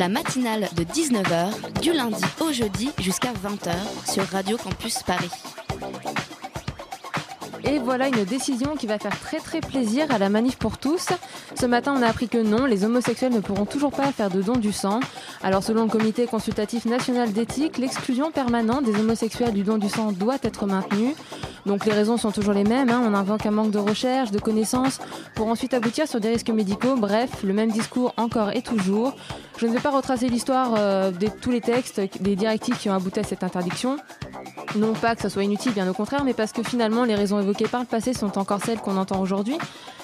La 0.00 0.08
matinale 0.08 0.66
de 0.78 0.82
19h, 0.82 1.82
du 1.82 1.92
lundi 1.92 2.24
au 2.40 2.50
jeudi 2.54 2.90
jusqu'à 3.00 3.34
20h 3.34 4.10
sur 4.10 4.24
Radio 4.28 4.56
Campus 4.56 5.02
Paris. 5.02 5.28
Et 7.64 7.78
voilà 7.78 8.08
une 8.08 8.24
décision 8.24 8.76
qui 8.76 8.86
va 8.86 8.98
faire 8.98 9.20
très 9.20 9.40
très 9.40 9.60
plaisir 9.60 10.10
à 10.10 10.16
la 10.16 10.30
manif 10.30 10.56
pour 10.56 10.78
tous. 10.78 11.08
Ce 11.54 11.66
matin, 11.66 11.92
on 11.94 12.00
a 12.00 12.06
appris 12.06 12.30
que 12.30 12.38
non, 12.38 12.64
les 12.64 12.86
homosexuels 12.86 13.34
ne 13.34 13.40
pourront 13.40 13.66
toujours 13.66 13.92
pas 13.92 14.10
faire 14.10 14.30
de 14.30 14.40
don 14.40 14.54
du 14.54 14.72
sang. 14.72 15.00
Alors 15.42 15.62
selon 15.62 15.82
le 15.82 15.90
comité 15.90 16.26
consultatif 16.26 16.86
national 16.86 17.34
d'éthique, 17.34 17.76
l'exclusion 17.76 18.30
permanente 18.30 18.84
des 18.84 18.98
homosexuels 18.98 19.52
du 19.52 19.64
don 19.64 19.76
du 19.76 19.90
sang 19.90 20.12
doit 20.12 20.38
être 20.42 20.64
maintenue. 20.64 21.14
Donc 21.66 21.84
les 21.84 21.92
raisons 21.92 22.16
sont 22.16 22.30
toujours 22.32 22.54
les 22.54 22.64
mêmes, 22.64 22.90
hein. 22.90 23.02
on 23.04 23.14
invoque 23.14 23.46
un 23.46 23.50
manque 23.50 23.70
de 23.70 23.78
recherche, 23.78 24.30
de 24.30 24.38
connaissances, 24.38 24.98
pour 25.34 25.48
ensuite 25.48 25.74
aboutir 25.74 26.08
sur 26.08 26.20
des 26.20 26.28
risques 26.28 26.50
médicaux. 26.50 26.96
Bref, 26.96 27.42
le 27.42 27.52
même 27.52 27.70
discours 27.70 28.14
encore 28.16 28.50
et 28.50 28.62
toujours. 28.62 29.14
Je 29.58 29.66
ne 29.66 29.72
vais 29.72 29.80
pas 29.80 29.90
retracer 29.90 30.28
l'histoire 30.28 30.74
euh, 30.78 31.10
de 31.10 31.28
tous 31.28 31.50
les 31.50 31.60
textes, 31.60 32.00
des 32.20 32.36
directives 32.36 32.76
qui 32.78 32.88
ont 32.88 32.94
abouti 32.94 33.20
à 33.20 33.24
cette 33.24 33.44
interdiction. 33.44 33.98
Non 34.76 34.94
pas 34.94 35.14
que 35.14 35.22
ça 35.22 35.28
soit 35.28 35.44
inutile, 35.44 35.72
bien 35.72 35.88
au 35.88 35.94
contraire, 35.94 36.24
mais 36.24 36.34
parce 36.34 36.52
que 36.52 36.62
finalement 36.62 37.04
les 37.04 37.14
raisons 37.14 37.40
évoquées 37.40 37.68
par 37.68 37.80
le 37.80 37.86
passé 37.86 38.14
sont 38.14 38.38
encore 38.38 38.62
celles 38.64 38.78
qu'on 38.78 38.96
entend 38.96 39.20
aujourd'hui. 39.20 39.58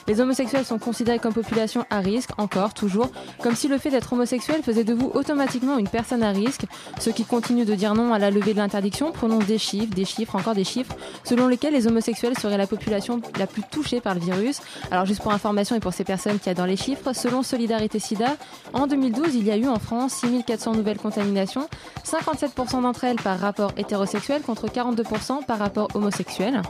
Les 0.08 0.20
homosexuels 0.20 0.64
sont 0.64 0.78
considérés 0.78 1.18
comme 1.18 1.32
population 1.32 1.84
à 1.90 1.98
risque, 1.98 2.30
encore, 2.38 2.74
toujours, 2.74 3.10
comme 3.42 3.56
si 3.56 3.66
le 3.66 3.76
fait 3.78 3.90
d'être 3.90 4.12
homosexuel 4.12 4.62
faisait 4.62 4.84
de 4.84 4.94
vous 4.94 5.10
automatiquement 5.14 5.78
une 5.78 5.88
personne 5.88 6.22
à 6.22 6.30
risque. 6.30 6.62
Ceux 7.00 7.12
qui 7.12 7.24
continuent 7.24 7.64
de 7.64 7.74
dire 7.74 7.94
non 7.94 8.14
à 8.14 8.18
la 8.18 8.30
levée 8.30 8.52
de 8.52 8.58
l'interdiction 8.58 9.10
prononcent 9.10 9.46
des 9.46 9.58
chiffres, 9.58 9.94
des 9.94 10.04
chiffres, 10.04 10.36
encore 10.36 10.54
des 10.54 10.64
chiffres, 10.64 10.94
selon 11.24 11.48
lesquels 11.48 11.72
les 11.72 11.86
homosexuels 11.86 12.38
seraient 12.38 12.56
la 12.56 12.66
population 12.66 13.20
la 13.38 13.46
plus 13.46 13.62
touchée 13.62 14.00
par 14.00 14.14
le 14.14 14.20
virus. 14.20 14.60
Alors 14.90 15.06
juste 15.06 15.22
pour 15.22 15.32
information 15.32 15.74
et 15.74 15.80
pour 15.80 15.92
ces 15.92 16.04
personnes 16.04 16.38
qui 16.38 16.50
adorent 16.50 16.66
les 16.66 16.76
chiffres, 16.76 17.12
selon 17.12 17.42
Solidarité 17.42 17.98
Sida, 17.98 18.36
en 18.72 18.86
2012, 18.86 19.34
il 19.34 19.44
y 19.44 19.50
a 19.50 19.56
eu 19.56 19.66
en 19.66 19.78
France 19.78 20.14
6400 20.20 20.74
nouvelles 20.74 20.98
contaminations, 20.98 21.68
57% 22.04 22.82
d'entre 22.82 23.04
elles 23.04 23.16
par 23.16 23.38
rapport 23.38 23.72
hétérosexuel 23.76 24.42
contre 24.42 24.68
42% 24.68 25.44
par 25.44 25.58
rapport 25.58 25.88
homosexuel. 25.94 26.62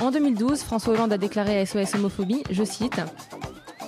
En 0.00 0.10
2012, 0.10 0.62
François 0.62 0.94
Hollande 0.94 1.12
a 1.12 1.18
déclaré 1.18 1.60
à 1.60 1.66
SOS 1.66 1.94
Homophobie, 1.94 2.42
je 2.50 2.64
cite, 2.64 3.00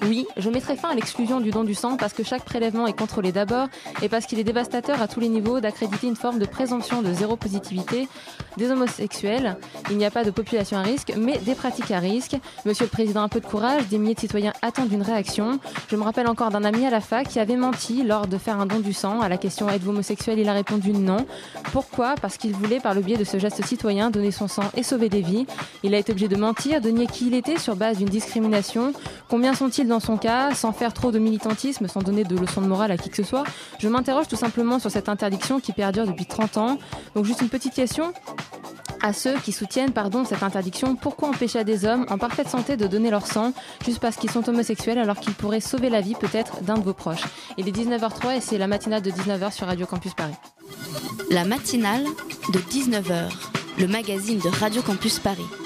oui, 0.03 0.27
je 0.37 0.50
mettrai 0.50 0.77
fin 0.77 0.91
à 0.91 0.95
l'exclusion 0.95 1.41
du 1.41 1.50
don 1.50 1.64
du 1.64 1.75
sang 1.75 1.97
parce 1.97 2.12
que 2.12 2.23
chaque 2.23 2.45
prélèvement 2.45 2.87
est 2.87 2.98
contrôlé 2.98 3.33
d'abord 3.33 3.69
et 4.03 4.09
parce 4.09 4.27
qu'il 4.27 4.39
est 4.39 4.45
dévastateur 4.45 5.01
à 5.01 5.09
tous 5.09 5.20
les 5.20 5.28
niveaux 5.28 5.61
d'accréditer 5.61 6.06
une 6.06 6.17
forme 6.17 6.39
de 6.39 6.47
présomption 6.47 7.03
de 7.03 7.12
zéro 7.12 7.36
positivité 7.36 8.09
des 8.56 8.70
homosexuels. 8.70 9.56
Il 9.91 9.97
n'y 9.97 10.05
a 10.05 10.11
pas 10.11 10.25
de 10.25 10.31
population 10.31 10.78
à 10.78 10.83
risque, 10.83 11.12
mais 11.17 11.39
des 11.39 11.55
pratiques 11.55 11.91
à 11.91 11.98
risque. 11.98 12.36
Monsieur 12.64 12.84
le 12.84 12.91
Président, 12.91 13.23
un 13.23 13.28
peu 13.28 13.41
de 13.41 13.47
courage, 13.47 13.89
des 13.89 13.98
milliers 13.98 14.14
de 14.14 14.20
citoyens 14.20 14.53
attendent 14.62 14.92
une 14.92 15.03
réaction. 15.03 15.59
Je 15.89 15.97
me 15.97 16.03
rappelle 16.03 16.29
encore 16.29 16.51
d'un 16.51 16.64
ami 16.64 16.86
à 16.86 16.91
la 16.91 17.01
fac 17.01 17.29
qui 17.29 17.41
avait 17.41 17.56
menti 17.56 18.03
lors 18.03 18.27
de 18.27 18.39
faire 18.39 18.61
un 18.61 18.67
don 18.67 18.81
du 18.81 18.92
sang. 18.92 19.20
À 19.20 19.29
la 19.29 19.36
question 19.36 19.69
êtes-vous 19.69 19.91
homosexuel? 19.91 20.39
Il 20.39 20.48
a 20.48 20.53
répondu 20.53 20.92
non. 20.92 21.27
Pourquoi? 21.73 22.14
Parce 22.20 22.36
qu'il 22.36 22.53
voulait, 22.53 22.81
par 22.81 22.95
le 22.95 23.01
biais 23.01 23.17
de 23.17 23.25
ce 23.25 23.39
geste 23.39 23.64
citoyen, 23.64 24.11
donner 24.11 24.31
son 24.31 24.48
sang 24.48 24.64
et 24.77 24.83
sauver 24.83 25.08
des 25.08 25.23
vies. 25.23 25.47
Il 25.83 25.95
a 25.95 25.98
été 25.98 26.12
obligé 26.12 26.29
de 26.29 26.36
mentir, 26.36 26.81
de 26.81 26.91
nier 26.91 27.06
qui 27.06 27.27
il 27.27 27.35
était 27.35 27.58
sur 27.58 27.77
base 27.77 27.98
d'une 27.98 28.08
discrimination. 28.08 28.92
Combien 29.29 29.55
sont-ils 29.55 29.83
dans 29.89 30.00
son 30.00 30.17
cas, 30.17 30.55
sans 30.55 30.72
faire 30.72 30.92
trop 30.92 31.11
de 31.11 31.18
militantisme, 31.18 31.89
sans 31.89 32.00
donner 32.00 32.24
de 32.24 32.36
leçons 32.36 32.61
de 32.61 32.67
morale 32.67 32.90
à 32.90 32.96
qui 32.96 33.11
que 33.11 33.17
ce 33.17 33.22
soit 33.22 33.45
Je 33.78 33.89
m'interroge 33.89 34.28
tout 34.28 34.36
simplement 34.36 34.78
sur 34.78 34.90
cette 34.90 35.08
interdiction 35.08 35.61
qui 35.61 35.72
perdure 35.72 36.06
depuis 36.06 36.27
30 36.27 36.56
ans. 36.56 36.78
Donc 37.14 37.24
juste 37.24 37.40
une 37.42 37.48
petite 37.48 37.74
question 37.74 38.12
à 39.05 39.12
ceux 39.12 39.34
qui 39.34 39.52
soutiennent 39.52 39.92
pardon, 39.92 40.24
cette 40.24 40.42
interdiction, 40.42 40.96
pourquoi 40.96 41.28
empêcher 41.28 41.58
à 41.58 41.64
des 41.64 41.84
hommes 41.84 42.06
en 42.08 42.17
parfaite 42.17 42.48
santé 42.48 42.78
de 42.78 42.86
donner 42.86 43.11
leur 43.11 43.27
sang 43.27 43.52
juste 43.84 43.98
parce 43.98 44.17
qu'ils 44.17 44.30
sont 44.30 44.48
homosexuels 44.48 44.98
alors 44.98 45.20
qu'ils 45.20 45.34
pourraient 45.34 45.61
sauver 45.61 45.90
la 45.90 46.00
vie 46.00 46.14
peut-être 46.14 46.62
d'un 46.62 46.78
de 46.78 46.83
vos 46.83 46.94
proches? 46.94 47.24
Il 47.58 47.68
est 47.68 47.73
19h03 47.73 48.39
et 48.39 48.40
c'est 48.40 48.56
la 48.56 48.67
matinale 48.67 49.02
de 49.02 49.11
19h 49.11 49.52
sur 49.52 49.67
Radio 49.67 49.84
Campus 49.84 50.14
Paris. 50.14 50.34
La 51.30 51.44
matinale 51.44 52.05
de 52.52 52.58
19h, 52.58 53.30
le 53.78 53.86
magazine 53.89 54.39
de 54.39 54.48
Radio 54.48 54.80
Campus 54.80 55.18
Paris. 55.18 55.64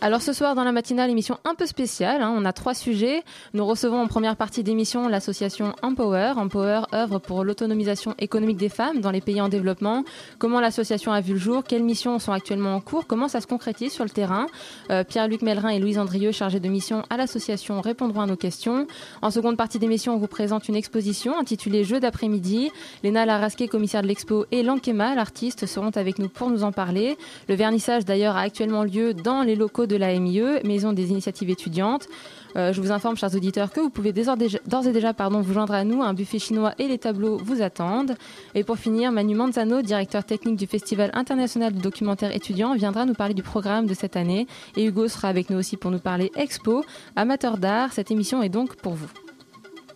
Alors 0.00 0.22
ce 0.22 0.32
soir 0.32 0.54
dans 0.54 0.62
la 0.62 0.70
matinale, 0.70 1.10
émission 1.10 1.38
un 1.44 1.56
peu 1.56 1.66
spéciale, 1.66 2.22
hein, 2.22 2.32
on 2.36 2.44
a 2.44 2.52
trois 2.52 2.72
sujets. 2.72 3.24
Nous 3.52 3.66
recevons 3.66 4.00
en 4.00 4.06
première 4.06 4.36
partie 4.36 4.62
d'émission 4.62 5.08
l'association 5.08 5.74
Empower. 5.82 6.34
Empower 6.36 6.82
œuvre 6.94 7.18
pour 7.18 7.42
l'autonomisation 7.42 8.14
économique 8.20 8.58
des 8.58 8.68
femmes 8.68 9.00
dans 9.00 9.10
les 9.10 9.20
pays 9.20 9.40
en 9.40 9.48
développement. 9.48 10.04
Comment 10.38 10.60
l'association 10.60 11.10
a 11.10 11.20
vu 11.20 11.32
le 11.32 11.40
jour? 11.40 11.64
Quelles 11.64 11.82
missions 11.82 12.20
sont 12.20 12.30
actuellement 12.30 12.76
en 12.76 12.80
cours? 12.80 13.08
Comment 13.08 13.26
ça 13.26 13.40
se 13.40 13.48
concrétise 13.48 13.90
sur 13.90 14.04
le 14.04 14.10
terrain? 14.10 14.46
Euh, 14.92 15.02
Pierre-Luc 15.02 15.42
Mellerin 15.42 15.70
et 15.70 15.80
Louise 15.80 15.98
Andrieux, 15.98 16.30
chargés 16.30 16.60
de 16.60 16.68
mission 16.68 17.02
à 17.10 17.16
l'association, 17.16 17.80
répondront 17.80 18.20
à 18.20 18.26
nos 18.26 18.36
questions. 18.36 18.86
En 19.20 19.32
seconde 19.32 19.56
partie 19.56 19.80
d'émission, 19.80 20.14
on 20.14 20.18
vous 20.18 20.28
présente 20.28 20.68
une 20.68 20.76
exposition 20.76 21.36
intitulée 21.36 21.82
Jeux 21.82 21.98
d'après-midi. 21.98 22.70
Léna 23.02 23.26
Larasquet, 23.26 23.66
commissaire 23.66 24.02
de 24.02 24.06
l'expo, 24.06 24.46
et 24.52 24.62
Lankema, 24.62 25.16
l'artiste, 25.16 25.66
seront 25.66 25.90
avec 25.96 26.20
nous 26.20 26.28
pour 26.28 26.50
nous 26.50 26.62
en 26.62 26.70
parler. 26.70 27.18
Le 27.48 27.56
vernissage 27.56 28.04
d'ailleurs 28.04 28.36
a 28.36 28.42
actuellement 28.42 28.84
lieu 28.84 29.12
dans 29.12 29.42
les 29.42 29.56
locaux 29.56 29.87
de 29.88 29.96
la 29.96 30.16
MIE, 30.18 30.60
Maison 30.64 30.92
des 30.92 31.10
initiatives 31.10 31.50
étudiantes. 31.50 32.06
Euh, 32.56 32.72
je 32.72 32.80
vous 32.80 32.92
informe, 32.92 33.16
chers 33.16 33.34
auditeurs, 33.34 33.70
que 33.72 33.80
vous 33.80 33.90
pouvez 33.90 34.12
d'ores 34.12 34.86
et 34.86 34.92
déjà 34.92 35.12
pardon, 35.14 35.40
vous 35.40 35.52
joindre 35.52 35.74
à 35.74 35.84
nous. 35.84 36.02
Un 36.02 36.14
buffet 36.14 36.38
chinois 36.38 36.74
et 36.78 36.88
les 36.88 36.98
tableaux 36.98 37.36
vous 37.38 37.62
attendent. 37.62 38.16
Et 38.54 38.64
pour 38.64 38.78
finir, 38.78 39.12
Manu 39.12 39.34
Manzano, 39.34 39.82
directeur 39.82 40.24
technique 40.24 40.56
du 40.56 40.66
Festival 40.66 41.10
international 41.14 41.72
de 41.74 41.80
documentaire 41.80 42.34
étudiant, 42.34 42.74
viendra 42.74 43.04
nous 43.04 43.14
parler 43.14 43.34
du 43.34 43.42
programme 43.42 43.86
de 43.86 43.94
cette 43.94 44.16
année. 44.16 44.46
Et 44.76 44.84
Hugo 44.84 45.08
sera 45.08 45.28
avec 45.28 45.50
nous 45.50 45.58
aussi 45.58 45.76
pour 45.76 45.90
nous 45.90 45.98
parler 46.00 46.30
expo, 46.36 46.84
amateur 47.16 47.58
d'art. 47.58 47.92
Cette 47.92 48.10
émission 48.10 48.42
est 48.42 48.48
donc 48.48 48.76
pour 48.76 48.94
vous. 48.94 49.08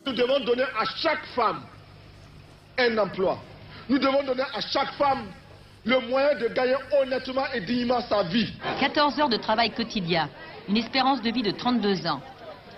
Nous 0.07 0.13
devons 0.13 0.41
donner 0.45 0.65
à 0.65 0.85
chaque 1.01 1.25
femme 1.35 1.61
un 2.79 2.99
emploi. 2.99 3.39
Nous 3.89 3.99
devons 3.99 4.23
donner 4.25 4.43
à 4.55 4.61
chaque 4.61 4.93
femme 4.95 5.25
le 5.85 5.99
moyen 6.09 6.35
de 6.39 6.49
gagner 6.49 6.77
honnêtement 7.01 7.45
et 7.55 7.61
dignement 7.61 8.01
sa 8.03 8.23
vie. 8.23 8.53
14 8.79 9.19
heures 9.19 9.29
de 9.29 9.37
travail 9.37 9.71
quotidien, 9.71 10.29
une 10.69 10.77
espérance 10.77 11.21
de 11.23 11.31
vie 11.31 11.43
de 11.43 11.51
32 11.51 12.07
ans. 12.07 12.21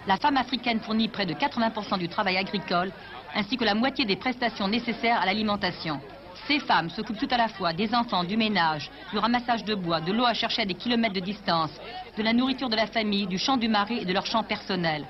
La 0.06 0.16
femme 0.16 0.36
africaine 0.36 0.80
fournit 0.80 1.08
près 1.08 1.26
de 1.26 1.34
80% 1.34 1.98
du 1.98 2.08
travail 2.08 2.36
agricole, 2.36 2.90
ainsi 3.34 3.56
que 3.56 3.64
la 3.64 3.74
moitié 3.74 4.04
des 4.04 4.16
prestations 4.16 4.68
nécessaires 4.68 5.20
à 5.20 5.26
l'alimentation. 5.26 6.00
Ces 6.46 6.60
femmes 6.60 6.90
s'occupent 6.90 7.18
tout 7.18 7.28
à 7.30 7.38
la 7.38 7.48
fois 7.48 7.72
des 7.72 7.94
enfants, 7.94 8.24
du 8.24 8.36
ménage, 8.36 8.90
du 9.12 9.18
ramassage 9.18 9.64
de 9.64 9.74
bois, 9.74 10.00
de 10.00 10.12
l'eau 10.12 10.26
à 10.26 10.34
chercher 10.34 10.62
à 10.62 10.66
des 10.66 10.74
kilomètres 10.74 11.14
de 11.14 11.20
distance, 11.20 11.70
de 12.16 12.22
la 12.22 12.32
nourriture 12.32 12.68
de 12.68 12.76
la 12.76 12.86
famille, 12.86 13.26
du 13.26 13.38
champ 13.38 13.56
du 13.56 13.68
mari 13.68 13.98
et 14.00 14.04
de 14.04 14.12
leur 14.12 14.26
champ 14.26 14.42
personnel. 14.42 15.04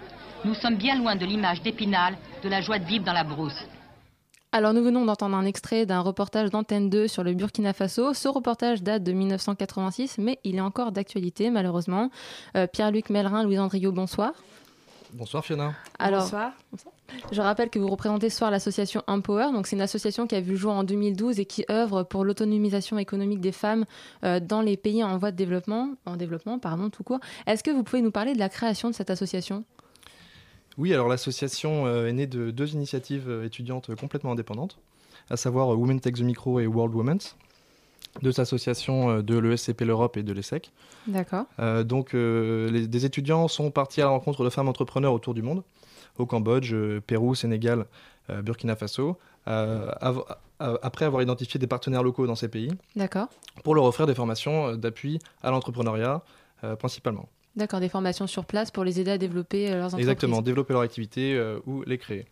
Nous 0.45 0.55
sommes 0.55 0.77
bien 0.77 0.97
loin 0.97 1.17
de 1.17 1.25
l'image 1.25 1.63
d'Épinal, 1.63 2.17
de 2.43 2.49
la 2.49 2.61
joie 2.61 2.79
de 2.79 2.85
vivre 2.85 3.05
dans 3.05 3.13
la 3.13 3.25
brousse. 3.25 3.65
Alors 4.57 4.73
nous 4.73 4.85
venons 4.85 5.05
d'entendre 5.05 5.37
un 5.37 5.45
extrait 5.47 5.85
d'un 5.85 5.99
reportage 5.99 6.51
d'Antenne 6.51 6.89
2 6.89 7.09
sur 7.09 7.25
le 7.25 7.35
Burkina 7.35 7.73
Faso. 7.73 8.15
Ce 8.15 8.29
reportage 8.29 8.85
date 8.85 9.03
de 9.03 9.11
1986, 9.11 10.19
mais 10.19 10.39
il 10.45 10.55
est 10.55 10.61
encore 10.61 10.93
d'actualité 10.93 11.51
malheureusement. 11.51 12.09
Euh, 12.57 12.69
Pierre-Luc 12.69 13.11
Mellerin, 13.11 13.43
Louise 13.43 13.59
Andriot, 13.59 13.91
bonsoir. 13.91 14.31
Bonsoir 15.13 15.45
Fiona. 15.45 15.75
Alors, 15.99 16.23
Bonsoir. 16.23 16.53
Je 17.33 17.41
rappelle 17.41 17.69
que 17.69 17.81
vous 17.81 17.89
représentez 17.89 18.31
ce 18.31 18.39
soir 18.39 18.53
l'association 18.53 19.03
Empower. 19.09 19.51
Donc, 19.53 19.67
c'est 19.67 19.75
une 19.75 19.83
association 19.83 20.29
qui 20.29 20.37
a 20.37 20.41
vu 20.41 20.53
le 20.53 20.57
jour 20.57 20.73
en 20.73 20.85
2012 20.85 21.41
et 21.41 21.47
qui 21.47 21.65
œuvre 21.69 22.05
pour 22.05 22.25
l'autonomisation 22.25 22.97
économique 22.97 23.41
des 23.41 23.51
femmes 23.51 23.85
euh, 24.23 24.39
dans 24.39 24.61
les 24.61 24.77
pays 24.77 25.03
en 25.03 25.19
voie 25.19 25.33
de 25.33 25.37
développement, 25.37 25.91
en 26.07 26.15
développement, 26.15 26.61
pardon, 26.61 26.91
tout 26.91 27.03
court. 27.03 27.19
Est-ce 27.49 27.65
que 27.65 27.73
vous 27.73 27.83
pouvez 27.83 28.03
nous 28.03 28.13
parler 28.13 28.35
de 28.35 28.39
la 28.39 28.49
création 28.49 28.89
de 28.89 28.95
cette 28.95 29.11
association? 29.11 29.65
Oui, 30.79 30.93
alors 30.93 31.09
l'association 31.09 31.87
euh, 31.87 32.07
est 32.09 32.13
née 32.13 32.27
de 32.27 32.51
deux 32.51 32.75
initiatives 32.75 33.29
euh, 33.29 33.45
étudiantes 33.45 33.91
euh, 33.91 33.97
complètement 33.97 34.33
indépendantes, 34.33 34.79
à 35.31 35.37
savoir 35.37 35.69
Women 35.79 36.01
Take 36.01 36.19
the 36.21 36.25
Micro 36.25 36.59
et 36.61 36.67
World 36.67 36.95
Women's, 36.95 37.37
deux 38.23 38.39
associations 38.41 39.21
de 39.23 39.39
l'ESCP 39.39 39.83
l'Europe 39.83 40.17
et 40.17 40.23
de 40.23 40.33
l'ESSEC. 40.33 40.73
D'accord. 41.07 41.45
Euh, 41.59 41.83
donc, 41.85 42.15
euh, 42.15 42.71
les- 42.71 42.87
des 42.87 43.05
étudiants 43.07 43.49
sont 43.49 43.71
partis 43.71 44.01
à 44.01 44.05
la 44.05 44.11
rencontre 44.11 44.45
de 44.45 44.51
femmes 44.51 44.69
entrepreneurs 44.69 45.13
autour 45.13 45.35
du 45.35 45.43
monde, 45.43 45.63
au 46.19 46.27
Cambodge, 46.27 46.73
euh, 46.75 47.01
Pérou, 47.01 47.35
Sénégal, 47.35 47.87
Burkina 48.43 48.75
Faso, 48.75 49.19
av- 49.47 50.25
après 50.59 51.05
avoir 51.05 51.21
identifié 51.21 51.61
des 51.61 51.67
partenaires 51.67 52.03
locaux 52.03 52.27
dans 52.27 52.37
ces 52.37 52.49
pays, 52.49 52.71
D'accord. 52.97 53.29
pour 53.65 53.75
leur 53.75 53.85
offrir 53.85 54.07
des 54.07 54.15
formations 54.15 54.75
d'appui 54.77 55.19
à 55.43 55.51
l'entrepreneuriat 55.51 56.23
principalement. 56.79 57.29
D'accord, 57.57 57.81
des 57.81 57.89
formations 57.89 58.27
sur 58.27 58.45
place 58.45 58.71
pour 58.71 58.85
les 58.85 59.01
aider 59.01 59.13
à 59.13 59.19
développer 59.19 59.71
leurs 59.71 59.87
entreprises. 59.87 60.09
Exactement, 60.09 60.43
développer 60.43 60.73
leur 60.73 60.83
activité 60.83 61.41
ou 61.67 61.83
les 61.83 61.99
créer. 61.99 62.27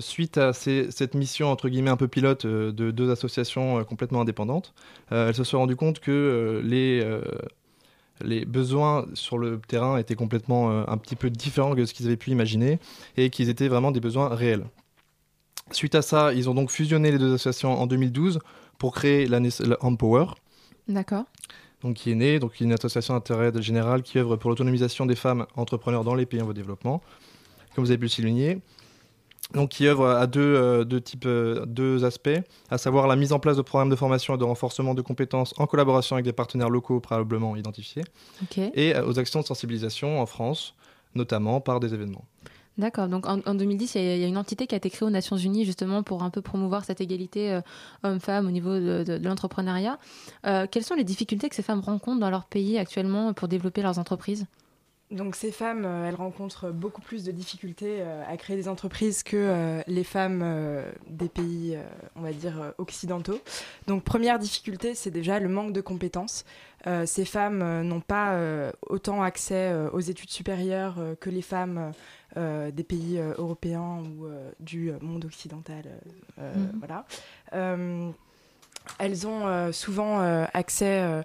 suite 0.00 0.38
à 0.38 0.52
cette 0.52 1.14
mission 1.14 1.52
entre 1.52 1.68
guillemets 1.68 1.90
un 1.90 1.96
peu 1.96 2.08
pilote 2.08 2.44
de 2.44 2.90
deux 2.90 3.10
associations 3.12 3.84
complètement 3.84 4.22
indépendantes, 4.22 4.74
elles 5.10 5.36
se 5.36 5.44
sont 5.44 5.58
rendues 5.58 5.76
compte 5.76 6.00
que 6.00 6.60
les 6.64 7.04
les 8.22 8.44
besoins 8.44 9.06
sur 9.14 9.38
le 9.38 9.60
terrain 9.60 9.98
étaient 9.98 10.14
complètement 10.14 10.70
euh, 10.70 10.84
un 10.88 10.96
petit 10.96 11.16
peu 11.16 11.30
différents 11.30 11.74
de 11.74 11.84
ce 11.84 11.94
qu'ils 11.94 12.06
avaient 12.06 12.16
pu 12.16 12.30
imaginer 12.30 12.78
et 13.16 13.30
qu'ils 13.30 13.48
étaient 13.48 13.68
vraiment 13.68 13.90
des 13.90 14.00
besoins 14.00 14.34
réels. 14.34 14.64
Suite 15.70 15.94
à 15.94 16.02
ça, 16.02 16.32
ils 16.32 16.48
ont 16.48 16.54
donc 16.54 16.70
fusionné 16.70 17.10
les 17.10 17.18
deux 17.18 17.34
associations 17.34 17.78
en 17.78 17.86
2012 17.86 18.40
pour 18.78 18.94
créer 18.94 19.26
la, 19.26 19.40
Empower. 19.80 20.26
D'accord. 20.88 21.24
Donc 21.82 21.94
qui 21.94 22.10
est 22.10 22.16
née, 22.16 22.38
donc 22.38 22.60
une 22.60 22.72
association 22.72 23.14
d'intérêt 23.14 23.52
général 23.62 24.02
qui 24.02 24.18
œuvre 24.18 24.36
pour 24.36 24.50
l'autonomisation 24.50 25.06
des 25.06 25.14
femmes 25.14 25.46
entrepreneurs 25.54 26.04
dans 26.04 26.14
les 26.14 26.26
pays 26.26 26.40
en 26.40 26.44
voie 26.44 26.54
de 26.54 26.58
développement, 26.58 27.02
comme 27.74 27.84
vous 27.84 27.90
avez 27.90 27.98
pu 27.98 28.06
le 28.06 28.10
souligner 28.10 28.60
donc 29.54 29.70
qui 29.70 29.86
œuvre 29.86 30.08
à 30.08 30.26
deux, 30.26 30.40
euh, 30.40 30.84
deux, 30.84 31.00
types, 31.00 31.24
euh, 31.26 31.64
deux 31.66 32.04
aspects, 32.04 32.28
à 32.70 32.78
savoir 32.78 33.06
la 33.06 33.16
mise 33.16 33.32
en 33.32 33.38
place 33.38 33.56
de 33.56 33.62
programmes 33.62 33.88
de 33.88 33.96
formation 33.96 34.34
et 34.34 34.38
de 34.38 34.44
renforcement 34.44 34.94
de 34.94 35.02
compétences 35.02 35.54
en 35.58 35.66
collaboration 35.66 36.16
avec 36.16 36.24
des 36.24 36.32
partenaires 36.32 36.70
locaux 36.70 37.00
préalablement 37.00 37.56
identifiés, 37.56 38.04
et 38.74 38.94
euh, 38.94 39.06
aux 39.06 39.18
actions 39.18 39.40
de 39.40 39.46
sensibilisation 39.46 40.20
en 40.20 40.26
France, 40.26 40.74
notamment 41.14 41.60
par 41.60 41.80
des 41.80 41.94
événements. 41.94 42.24
D'accord, 42.78 43.08
donc 43.08 43.26
en, 43.26 43.54
2010, 43.54 43.96
il 43.96 44.18
y, 44.18 44.24
a 44.24 44.26
une 44.28 44.38
entité 44.38 44.68
qui 44.68 44.74
a 44.76 44.78
été 44.78 44.88
créée 44.88 45.04
aux 45.04 45.10
Nations 45.10 45.36
Unies 45.36 45.64
justement 45.64 46.04
pour 46.04 46.22
un 46.22 46.30
peu 46.30 46.40
promouvoir 46.40 46.84
cette 46.84 47.00
égalité 47.00 47.60
homme-femme 48.04 48.46
au 48.46 48.52
niveau 48.52 48.70
de, 48.70 49.18
l'entrepreneuriat. 49.20 49.98
quelles 50.44 50.84
sont 50.84 50.94
les 50.94 51.02
difficultés 51.02 51.48
que 51.48 51.56
ces 51.56 51.62
femmes 51.62 51.80
rencontrent 51.80 52.20
dans 52.20 52.30
leur 52.30 52.44
pays 52.44 52.78
actuellement 52.78 53.32
pour 53.32 53.48
développer 53.48 53.82
leurs 53.82 53.98
entreprises? 53.98 54.46
Donc 55.10 55.36
ces 55.36 55.52
femmes, 55.52 55.86
euh, 55.86 56.06
elles 56.06 56.14
rencontrent 56.14 56.70
beaucoup 56.70 57.00
plus 57.00 57.24
de 57.24 57.32
difficultés 57.32 58.00
euh, 58.00 58.22
à 58.28 58.36
créer 58.36 58.56
des 58.56 58.68
entreprises 58.68 59.22
que 59.22 59.36
euh, 59.36 59.80
les 59.86 60.04
femmes 60.04 60.44
des 61.08 61.30
pays, 61.30 61.78
on 62.16 62.20
va 62.20 62.32
dire, 62.32 62.74
occidentaux. 62.78 63.40
Donc 63.86 64.04
première 64.04 64.38
difficulté, 64.38 64.94
c'est 64.94 65.10
déjà 65.10 65.40
le 65.40 65.48
manque 65.48 65.72
de 65.72 65.80
compétences. 65.80 66.44
ces 67.06 67.24
femmes 67.24 67.82
n'ont 67.82 68.00
pas 68.00 68.38
autant 68.88 69.22
accès 69.22 69.72
aux 69.92 70.00
études 70.00 70.30
supérieures 70.30 70.98
que 71.20 71.30
les 71.30 71.42
femmes 71.42 71.92
des 72.38 72.84
pays 72.84 73.18
européens 73.18 74.02
ou 74.04 74.28
du 74.60 74.92
monde 75.00 75.24
occidental. 75.24 75.84
Mhm. 76.36 76.72
Voilà. 76.78 77.04
elles 78.98 79.26
ont 79.26 79.72
souvent 79.72 80.20
accès 80.52 81.22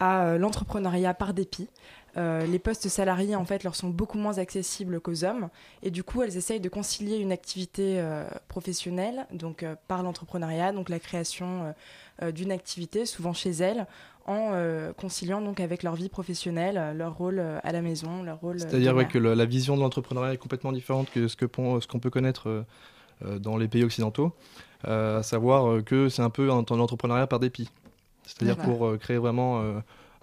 à 0.00 0.38
l'entrepreneuriat 0.38 1.14
par 1.14 1.34
dépit. 1.34 1.68
Euh, 2.16 2.46
les 2.46 2.60
postes 2.60 2.88
salariés 2.88 3.34
en 3.34 3.44
fait 3.44 3.64
leur 3.64 3.74
sont 3.74 3.88
beaucoup 3.88 4.18
moins 4.18 4.38
accessibles 4.38 5.00
qu'aux 5.00 5.24
hommes 5.24 5.48
et 5.82 5.90
du 5.90 6.04
coup 6.04 6.22
elles 6.22 6.36
essayent 6.36 6.60
de 6.60 6.68
concilier 6.68 7.16
une 7.16 7.32
activité 7.32 7.96
euh, 7.98 8.24
professionnelle 8.46 9.26
donc 9.32 9.64
euh, 9.64 9.74
par 9.88 10.04
l'entrepreneuriat 10.04 10.70
donc 10.70 10.88
la 10.90 11.00
création 11.00 11.74
d'une 12.32 12.52
activité 12.52 13.06
souvent 13.06 13.32
chez 13.32 13.50
elles 13.50 13.88
en 14.26 14.52
conciliant 14.96 15.40
donc 15.40 15.60
avec 15.60 15.82
leur 15.82 15.94
vie 15.94 16.08
professionnelle 16.08 16.96
leur 16.96 17.16
rôle 17.16 17.40
à 17.40 17.72
la 17.72 17.82
maison 17.82 18.22
leur 18.22 18.40
rôle 18.40 18.60
c'est-à-dire 18.60 19.06
que 19.08 19.18
la 19.18 19.44
vision 19.44 19.76
de 19.76 19.80
l'entrepreneuriat 19.80 20.34
est 20.34 20.38
complètement 20.38 20.72
différente 20.72 21.10
que 21.10 21.28
ce 21.28 21.36
que 21.36 21.46
ce 21.46 21.86
qu'on 21.86 21.98
peut 21.98 22.10
connaître 22.10 22.64
dans 23.38 23.56
les 23.56 23.68
pays 23.68 23.84
occidentaux 23.84 24.32
à 24.84 25.22
savoir 25.22 25.84
que 25.84 26.08
c'est 26.08 26.22
un 26.22 26.30
peu 26.30 26.50
un, 26.50 26.58
entrepreneuriat 26.58 27.26
par 27.26 27.38
dépit. 27.38 27.70
C'est-à-dire 28.24 28.56
pour 28.56 28.98
créer 28.98 29.18
vraiment 29.18 29.62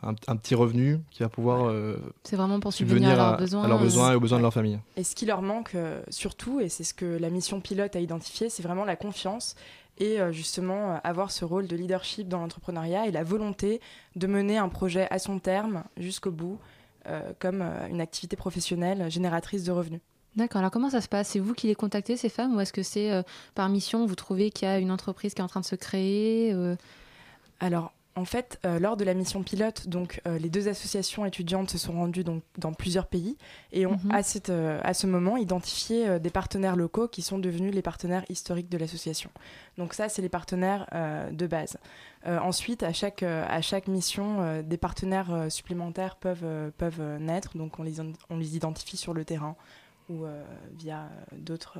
un, 0.03 0.35
petit 0.35 0.55
revenu 0.55 0.99
qui 1.11 1.21
va 1.21 1.29
pouvoir 1.29 1.67
euh, 1.67 1.97
c'est 2.23 2.35
vraiment 2.35 2.59
pour 2.59 2.73
subvenir 2.73 3.11
à, 3.11 3.15
leurs 3.15 3.37
besoins, 3.37 3.63
à 3.63 3.67
leurs 3.67 3.79
besoins 3.79 4.11
et 4.11 4.15
aux 4.15 4.19
besoins 4.19 4.39
de 4.39 4.43
leur 4.43 4.53
famille. 4.53 4.79
Et 4.97 5.03
ce 5.03 5.15
qui 5.15 5.25
leur 5.25 5.41
manque 5.41 5.75
euh, 5.75 6.01
surtout, 6.09 6.59
et 6.59 6.69
c'est 6.69 6.83
ce 6.83 6.93
que 6.93 7.05
la 7.05 7.29
mission 7.29 7.61
pilote 7.61 7.95
a 7.95 7.99
identifié, 7.99 8.49
c'est 8.49 8.63
vraiment 8.63 8.85
la 8.85 8.95
confiance 8.95 9.55
et 10.01 10.19
euh, 10.19 10.31
justement 10.31 10.99
avoir 11.03 11.31
ce 11.31 11.45
rôle 11.45 11.67
de 11.67 11.75
leadership 11.75 12.27
dans 12.27 12.39
l'entrepreneuriat 12.39 13.07
et 13.07 13.11
la 13.11 13.23
volonté 13.23 13.79
de 14.17 14.27
mener 14.27 14.57
un 14.57 14.67
projet 14.67 15.07
à 15.09 15.19
son 15.19 15.39
terme 15.39 15.83
jusqu'au 15.97 16.31
bout 16.31 16.59
comme 17.39 17.63
une 17.89 17.99
activité 17.99 18.35
professionnelle 18.35 19.09
génératrice 19.09 19.63
de 19.63 19.71
revenus. 19.71 20.01
D'accord. 20.35 20.59
Alors 20.59 20.69
comment 20.69 20.91
ça 20.91 21.01
se 21.01 21.07
passe? 21.07 21.29
C'est 21.29 21.39
vous 21.39 21.55
qui 21.55 21.65
les 21.65 21.73
contactez, 21.73 22.15
ces 22.15 22.29
femmes, 22.29 22.55
ou 22.55 22.59
est-ce 22.59 22.71
que 22.71 22.83
c'est 22.83 23.23
par 23.55 23.67
mission 23.69 24.05
Vous 24.05 24.13
trouvez 24.13 24.51
qu'il 24.51 24.67
y 24.67 24.71
a 24.71 24.77
une 24.77 24.91
entreprise 24.91 25.33
qui 25.33 25.41
est 25.41 25.43
en 25.43 25.47
train 25.47 25.61
de 25.61 25.65
se 25.65 25.73
créer 25.73 26.55
Alors, 27.59 27.91
en 28.15 28.25
fait, 28.25 28.59
euh, 28.65 28.77
lors 28.77 28.97
de 28.97 29.05
la 29.05 29.13
mission 29.13 29.41
pilote, 29.41 29.87
donc 29.87 30.21
euh, 30.27 30.37
les 30.37 30.49
deux 30.49 30.67
associations 30.67 31.25
étudiantes 31.25 31.69
se 31.69 31.77
sont 31.77 31.93
rendues 31.93 32.25
donc, 32.25 32.43
dans 32.57 32.73
plusieurs 32.73 33.07
pays 33.07 33.37
et 33.71 33.85
ont 33.85 33.99
mhm. 34.03 34.11
à, 34.11 34.21
cette, 34.21 34.49
euh, 34.49 34.81
à 34.83 34.93
ce 34.93 35.07
moment 35.07 35.37
identifié 35.37 36.19
des 36.19 36.29
partenaires 36.29 36.75
locaux 36.75 37.07
qui 37.07 37.21
sont 37.21 37.39
devenus 37.39 37.73
les 37.73 37.81
partenaires 37.81 38.25
historiques 38.27 38.69
de 38.69 38.77
l'association. 38.77 39.29
Donc 39.77 39.93
ça, 39.93 40.09
c'est 40.09 40.21
les 40.21 40.29
partenaires 40.29 40.87
de 41.31 41.47
base. 41.47 41.77
ensuite, 42.25 42.83
à 42.83 42.91
chaque, 42.91 43.23
à 43.23 43.61
chaque 43.61 43.87
mission, 43.87 44.61
des 44.61 44.77
partenaires 44.77 45.47
supplémentaires 45.49 46.17
peuvent, 46.17 46.71
peuvent 46.77 47.17
naître, 47.19 47.57
donc 47.57 47.79
on 47.79 47.83
les, 47.83 47.99
on 48.29 48.37
les 48.37 48.55
identifie 48.55 48.97
sur 48.97 49.13
le 49.13 49.23
terrain 49.23 49.55
ou 50.09 50.25
via 50.77 51.09
d'autres 51.31 51.79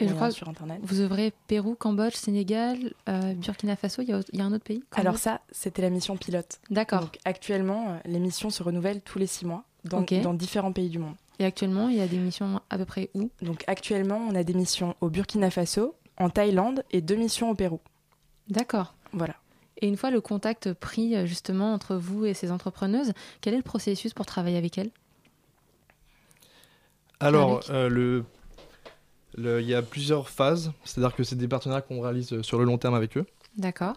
et 0.00 0.08
je 0.08 0.14
crois 0.14 0.30
sur 0.30 0.48
Internet. 0.48 0.80
Vous 0.82 1.00
œuvrez 1.00 1.32
Pérou, 1.46 1.74
Cambodge, 1.74 2.14
Sénégal, 2.14 2.92
euh, 3.08 3.34
Burkina 3.34 3.76
Faso, 3.76 4.02
il 4.02 4.08
y, 4.08 4.40
a 4.40 4.44
un 4.44 4.52
autre 4.52 4.64
pays 4.64 4.82
Alors 4.92 5.18
ça, 5.18 5.40
c'était 5.50 5.82
la 5.82 5.90
mission 5.90 6.16
pilote. 6.16 6.60
D'accord. 6.70 7.00
Donc 7.00 7.18
actuellement, 7.24 7.90
euh, 7.90 7.98
les 8.04 8.18
missions 8.18 8.50
se 8.50 8.62
renouvellent 8.62 9.00
tous 9.02 9.18
les 9.18 9.26
six 9.26 9.44
mois 9.44 9.64
dans, 9.84 10.04
dans 10.22 10.34
différents 10.34 10.72
pays 10.72 10.88
du 10.88 10.98
monde. 10.98 11.14
Et 11.38 11.44
actuellement, 11.44 11.88
il 11.88 11.96
y 11.96 12.00
a 12.00 12.08
des 12.08 12.18
missions 12.18 12.60
à 12.70 12.78
peu 12.78 12.84
près 12.84 13.10
où? 13.14 13.30
Donc 13.42 13.64
actuellement, 13.66 14.18
on 14.28 14.34
a 14.34 14.42
des 14.42 14.54
missions 14.54 14.96
au 15.00 15.08
Burkina 15.08 15.50
Faso, 15.50 15.94
en 16.16 16.30
Thaïlande 16.30 16.84
et 16.90 17.00
deux 17.00 17.16
missions 17.16 17.50
au 17.50 17.54
Pérou. 17.54 17.80
D'accord. 18.48 18.94
Voilà. 19.12 19.34
Et 19.80 19.86
une 19.86 19.96
fois 19.96 20.10
le 20.10 20.20
contact 20.20 20.72
pris 20.72 21.14
euh, 21.14 21.26
justement 21.26 21.72
entre 21.72 21.96
vous 21.96 22.24
et 22.24 22.34
ces 22.34 22.50
entrepreneuses, 22.50 23.12
quel 23.40 23.54
est 23.54 23.58
le 23.58 23.62
processus 23.62 24.14
pour 24.14 24.26
travailler 24.26 24.58
avec 24.58 24.78
elles? 24.78 24.90
Alors, 27.20 27.62
le 27.68 28.24
il 29.36 29.66
y 29.66 29.74
a 29.74 29.82
plusieurs 29.82 30.28
phases, 30.28 30.72
c'est-à-dire 30.84 31.14
que 31.14 31.22
c'est 31.22 31.36
des 31.36 31.48
partenariats 31.48 31.82
qu'on 31.82 32.00
réalise 32.00 32.32
euh, 32.32 32.42
sur 32.42 32.58
le 32.58 32.64
long 32.64 32.78
terme 32.78 32.94
avec 32.94 33.16
eux. 33.16 33.26
D'accord. 33.56 33.94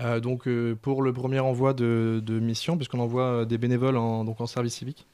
Euh, 0.00 0.20
donc 0.20 0.46
euh, 0.46 0.76
pour 0.80 1.02
le 1.02 1.12
premier 1.12 1.40
envoi 1.40 1.72
de, 1.74 2.22
de 2.24 2.38
mission, 2.38 2.76
puisqu'on 2.76 3.00
envoie 3.00 3.44
des 3.44 3.58
bénévoles 3.58 3.96
en, 3.96 4.24
donc 4.24 4.40
en 4.40 4.46
service 4.46 4.74
civique, 4.74 5.06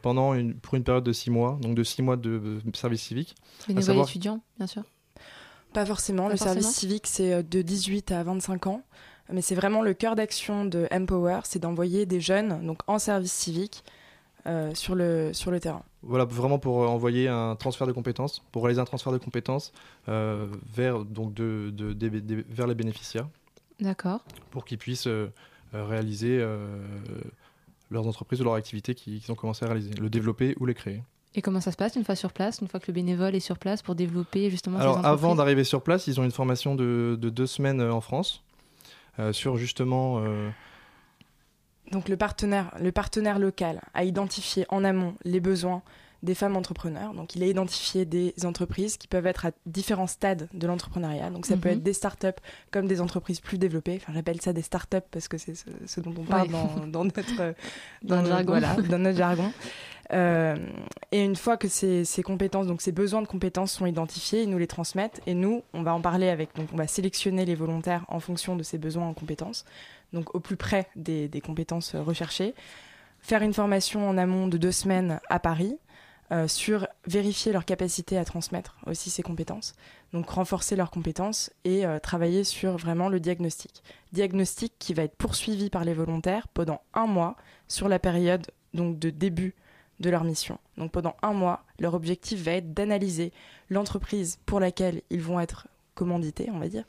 pendant 0.00 0.32
une, 0.32 0.54
pour 0.54 0.76
une 0.76 0.84
période 0.84 1.04
de 1.04 1.12
six 1.12 1.30
mois, 1.30 1.58
donc 1.60 1.74
de 1.74 1.82
six 1.82 2.00
mois 2.00 2.16
de, 2.16 2.58
service 2.72 3.02
civique. 3.02 3.34
Bénévoles 3.66 3.84
savoir... 3.84 4.08
étudiants, 4.08 4.40
bien 4.56 4.66
sûr 4.66 4.82
Pas 5.74 5.84
forcément, 5.84 6.28
le 6.28 6.36
service 6.36 6.68
civique 6.70 7.06
c'est 7.06 7.42
de 7.42 7.60
18 7.60 8.12
à 8.12 8.22
25 8.22 8.66
ans, 8.68 8.82
mais 9.30 9.42
c'est 9.42 9.54
vraiment 9.54 9.82
le 9.82 9.92
cœur 9.92 10.16
d'action 10.16 10.64
de 10.64 10.88
Empower, 10.90 11.40
c'est 11.44 11.58
d'envoyer 11.58 12.06
des 12.06 12.20
jeunes 12.20 12.64
donc 12.66 12.78
en 12.86 12.98
service 12.98 13.32
civique 13.32 13.84
sur, 14.74 14.94
le, 14.94 15.32
sur 15.32 15.50
le 15.50 15.60
terrain. 15.60 15.82
Voilà, 16.02 16.24
vraiment 16.24 16.58
pour 16.58 16.78
envoyer 16.78 17.28
un 17.28 17.54
transfert 17.54 17.86
de 17.86 17.92
compétences, 17.92 18.42
pour 18.50 18.64
réaliser 18.64 18.80
un 18.80 18.84
transfert 18.84 19.12
de 19.12 19.18
compétences 19.18 19.72
euh, 20.08 20.46
vers, 20.74 21.04
donc 21.04 21.32
de, 21.32 21.70
de, 21.70 22.44
vers 22.48 22.66
les 22.66 22.74
bénéficiaires. 22.74 23.28
D'accord. 23.78 24.24
Pour 24.50 24.64
qu'ils 24.64 24.78
puissent 24.78 25.06
euh, 25.06 25.32
euh, 25.74 25.84
réaliser 25.84 26.44
leurs 27.90 28.06
entreprises 28.06 28.40
ou 28.40 28.44
leurs 28.44 28.54
activités 28.54 28.94
qu'ils 28.94 29.30
ont 29.30 29.36
commencé 29.36 29.64
à 29.64 29.68
réaliser, 29.68 29.94
le 29.94 30.10
développer 30.10 30.56
ou 30.58 30.66
les 30.66 30.74
créer. 30.74 31.02
Et 31.34 31.40
comment 31.40 31.60
ça 31.60 31.70
se 31.70 31.76
passe 31.76 31.94
une 31.94 32.04
fois 32.04 32.16
sur 32.16 32.32
place, 32.32 32.60
une 32.60 32.68
fois 32.68 32.80
que 32.80 32.88
le 32.88 32.92
bénévole 32.92 33.34
est 33.34 33.40
sur 33.40 33.58
place 33.58 33.80
pour 33.80 33.94
développer 33.94 34.50
justement 34.50 34.78
Alors, 34.78 34.94
ces 34.94 34.98
entreprises 34.98 35.24
avant 35.24 35.34
d'arriver 35.36 35.64
sur 35.64 35.82
place, 35.82 36.06
ils 36.08 36.20
ont 36.20 36.24
une 36.24 36.32
formation 36.32 36.74
de, 36.74 37.16
de 37.18 37.30
deux 37.30 37.46
semaines 37.46 37.80
en 37.80 38.00
France 38.00 38.42
sur 39.32 39.56
justement 39.56 40.22
donc 41.92 42.08
le 42.08 42.16
partenaire, 42.16 42.74
le 42.80 42.90
partenaire 42.90 43.38
local 43.38 43.80
a 43.94 44.04
identifié 44.04 44.66
en 44.70 44.82
amont 44.82 45.14
les 45.24 45.40
besoins 45.40 45.82
des 46.22 46.34
femmes 46.34 46.56
entrepreneurs. 46.56 47.14
Donc 47.14 47.34
il 47.34 47.42
a 47.42 47.46
identifié 47.46 48.04
des 48.04 48.32
entreprises 48.44 48.96
qui 48.96 49.08
peuvent 49.08 49.26
être 49.26 49.46
à 49.46 49.50
différents 49.66 50.06
stades 50.06 50.48
de 50.54 50.66
l'entrepreneuriat. 50.66 51.30
Donc 51.30 51.46
ça 51.46 51.56
peut 51.56 51.68
mhm. 51.68 51.76
être 51.76 51.82
des 51.82 51.92
startups 51.92 52.28
comme 52.70 52.86
des 52.86 53.00
entreprises 53.00 53.40
plus 53.40 53.58
développées. 53.58 53.98
Enfin 54.00 54.12
j'appelle 54.14 54.40
ça 54.40 54.52
des 54.52 54.62
startups 54.62 55.06
parce 55.10 55.28
que 55.28 55.36
c'est 55.36 55.54
ce, 55.54 56.00
dont 56.00 56.14
on 56.16 56.24
parle 56.24 56.48
dans, 56.48 57.04
notre, 57.04 57.54
dans, 58.02 58.24
jargon. 58.24 58.60
dans 58.88 58.98
notre 58.98 59.18
jargon. 59.18 59.52
Euh, 60.12 60.56
et 61.10 61.24
une 61.24 61.36
fois 61.36 61.56
que 61.56 61.68
ces, 61.68 62.04
ces, 62.04 62.22
compétences, 62.22 62.66
donc 62.66 62.82
ces 62.82 62.92
besoins 62.92 63.22
de 63.22 63.26
compétences 63.26 63.72
sont 63.72 63.86
identifiés, 63.86 64.42
ils 64.42 64.50
nous 64.50 64.58
les 64.58 64.66
transmettent 64.66 65.22
et 65.26 65.34
nous, 65.34 65.62
on 65.72 65.82
va 65.82 65.94
en 65.94 66.00
parler 66.00 66.28
avec, 66.28 66.54
donc 66.54 66.68
on 66.72 66.76
va 66.76 66.86
sélectionner 66.86 67.46
les 67.46 67.54
volontaires 67.54 68.04
en 68.08 68.20
fonction 68.20 68.54
de 68.54 68.62
ces 68.62 68.78
besoins 68.78 69.06
en 69.06 69.14
compétences 69.14 69.64
donc 70.12 70.34
au 70.34 70.40
plus 70.40 70.56
près 70.56 70.88
des, 70.96 71.28
compétences 71.44 71.94
recherchées. 71.94 72.54
Faire 73.20 73.42
une 73.42 73.54
formation 73.54 74.08
en 74.08 74.18
amont 74.18 74.48
de 74.48 74.58
deux 74.58 74.72
semaines 74.72 75.20
à 75.28 75.38
Paris 75.38 75.78
euh, 76.32 76.48
sur 76.48 76.86
vérifier 77.06 77.52
leur 77.52 77.64
capacité 77.64 78.18
à 78.18 78.24
transmettre 78.24 78.78
aussi 78.86 79.10
ces 79.10 79.22
compétences, 79.22 79.74
donc 80.12 80.28
renforcer 80.30 80.76
leurs 80.76 80.90
compétences 80.90 81.50
et 81.64 81.86
euh, 81.86 81.98
travailler 81.98 82.42
sur 82.42 82.76
vraiment 82.76 83.08
le 83.08 83.20
diagnostic. 83.20 83.82
Diagnostic 84.12 84.72
qui 84.78 84.94
va 84.94 85.02
être 85.02 85.16
poursuivi 85.16 85.70
par 85.70 85.84
les 85.84 85.94
volontaires 85.94 86.48
pendant 86.48 86.80
un 86.94 87.06
mois 87.06 87.36
sur 87.68 87.88
la 87.88 87.98
période 87.98 88.46
donc 88.74 88.98
de 88.98 89.10
début 89.10 89.54
de 90.00 90.10
leur 90.10 90.24
mission. 90.24 90.58
Donc 90.78 90.90
pendant 90.90 91.16
un 91.22 91.32
mois, 91.32 91.64
leur 91.78 91.94
objectif 91.94 92.42
va 92.42 92.52
être 92.52 92.74
d'analyser 92.74 93.32
l'entreprise 93.70 94.38
pour 94.46 94.60
laquelle 94.60 95.02
ils 95.10 95.22
vont 95.22 95.40
être 95.40 95.68
commandités, 95.94 96.48
on 96.50 96.58
va 96.58 96.68
dire, 96.68 96.84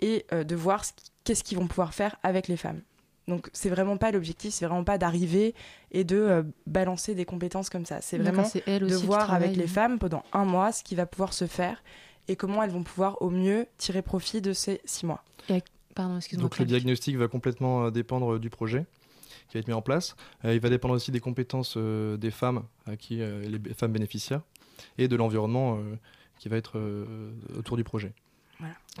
et 0.00 0.26
euh, 0.32 0.44
de 0.44 0.54
voir 0.54 0.84
qu'est-ce 1.24 1.44
qu'ils 1.44 1.58
vont 1.58 1.66
pouvoir 1.66 1.94
faire 1.94 2.16
avec 2.22 2.48
les 2.48 2.56
femmes. 2.56 2.80
Donc 3.28 3.48
c'est 3.52 3.70
vraiment 3.70 3.96
pas 3.96 4.10
l'objectif, 4.10 4.52
c'est 4.52 4.66
vraiment 4.66 4.84
pas 4.84 4.98
d'arriver 4.98 5.54
et 5.92 6.04
de 6.04 6.16
euh, 6.16 6.42
balancer 6.66 7.14
des 7.14 7.24
compétences 7.24 7.70
comme 7.70 7.86
ça. 7.86 8.00
C'est 8.00 8.18
vraiment 8.18 8.42
de 8.42 8.94
voir 8.96 9.32
avec 9.32 9.56
les 9.56 9.68
femmes 9.68 9.98
pendant 9.98 10.24
un 10.32 10.44
mois 10.44 10.72
ce 10.72 10.82
qui 10.82 10.94
va 10.94 11.06
pouvoir 11.06 11.32
se 11.32 11.46
faire 11.46 11.82
et 12.28 12.36
comment 12.36 12.62
elles 12.62 12.70
vont 12.70 12.82
pouvoir 12.82 13.22
au 13.22 13.30
mieux 13.30 13.66
tirer 13.78 14.02
profit 14.02 14.40
de 14.40 14.52
ces 14.52 14.80
six 14.84 15.06
mois. 15.06 15.22
Pardon, 15.94 16.18
Donc 16.38 16.58
le 16.58 16.64
diagnostic 16.64 17.16
va 17.16 17.28
complètement 17.28 17.86
euh, 17.86 17.90
dépendre 17.90 18.38
du 18.38 18.50
projet 18.50 18.86
qui 19.48 19.54
va 19.56 19.60
être 19.60 19.68
mis 19.68 19.74
en 19.74 19.82
place. 19.82 20.14
il 20.44 20.60
va 20.60 20.68
dépendre 20.68 20.94
aussi 20.94 21.10
des 21.10 21.18
compétences 21.18 21.76
des 21.76 22.30
femmes, 22.30 22.62
à 22.86 22.96
qui 22.96 23.16
les 23.16 23.74
femmes 23.74 23.90
bénéficiaires, 23.90 24.42
et 24.96 25.08
de 25.08 25.16
l'environnement 25.16 25.80
qui 26.38 26.48
va 26.48 26.56
être 26.56 26.80
autour 27.56 27.76
du 27.76 27.82
projet. 27.82 28.12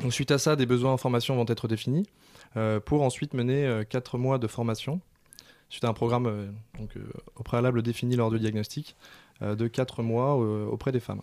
Donc, 0.02 0.12
suite 0.12 0.30
à 0.30 0.38
ça, 0.38 0.56
des 0.56 0.66
besoins 0.66 0.92
en 0.92 0.96
formation 0.96 1.36
vont 1.36 1.46
être 1.46 1.68
définis 1.68 2.08
euh, 2.56 2.80
pour 2.80 3.02
ensuite 3.02 3.34
mener 3.34 3.82
4 3.88 4.14
euh, 4.14 4.18
mois 4.18 4.38
de 4.38 4.46
formation 4.46 5.00
suite 5.68 5.84
à 5.84 5.88
un 5.88 5.92
programme 5.92 6.26
euh, 6.26 6.50
donc, 6.78 6.90
au 7.36 7.42
préalable 7.42 7.82
défini 7.82 8.16
lors 8.16 8.30
du 8.30 8.38
diagnostic 8.38 8.96
de 9.40 9.68
4 9.68 10.02
mois 10.02 10.34
auprès 10.34 10.92
des 10.92 11.00
femmes. 11.00 11.22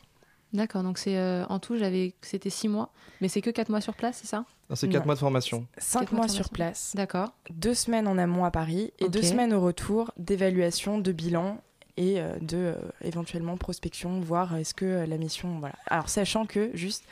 D'accord, 0.54 0.82
donc 0.82 0.98
c'est 0.98 1.44
en 1.50 1.60
tout, 1.60 1.78
j'avais 1.78 2.16
c'était 2.22 2.50
6 2.50 2.68
mois, 2.70 2.92
mais 3.22 3.28
c'est 3.28 3.42
que 3.42 3.52
4 3.52 3.70
mois 3.70 3.82
sur 3.82 3.94
place, 3.94 4.20
c'est 4.22 4.28
ça? 4.28 4.46
C'est 4.74 4.90
4 4.90 5.06
mois 5.06 5.14
de 5.14 5.20
formation. 5.20 5.68
5 5.78 6.12
mois, 6.14 6.28
sur 6.28 6.50
place. 6.50 6.94
D'accord. 6.96 7.34
2 7.52 7.76
semaines 7.76 8.08
en 8.08 8.18
amont 8.18 8.44
à 8.44 8.50
Paris 8.50 8.92
et 8.98 9.10
2 9.10 9.22
semaines 9.22 9.54
au 9.54 9.62
retour 9.62 10.12
d'évaluation, 10.18 10.98
de 10.98 11.12
bilan 11.12 11.62
et 11.96 12.20
de 12.42 12.74
éventuellement 13.04 13.56
prospection, 13.56 14.20
voir 14.20 14.56
est-ce 14.56 14.74
que 14.74 15.06
la 15.08 15.18
mission. 15.18 15.60
Voilà. 15.60 15.76
Alors, 15.86 16.10
sachant 16.10 16.48
que, 16.48 16.72
juste, 16.74 17.04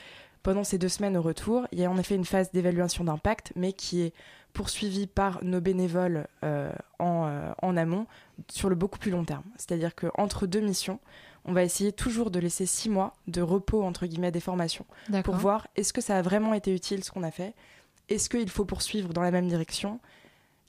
pendant 0.46 0.62
ces 0.62 0.78
deux 0.78 0.88
semaines 0.88 1.16
au 1.16 1.22
retour, 1.22 1.66
il 1.72 1.80
y 1.80 1.84
a 1.84 1.90
en 1.90 1.98
effet 1.98 2.14
une 2.14 2.24
phase 2.24 2.52
d'évaluation 2.52 3.02
d'impact, 3.02 3.52
mais 3.56 3.72
qui 3.72 4.02
est 4.02 4.14
poursuivie 4.52 5.08
par 5.08 5.42
nos 5.42 5.60
bénévoles 5.60 6.28
euh, 6.44 6.70
euh, 7.00 7.52
en, 7.60 7.76
amont 7.76 8.06
sur 8.48 8.68
le 8.68 8.76
beaucoup 8.76 9.00
plus 9.00 9.10
long 9.10 9.24
terme. 9.24 9.42
C'est-à-dire 9.56 9.96
qu'entre 9.96 10.46
deux 10.46 10.60
missions, 10.60 11.00
on 11.46 11.52
va 11.52 11.64
essayer 11.64 11.90
toujours 11.90 12.30
de 12.30 12.38
laisser 12.38 12.64
six 12.64 12.88
mois 12.88 13.14
de 13.26 13.42
repos, 13.42 13.82
entre 13.82 14.06
guillemets, 14.06 14.30
des 14.30 14.38
formations, 14.38 14.86
pour 15.24 15.34
voir 15.34 15.66
est-ce 15.74 15.92
que 15.92 16.00
ça 16.00 16.16
a 16.16 16.22
vraiment 16.22 16.54
été 16.54 16.72
utile 16.72 17.02
ce 17.02 17.10
qu'on 17.10 17.24
a 17.24 17.32
fait, 17.32 17.52
est-ce 18.08 18.30
qu'il 18.30 18.48
faut 18.48 18.64
poursuivre 18.64 19.12
dans 19.12 19.22
la 19.22 19.32
même 19.32 19.48
direction, 19.48 19.98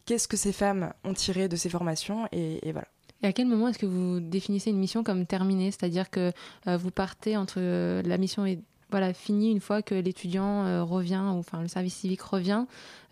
qu'est-ce 0.07 0.27
que 0.27 0.37
ces 0.37 0.53
femmes 0.53 0.91
ont 1.03 1.13
tiré 1.13 1.47
de 1.47 1.55
ces 1.55 1.69
formations, 1.69 2.27
et, 2.31 2.71
voilà. 2.71 2.87
Et 3.21 3.27
à 3.27 3.31
quel 3.31 3.45
moment 3.45 3.67
est-ce 3.67 3.79
que 3.79 3.85
vous 3.85 4.21
définissez 4.21 4.71
une 4.71 4.79
mission 4.79 5.03
comme 5.03 5.27
terminée? 5.27 5.69
C'est-à-dire 5.69 6.09
que 6.09 6.31
euh, 6.65 6.77
vous 6.77 6.89
partez 6.89 7.37
entre 7.37 7.59
la 8.01 8.17
mission 8.17 8.43
est 8.47 8.59
voilà, 8.89 9.13
fini 9.13 9.51
une 9.51 9.59
fois 9.59 9.81
que 9.81 9.95
l'étudiant 9.95 10.65
euh, 10.65 10.83
revient, 10.83 11.23
ou 11.33 11.39
enfin 11.39 11.61
le 11.61 11.67
service 11.67 11.95
civique 11.95 12.21
revient, 12.21 12.65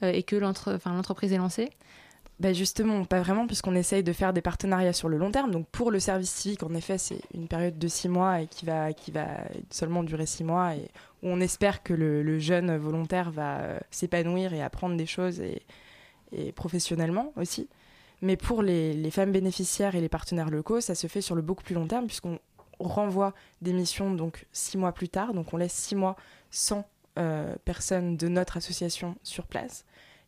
euh, 0.04 0.12
et 0.12 0.24
que 0.24 0.36
l'entreprise 0.36 1.34
est 1.34 1.38
lancée 1.38 1.70
bah 2.40 2.52
justement, 2.52 3.06
pas 3.06 3.22
vraiment, 3.22 3.48
puisqu'on 3.48 3.76
essaye 3.76 4.04
de 4.04 4.12
faire 4.12 4.34
des 4.34 4.42
partenariats 4.42 4.92
sur 4.92 5.08
le 5.08 5.18
long 5.18 5.32
terme. 5.32 5.52
Donc 5.52 5.68
pour 5.68 5.90
le 5.90 6.00
service 6.00 6.32
civique, 6.32 6.64
en 6.64 6.74
effet, 6.74 6.98
c'est 6.98 7.22
une 7.34 7.48
période 7.48 7.80
de 7.80 7.88
six 7.88 8.10
mois 8.10 8.42
et 8.42 8.48
qui 8.48 8.66
va, 8.66 8.92
qui 8.92 9.12
va 9.12 9.26
seulement 9.70 10.04
durer 10.04 10.26
six 10.26 10.44
mois, 10.44 10.76
et 10.76 10.90
où 11.24 11.30
on 11.30 11.40
espère 11.40 11.82
que 11.82 11.94
le, 11.94 12.40
jeune 12.40 12.76
volontaire 12.76 13.32
va 13.32 13.60
euh, 13.60 13.80
s'épanouir 13.90 14.54
et 14.54 14.62
apprendre 14.62 14.98
des 14.98 15.06
choses, 15.06 15.40
et, 15.42 15.62
professionnellement 16.54 17.32
aussi. 17.38 17.70
Mais 18.22 18.36
pour 18.36 18.62
les, 18.62 18.92
les, 18.94 19.12
femmes 19.12 19.32
bénéficiaires 19.32 19.96
et 19.96 20.02
les 20.02 20.10
partenaires 20.10 20.50
locaux, 20.50 20.82
ça 20.82 20.94
se 20.94 21.08
fait 21.08 21.22
sur 21.22 21.36
le 21.36 21.42
beaucoup 21.42 21.64
plus 21.64 21.76
long 21.76 21.88
terme, 21.88 22.08
puisqu'on 22.08 22.40
renvoie 22.80 23.34
des 23.62 23.74
missions 23.74 24.14
donc 24.14 24.46
six 24.52 24.78
mois 24.78 24.92
plus 24.92 25.10
tard. 25.10 25.34
Donc 25.34 25.54
on 25.54 25.58
laisse 25.58 25.74
six 25.74 25.96
mois 25.96 26.16
sans 26.52 26.86
euh, 27.18 27.56
personnes 27.66 28.18
de 28.18 28.28
notre 28.28 28.58
association 28.58 29.16
sur 29.24 29.48
place. 29.48 29.86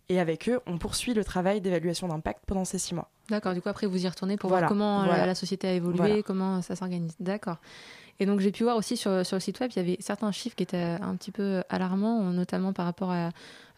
Et 0.09 0.19
avec 0.19 0.47
eux, 0.47 0.61
on 0.65 0.77
poursuit 0.77 1.13
le 1.13 1.23
travail 1.23 1.59
d'évaluation 1.59 2.07
d'impact 2.07 2.43
pendant 2.45 2.63
ces 2.63 2.77
six 2.77 2.95
mois. 2.95 3.09
D'accord, 3.29 3.53
du 3.53 3.61
coup 3.61 3.67
après 3.67 3.87
vous 3.87 4.05
y 4.05 4.07
retournez 4.07 4.37
pour 4.37 4.49
voir 4.49 4.67
comment 4.67 5.03
euh, 5.03 5.25
La, 5.25 5.35
société 5.35 5.67
a 5.67 5.73
évolué, 5.73 6.23
comment 6.23 6.61
ça 6.61 6.77
s'organise. 6.77 7.13
D'accord. 7.19 7.57
Et 8.19 8.25
donc 8.25 8.39
j'ai 8.39 8.51
pu 8.51 8.63
voir 8.63 8.77
aussi 8.77 8.97
sur, 8.97 9.25
sur, 9.25 9.35
le 9.35 9.39
site 9.39 9.59
web, 9.59 9.71
il 9.75 9.77
y 9.77 9.79
avait 9.79 9.97
certains 9.99 10.31
chiffres 10.31 10.55
qui 10.55 10.63
étaient 10.63 10.97
un 11.01 11.15
petit 11.15 11.31
peu 11.31 11.61
alarmants, 11.69 12.31
notamment 12.31 12.73
par 12.73 12.85
rapport 12.85 13.11
à, 13.11 13.29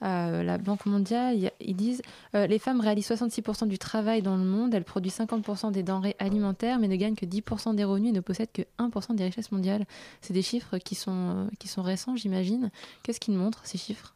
la 0.01 0.57
Banque 0.57 0.85
mondiale. 0.85 1.51
Ils 1.59 1.75
disent 1.75 2.01
euh, 2.33 2.47
les 2.47 2.57
femmes 2.57 2.79
réalisent 2.79 3.11
66% 3.11 3.67
du 3.67 3.77
travail 3.77 4.21
dans 4.21 4.37
le 4.37 4.45
monde, 4.45 4.73
elles 4.73 4.85
produisent 4.85 5.17
50% 5.19 5.73
des 5.73 5.83
denrées 5.83 6.15
alimentaires, 6.19 6.79
mais 6.79 6.87
ne 6.87 6.95
gagnent 6.95 7.15
que 7.15 7.25
10% 7.25 7.75
des 7.75 7.83
revenus 7.83 8.11
et 8.11 8.13
ne 8.13 8.21
possèdent 8.21 8.53
que 8.53 8.61
1% 8.77 9.15
des 9.15 9.25
richesses 9.25 9.51
mondiales. 9.51 9.85
C'est 10.21 10.31
des 10.31 10.41
chiffres 10.41 10.77
qui 10.77 10.95
sont, 10.95 11.49
qui 11.59 11.67
sont 11.67 11.81
récents, 11.81 12.15
j'imagine. 12.15 12.71
Qu'est-ce 13.03 13.19
qu'ils 13.19 13.33
montrent, 13.33 13.59
ces 13.65 13.77
chiffres? 13.77 14.15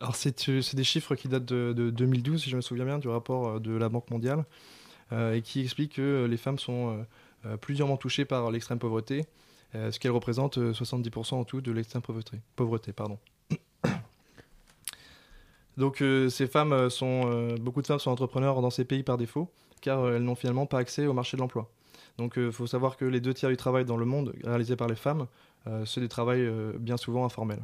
Alors 0.00 0.16
euh, 0.16 0.62
c'est 0.62 0.74
des 0.74 0.84
chiffres 0.84 1.14
qui 1.14 1.28
datent 1.28 1.44
de, 1.44 1.90
2012, 1.90 2.42
si 2.42 2.50
je 2.50 2.56
me 2.56 2.60
souviens 2.60 2.86
bien, 2.86 2.98
du 2.98 3.06
rapport 3.06 3.46
euh, 3.46 3.60
de 3.60 3.70
la 3.70 3.88
Banque 3.88 4.10
mondiale, 4.10 4.44
et 5.12 5.42
qui 5.42 5.60
expliquent 5.60 5.94
que 5.94 6.26
les 6.30 6.36
femmes 6.36 6.60
sont 6.60 7.04
plusieurs 7.60 7.98
touchées 7.98 8.24
par 8.24 8.48
l'extrême 8.52 8.78
pauvreté 8.78 9.22
euh, 9.22 9.24
ce 9.74 9.98
qu'elle 9.98 10.10
représente 10.10 10.58
70% 10.58 11.34
euh, 11.34 11.38
en 11.38 11.44
tout 11.44 11.60
de 11.60 11.72
l'extrême 11.72 12.02
pauvreté. 12.02 12.40
pauvreté 12.56 12.92
pardon. 12.92 13.18
Donc 15.76 16.02
euh, 16.02 16.28
ces 16.28 16.46
femmes 16.46 16.90
sont, 16.90 17.54
beaucoup 17.60 17.82
de 17.82 17.86
femmes 17.86 17.98
sont 17.98 18.10
entrepreneurs 18.10 18.60
dans 18.60 18.70
ces 18.70 18.84
pays 18.84 19.02
par 19.02 19.16
défaut, 19.16 19.50
car 19.80 20.08
elles 20.08 20.22
n'ont 20.22 20.34
finalement 20.34 20.66
pas 20.66 20.78
accès 20.78 21.06
au 21.06 21.12
marché 21.12 21.36
de 21.36 21.42
l'emploi. 21.42 21.70
Donc 22.18 22.34
il 22.36 22.52
faut 22.52 22.66
savoir 22.66 22.96
que 22.96 23.04
les 23.04 23.20
deux 23.20 23.32
tiers 23.32 23.50
du 23.50 23.56
travail 23.56 23.84
dans 23.84 23.96
le 23.96 24.04
monde 24.04 24.34
réalisé 24.44 24.76
par 24.76 24.88
les 24.88 24.96
femmes, 24.96 25.26
c'est 25.86 26.00
des 26.00 26.08
travails 26.08 26.50
bien 26.78 26.96
souvent 26.96 27.24
informels. 27.24 27.62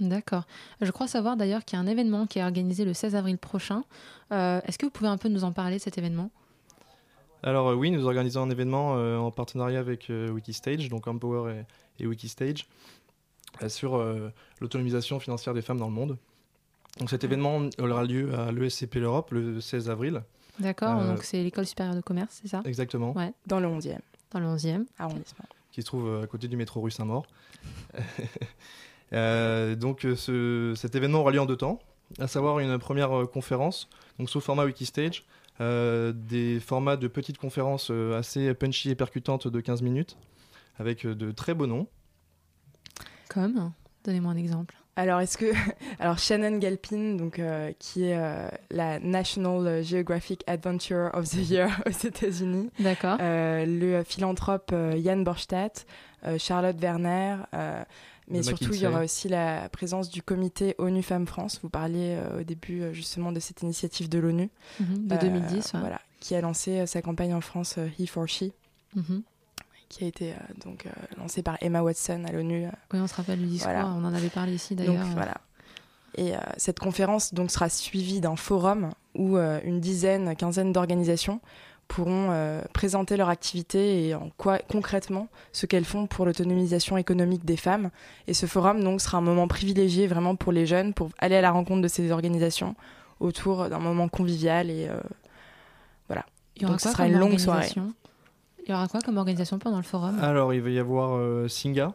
D'accord. 0.00 0.44
Je 0.80 0.90
crois 0.90 1.06
savoir 1.08 1.36
d'ailleurs 1.36 1.64
qu'il 1.64 1.78
y 1.78 1.80
a 1.80 1.84
un 1.84 1.86
événement 1.86 2.26
qui 2.26 2.38
est 2.38 2.42
organisé 2.42 2.84
le 2.84 2.94
16 2.94 3.16
avril 3.16 3.36
prochain. 3.36 3.82
Est-ce 4.30 4.78
que 4.78 4.86
vous 4.86 4.90
pouvez 4.90 5.10
un 5.10 5.18
peu 5.18 5.28
nous 5.28 5.44
en 5.44 5.52
parler 5.52 5.76
de 5.76 5.82
cet 5.82 5.98
événement? 5.98 6.30
Alors 7.42 7.68
euh, 7.68 7.74
oui, 7.74 7.90
nous 7.90 8.06
organisons 8.06 8.42
un 8.42 8.50
événement 8.50 8.96
euh, 8.96 9.18
en 9.18 9.30
partenariat 9.30 9.80
avec 9.80 10.10
euh, 10.10 10.30
Wikistage, 10.30 10.88
donc 10.88 11.06
Empower 11.06 11.64
et, 11.98 12.06
Wikistage, 12.06 12.66
sur 13.68 14.02
l'autonomisation 14.60 15.20
financière 15.20 15.54
des 15.54 15.62
femmes 15.62 15.78
dans 15.78 15.86
le 15.86 15.92
monde. 15.92 16.16
Donc 16.98 17.10
cet 17.10 17.22
événement 17.22 17.68
aura 17.78 18.04
lieu 18.04 18.34
à 18.34 18.50
l'ESCP 18.50 18.96
l'Europe 18.96 19.30
le 19.30 19.60
16 19.60 19.88
avril. 19.88 20.22
D'accord, 20.58 21.02
donc 21.04 21.22
c'est 21.22 21.42
l'école 21.42 21.66
supérieure 21.66 21.94
de 21.94 22.00
commerce, 22.00 22.40
c'est 22.42 22.48
ça? 22.48 22.62
Exactement. 22.64 23.12
Ouais. 23.12 23.32
Dans 23.46 23.60
le 23.60 23.68
11e. 23.68 23.98
Dans 24.32 24.40
le 24.40 24.46
11e 24.46 24.84
arrondissement. 24.98 25.44
Qui 25.70 25.82
se 25.82 25.86
trouve 25.86 26.22
à 26.22 26.26
côté 26.26 26.48
du 26.48 26.56
métro 26.56 26.80
rue 26.80 26.90
Saint-Maur. 26.90 27.26
donc 29.76 30.06
cet 30.74 30.94
événement 30.94 31.20
aura 31.20 31.30
lieu 31.30 31.40
en 31.40 31.46
deux 31.46 31.56
temps, 31.56 31.78
à 32.18 32.26
savoir 32.26 32.58
une 32.58 32.78
première 32.78 33.28
conférence, 33.32 33.88
donc 34.18 34.28
sous 34.28 34.40
format 34.40 34.64
Wikistage, 34.64 35.22
euh, 35.22 35.22
des 36.12 36.60
formats 36.60 36.96
de 36.96 37.08
petites 37.08 37.38
conférences 37.38 37.90
euh, 37.90 38.18
assez 38.18 38.54
punchy 38.54 38.90
et 38.90 38.94
percutantes 38.94 39.48
de 39.48 39.60
15 39.60 39.82
minutes, 39.82 40.16
avec 40.78 41.04
euh, 41.04 41.14
de 41.14 41.30
très 41.30 41.54
beaux 41.54 41.66
noms. 41.66 41.86
Comme 43.28 43.72
Donnez-moi 44.04 44.32
un 44.32 44.36
exemple. 44.36 44.74
Alors, 44.96 45.20
est-ce 45.20 45.38
que. 45.38 45.52
Alors, 46.00 46.18
Shannon 46.18 46.58
Galpin, 46.58 47.14
donc, 47.14 47.40
qui 47.78 48.04
est 48.04 48.18
la 48.70 48.98
National 48.98 49.82
Geographic 49.82 50.42
Adventure 50.48 51.10
of 51.14 51.28
the 51.30 51.48
Year 51.48 51.80
aux 51.86 52.06
États-Unis. 52.06 52.70
D'accord. 52.80 53.16
le 53.20 54.02
philanthrope 54.02 54.74
Yann 54.96 55.22
Borstadt, 55.22 55.86
Charlotte 56.36 56.76
Werner, 56.80 57.36
mais 58.28 58.42
surtout, 58.42 58.72
il 58.72 58.80
y 58.80 58.86
aura 58.86 59.02
aussi 59.02 59.28
la 59.28 59.68
présence 59.68 60.08
du 60.08 60.22
comité 60.22 60.74
ONU 60.78 61.02
Femmes 61.02 61.26
France. 61.26 61.60
Vous 61.62 61.68
parliez 61.68 62.16
euh, 62.16 62.40
au 62.40 62.42
début 62.44 62.82
euh, 62.82 62.92
justement 62.92 63.32
de 63.32 63.40
cette 63.40 63.62
initiative 63.62 64.08
de 64.08 64.18
l'ONU. 64.18 64.50
Mhm, 64.80 65.08
de 65.08 65.16
2010. 65.16 65.74
Euh, 65.74 65.78
voilà, 65.80 66.00
qui 66.20 66.34
a 66.34 66.40
lancé 66.40 66.86
sa 66.86 67.02
campagne 67.02 67.34
en 67.34 67.40
France 67.40 67.78
He 67.98 68.08
for 68.08 68.28
She. 68.28 68.44
Mhm. 68.94 69.22
Qui 69.88 70.04
a 70.04 70.06
été 70.06 70.32
donc 70.64 70.86
lancée 71.18 71.42
par 71.42 71.58
Emma 71.60 71.82
Watson 71.82 72.24
à 72.26 72.32
l'ONU. 72.32 72.66
Oui, 72.94 73.00
on 73.00 73.06
se 73.06 73.14
rappelle 73.14 73.40
le 73.40 73.46
discours, 73.46 73.72
on 73.72 74.04
en 74.04 74.14
avait 74.14 74.30
parlé 74.30 74.54
ici 74.54 74.74
d'ailleurs. 74.74 75.04
Voilà. 75.12 75.34
Et 76.16 76.32
cette 76.56 76.78
conférence 76.78 77.34
donc 77.34 77.50
sera 77.50 77.68
suivie 77.68 78.20
d'un 78.20 78.36
forum 78.36 78.92
où 79.14 79.36
une 79.36 79.80
dizaine, 79.80 80.34
quinzaine 80.34 80.72
d'organisations 80.72 81.42
pourront 81.92 82.30
euh, 82.30 82.62
présenter 82.72 83.18
leur 83.18 83.28
activité 83.28 84.06
et 84.06 84.14
en 84.14 84.30
quoi 84.38 84.58
concrètement 84.58 85.28
ce 85.52 85.66
qu'elles 85.66 85.84
font 85.84 86.06
pour 86.06 86.24
l'autonomisation 86.24 86.96
économique 86.96 87.44
des 87.44 87.58
femmes. 87.58 87.90
Et 88.26 88.32
ce 88.32 88.46
forum 88.46 88.82
donc 88.82 89.02
sera 89.02 89.18
un 89.18 89.22
moment 89.22 89.46
privilégié 89.46 90.06
vraiment 90.06 90.34
pour 90.34 90.52
les 90.52 90.64
jeunes 90.64 90.94
pour 90.94 91.10
aller 91.18 91.36
à 91.36 91.42
la 91.42 91.50
rencontre 91.50 91.82
de 91.82 91.88
ces 91.88 92.10
organisations 92.10 92.76
autour 93.20 93.68
d'un 93.68 93.78
moment 93.78 94.08
convivial 94.08 94.70
et 94.70 94.88
euh, 94.88 94.96
voilà. 96.08 96.24
Il 96.56 96.62
y 96.62 96.64
aura 96.64 96.74
donc, 96.74 96.80
ce 96.80 96.88
sera 96.88 97.06
une 97.06 97.18
longue 97.18 97.38
soirée. 97.38 97.68
Il 98.64 98.70
y 98.70 98.72
aura 98.72 98.88
quoi 98.88 99.00
comme 99.02 99.18
organisation 99.18 99.58
pendant 99.58 99.76
le 99.76 99.82
forum? 99.82 100.18
Alors 100.22 100.54
il 100.54 100.62
va 100.62 100.70
y 100.70 100.78
avoir 100.78 101.18
euh, 101.18 101.46
Singa. 101.46 101.92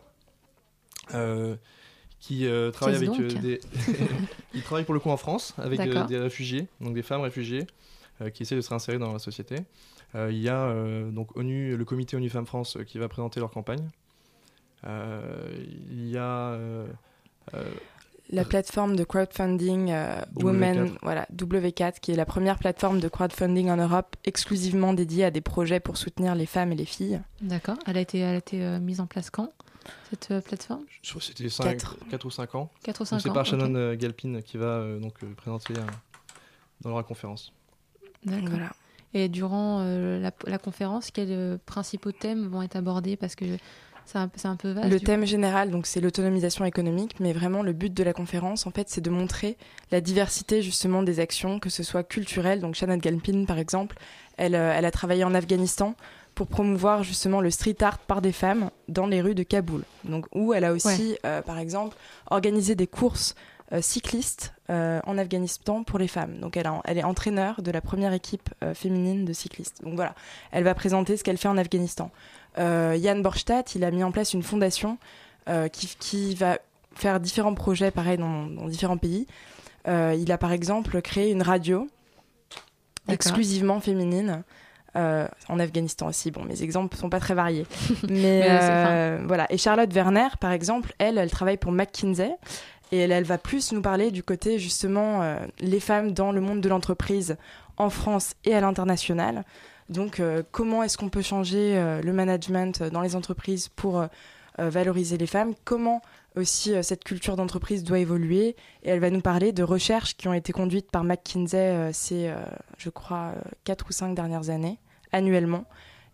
qui 2.20 2.46
travaille 2.72 2.96
avec 2.98 3.42
des 3.42 3.60
il 4.54 4.62
travaille 4.62 4.86
pour 4.86 4.94
le 4.94 5.00
coup 5.00 5.10
en 5.10 5.18
France 5.18 5.56
avec 5.58 5.82
des 6.08 6.20
réfugiés 6.20 6.68
donc 6.82 6.94
des 6.94 7.01
femmes 7.01 7.22
réfugiées 7.22 7.66
qui 8.33 8.43
essaient 8.43 8.55
de 8.55 8.62
se 8.62 8.69
réinsérer 8.69 8.97
dans 8.97 9.13
la 9.13 9.19
société. 9.19 9.57
il 10.15 10.38
y 10.38 10.50
a 10.50 10.74
donc 11.12 11.36
ONU, 11.38 11.77
le 11.77 11.86
comité 11.86 12.15
ONU 12.15 12.29
Femmes 12.29 12.45
France 12.45 12.77
qui 12.88 12.97
va 12.97 13.07
présenter 13.07 13.39
leur 13.39 13.51
campagne. 13.51 13.88
il 14.83 16.09
y 16.09 16.17
a 16.17 16.57
la 18.29 18.43
plateforme 18.43 18.95
de 18.95 19.03
crowdfunding 19.03 19.91
euh, 19.91 20.19
Women, 20.36 20.97
voilà, 21.01 21.25
W4, 21.33 22.00
qui 22.01 22.12
est 22.12 22.15
la 22.15 22.25
première 22.25 22.57
plateforme 22.57 23.00
de 23.00 23.07
crowdfunding 23.07 23.69
en 23.69 23.77
Europe 23.77 24.15
exclusivement 24.25 24.93
dédiée 24.93 25.25
à 25.25 25.31
des 25.31 25.41
projets 25.41 25.79
pour 25.79 25.97
soutenir 25.97 26.36
les 26.36 26.45
femmes 26.45 26.74
et 26.74 26.75
les 26.75 26.86
filles. 26.86 27.21
D'accord. 27.41 27.77
Elle 27.86 27.97
a 27.97 28.01
été, 28.01 28.19
elle 28.19 28.36
a 28.36 28.38
été 28.38 28.63
euh, 28.63 28.79
mise 28.79 29.00
en 29.00 29.07
place 29.07 29.29
quand 29.29 29.53
cette 30.09 30.31
euh, 30.31 30.41
plateforme? 30.41 30.83
Je 31.01 31.09
crois 31.12 31.21
que 31.21 31.25
c'était 31.25 31.47
4. 31.47 32.25
ou 32.25 32.29
5 32.29 32.55
ans. 32.55 32.69
4 32.83 33.01
ou 33.01 33.05
5 33.05 33.15
ans. 33.15 33.19
C'est 33.19 33.33
par 33.33 33.45
Shannon 33.45 33.93
Galpin 33.95 34.41
qui 34.41 34.57
va 34.57 34.86
donc 35.00 35.24
présenter 35.36 35.75
dans 36.81 36.95
la 36.95 37.03
conférence. 37.03 37.53
D'accord. 38.29 38.50
Voilà. 38.50 38.72
Et 39.13 39.29
durant 39.29 39.84
la, 39.84 40.31
la, 40.46 40.57
conférence, 40.57 41.12
quels 41.12 41.57
principaux 41.65 42.12
thèmes 42.12 42.48
vont 42.48 42.62
être 42.62 42.75
abordés? 42.75 43.15
Parce 43.15 43.36
que 43.36 43.46
c'est 44.07 44.48
un, 44.48 44.55
peu 44.55 44.72
vaste. 44.72 44.89
Le 44.89 45.01
thème 45.01 45.25
général, 45.25 45.69
donc, 45.69 45.86
c'est 45.86 46.00
l'autonomisation 46.00 46.63
économique, 46.63 47.19
mais 47.19 47.34
vraiment 47.34 47.62
le 47.62 47.74
but 47.74 47.93
de 47.93 48.03
la 48.03 48.13
conférence, 48.13 48.65
en 48.65 48.72
fait, 48.72 48.88
c'est 48.88 49.01
de 49.01 49.10
montrer 49.10 49.57
la 49.91 50.00
diversité 50.00 50.62
justement 50.62 51.03
des 51.03 51.19
actions, 51.19 51.60
que 51.60 51.69
ce 51.69 51.84
soit 51.84 52.03
culturelles. 52.03 52.62
Donc, 52.62 52.75
Shannon 52.75 52.98
Galpin, 52.98 53.43
par 53.46 53.60
exemple, 53.60 53.98
elle, 54.38 54.55
euh, 54.55 54.74
elle 54.74 54.86
a 54.86 54.91
travaillé 54.91 55.25
en 55.25 55.34
Afghanistan 55.34 55.93
pour 56.36 56.48
promouvoir 56.48 57.03
justement 57.03 57.41
le 57.41 57.51
street 57.51 57.75
art 57.81 57.98
par 57.98 58.22
des 58.22 58.31
femmes 58.31 58.69
dans 58.88 59.07
les 59.07 59.19
rues 59.19 59.36
de 59.36 59.43
Kaboul. 59.43 59.84
Donc, 60.05 60.25
où 60.34 60.53
elle 60.53 60.63
a 60.63 60.72
aussi, 60.72 61.17
euh, 61.25 61.41
par 61.41 61.60
exemple, 61.60 61.98
organisé 62.31 62.75
des 62.75 62.88
courses 62.88 63.36
euh, 63.74 63.81
cyclistes 63.81 64.53
en 64.69 65.17
Afghanistan 65.17 65.83
pour 65.83 65.97
les 65.97 66.09
femmes. 66.09 66.39
Donc 66.39 66.57
elle, 66.57 66.69
elle 66.83 66.97
est 66.97 67.03
entraîneur 67.03 67.62
de 67.62 67.71
la 67.71 67.79
première 67.79 68.12
équipe 68.12 68.50
féminine 68.74 69.24
de 69.24 69.31
cyclistes. 69.31 69.81
Donc 69.81 69.95
voilà, 69.95 70.13
elle 70.51 70.65
va 70.65 70.75
présenter 70.75 71.15
ce 71.15 71.24
qu'elle 71.24 71.38
fait 71.38 71.47
en 71.47 71.57
Afghanistan. 71.57 72.12
Euh, 72.57 72.95
Yann 72.97 73.21
Borstadt, 73.21 73.75
il 73.75 73.83
a 73.83 73.91
mis 73.91 74.03
en 74.03 74.12
place 74.12 74.33
une 74.33 74.43
fondation 74.43 74.97
euh, 75.47 75.67
qui, 75.67 76.36
va 76.36 76.57
faire 76.95 77.19
différents 77.19 77.53
projets, 77.53 77.91
pareil, 77.91 78.17
dans, 78.17 78.45
différents 78.67 78.97
pays. 78.97 79.27
Euh, 79.88 80.15
il 80.17 80.31
a 80.31 80.38
par 80.38 80.51
exemple 80.51 81.01
créé 81.01 81.31
une 81.31 81.41
radio 81.41 81.88
exclusivement 83.07 83.79
féminine. 83.79 84.43
en 84.95 85.59
Afghanistan 85.59 86.07
aussi. 86.07 86.31
Bon, 86.31 86.43
mes 86.43 86.63
exemples 86.63 86.97
sont 86.97 87.09
pas 87.09 87.19
très 87.19 87.36
variés. 87.36 87.67
Mais, 88.09 89.19
voilà. 89.25 89.45
Et 89.51 89.57
Charlotte 89.57 89.93
Werner, 89.93 90.29
par 90.39 90.51
exemple, 90.51 90.93
elle, 90.97 91.17
elle 91.17 91.29
travaille 91.29 91.57
pour 91.57 91.71
McKinsey. 91.71 92.36
Et 92.91 93.00
elle, 93.00 93.12
elle 93.12 93.25
va 93.25 93.38
plus 93.38 93.72
nous 93.74 93.82
parler 93.82 94.12
du 94.12 94.24
côté, 94.24 94.60
justement, 94.60 95.38
les 95.60 95.79
femmes 95.79 96.12
dans 96.13 96.32
le 96.32 96.39
monde 96.39 96.62
de 96.62 96.70
l'entreprise 96.70 97.38
en 97.77 97.89
France 97.89 98.34
et 98.46 98.53
à 98.53 98.62
l'international. 98.62 99.44
Donc, 99.89 100.20
euh, 100.20 100.44
comment 100.51 100.84
est-ce 100.84 100.98
qu'on 100.98 101.10
peut 101.10 101.22
changer 101.22 101.77
euh, 101.77 102.01
le 102.01 102.12
management 102.12 102.84
dans 102.84 103.01
les 103.01 103.15
entreprises 103.15 103.70
pour 103.70 104.00
euh, 104.00 104.08
valoriser 104.58 105.17
les 105.17 105.27
femmes? 105.27 105.53
Comment 105.63 106.01
aussi 106.36 106.74
cette 106.84 107.03
culture 107.03 107.36
d'entreprise 107.36 107.84
doit 107.84 108.00
évoluer? 108.00 108.56
Et 108.84 108.89
elle 108.89 109.00
va 109.00 109.10
nous 109.10 109.22
parler 109.22 109.51
de 109.53 109.63
recherches 109.63 110.15
qui 110.17 110.27
ont 110.27 110.34
été 110.34 110.51
conduites 110.51 110.91
par 110.91 111.03
McKinsey 111.03 111.91
ces, 111.94 112.32
je 112.77 112.89
crois, 112.89 113.34
quatre 113.63 113.88
ou 113.89 113.91
cinq 113.91 114.13
dernières 114.13 114.51
années, 114.51 114.77
annuellement, 115.12 115.65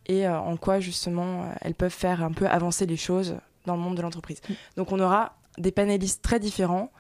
et 0.06 0.26
en 0.28 0.56
quoi 0.56 0.80
justement 0.80 1.46
elles 1.60 1.76
peuvent 1.76 1.92
faire 1.92 2.24
un 2.24 2.32
peu 2.32 2.48
avancer 2.48 2.86
les 2.86 2.96
choses 2.96 3.36
dans 3.66 3.76
le 3.76 3.82
monde 3.82 3.96
de 3.96 4.02
l'entreprise. 4.02 4.42
Mm. 4.48 4.54
Donc, 4.78 4.92
on 4.94 5.00
aura 5.02 5.36
des 5.58 5.72
panélistes 5.72 6.22
très 6.22 6.40
différents 6.40 6.92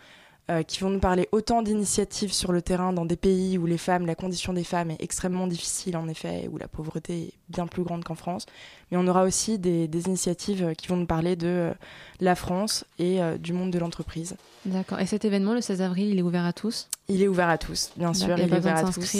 euh, 0.51 0.61
qui 0.61 0.81
vont 0.81 0.89
nous 0.89 0.99
parler 0.99 1.29
autant 1.31 1.61
d'initiatives 1.61 2.33
sur 2.33 2.51
le 2.51 2.61
terrain 2.61 2.91
dans 2.91 3.05
des 3.05 3.15
pays 3.15 3.57
où 3.57 3.65
les 3.65 3.77
femmes, 3.77 4.05
la 4.05 4.13
condition 4.13 4.51
des 4.51 4.65
femmes 4.65 4.91
est 4.91 5.01
extrêmement 5.01 5.47
difficile 5.47 5.95
en 5.95 6.09
effet, 6.09 6.49
où 6.51 6.57
la 6.57 6.67
pauvreté 6.67 7.27
est 7.27 7.33
bien 7.47 7.65
plus 7.65 7.83
grande 7.83 8.03
qu'en 8.03 8.15
France. 8.15 8.45
Mais 8.91 8.97
on 8.97 9.07
aura 9.07 9.23
aussi 9.23 9.57
des, 9.57 9.87
initiatives 10.05 10.73
qui 10.77 10.89
vont 10.89 10.97
nous 10.97 11.05
parler 11.05 11.37
de 11.37 11.47
euh, 11.47 11.73
la 12.19 12.35
France 12.35 12.83
et 12.99 13.21
euh, 13.21 13.37
du 13.37 13.53
monde 13.53 13.71
de 13.71 13.79
l'entreprise. 13.79 14.35
D'accord. 14.65 14.99
Et 14.99 15.05
cet 15.05 15.23
événement, 15.23 15.53
le 15.53 15.61
16 15.61 15.81
avril, 15.81 16.09
il 16.09 16.19
est 16.19 16.23
ouvert 16.23 16.43
à 16.43 16.51
tous? 16.51 16.89
Il 17.07 17.23
est 17.23 17.29
ouvert 17.29 17.47
à 17.47 17.57
tous, 17.57 17.91
bien 17.95 18.13
sûr. 18.13 18.37
Il, 18.37 18.47
il 18.47 18.53
est 18.53 18.57
ouvert 18.57 18.85
à 18.85 18.91
tous. 18.91 19.15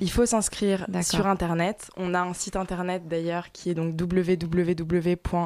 il 0.00 0.10
faut 0.12 0.24
s'inscrire 0.24 0.86
sur 1.02 1.26
Internet. 1.26 1.90
On 1.96 2.14
a 2.14 2.20
un 2.20 2.32
site 2.32 2.54
Internet 2.54 3.08
d'ailleurs 3.08 3.50
qui 3.50 3.70
est 3.70 3.74
donc 3.74 4.00
www.empo-her 4.00 5.38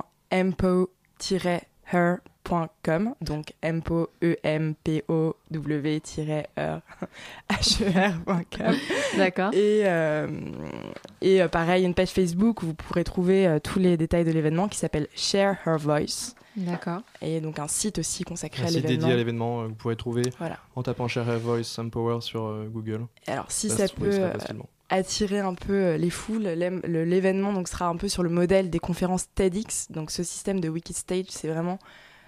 .com, 2.49 3.15
donc 3.21 3.53
mpo 3.63 4.11
e 4.23 4.37
m 4.43 4.75
p 4.83 5.05
o 5.09 5.37
w 5.51 6.01
e. 6.19 6.81
D'accord. 9.17 9.53
Et 9.55 9.83
euh, 9.85 10.27
et 11.21 11.43
euh, 11.43 11.49
pareil 11.49 11.85
une 11.85 11.95
page 11.95 12.11
Facebook 12.11 12.63
où 12.63 12.67
vous 12.67 12.75
pourrez 12.75 13.05
trouver 13.05 13.47
euh, 13.47 13.59
tous 13.59 13.79
les 13.79 13.97
détails 13.97 14.25
de 14.25 14.33
l'événement 14.33 14.69
qui 14.69 14.79
s'appelle 14.79 15.09
Share 15.15 15.57
Her 15.67 15.79
Voice. 15.79 16.35
D'accord. 16.57 17.01
Et 17.23 17.41
donc 17.41 17.59
un 17.59 17.69
site 17.69 17.99
aussi 17.99 18.25
consacré 18.25 18.65
à 18.65 18.67
l'événement. 18.67 18.87
Un 18.87 18.91
site 18.91 18.99
dédié 19.01 19.13
à 19.13 19.17
l'événement 19.17 19.65
vous 19.65 19.75
pourrez 19.75 19.97
trouver 19.97 20.23
en 20.77 20.83
tapant 20.83 21.09
Share 21.09 21.29
Her 21.29 21.39
Voice 21.39 21.79
Empower 21.79 22.21
sur 22.21 22.67
Google. 22.71 23.07
Alors 23.27 23.51
si 23.51 23.71
ça, 23.71 23.87
ça 23.87 23.95
peut 23.95 24.21
attirer 24.91 25.39
un 25.39 25.55
peu 25.55 25.95
les 25.95 26.11
foules. 26.11 26.43
L'événement 26.43 27.53
donc 27.55 27.69
sera 27.69 27.87
un 27.87 27.97
peu 27.97 28.09
sur 28.09 28.23
le 28.23 28.29
modèle 28.29 28.69
des 28.69 28.81
conférences 28.81 29.33
TEDx. 29.35 29.91
Donc 29.91 30.11
ce 30.11 30.23
système 30.23 30.61
de 30.61 30.69
Wikistage, 30.69 31.27
c'est 31.29 31.49
vraiment 31.49 31.79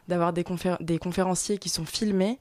d'avoir 0.09 0.33
des, 0.33 0.45
des, 0.81 0.99
conférenciers 0.99 1.59
qui 1.59 1.69
sont 1.69 1.85
filmés 1.85 2.39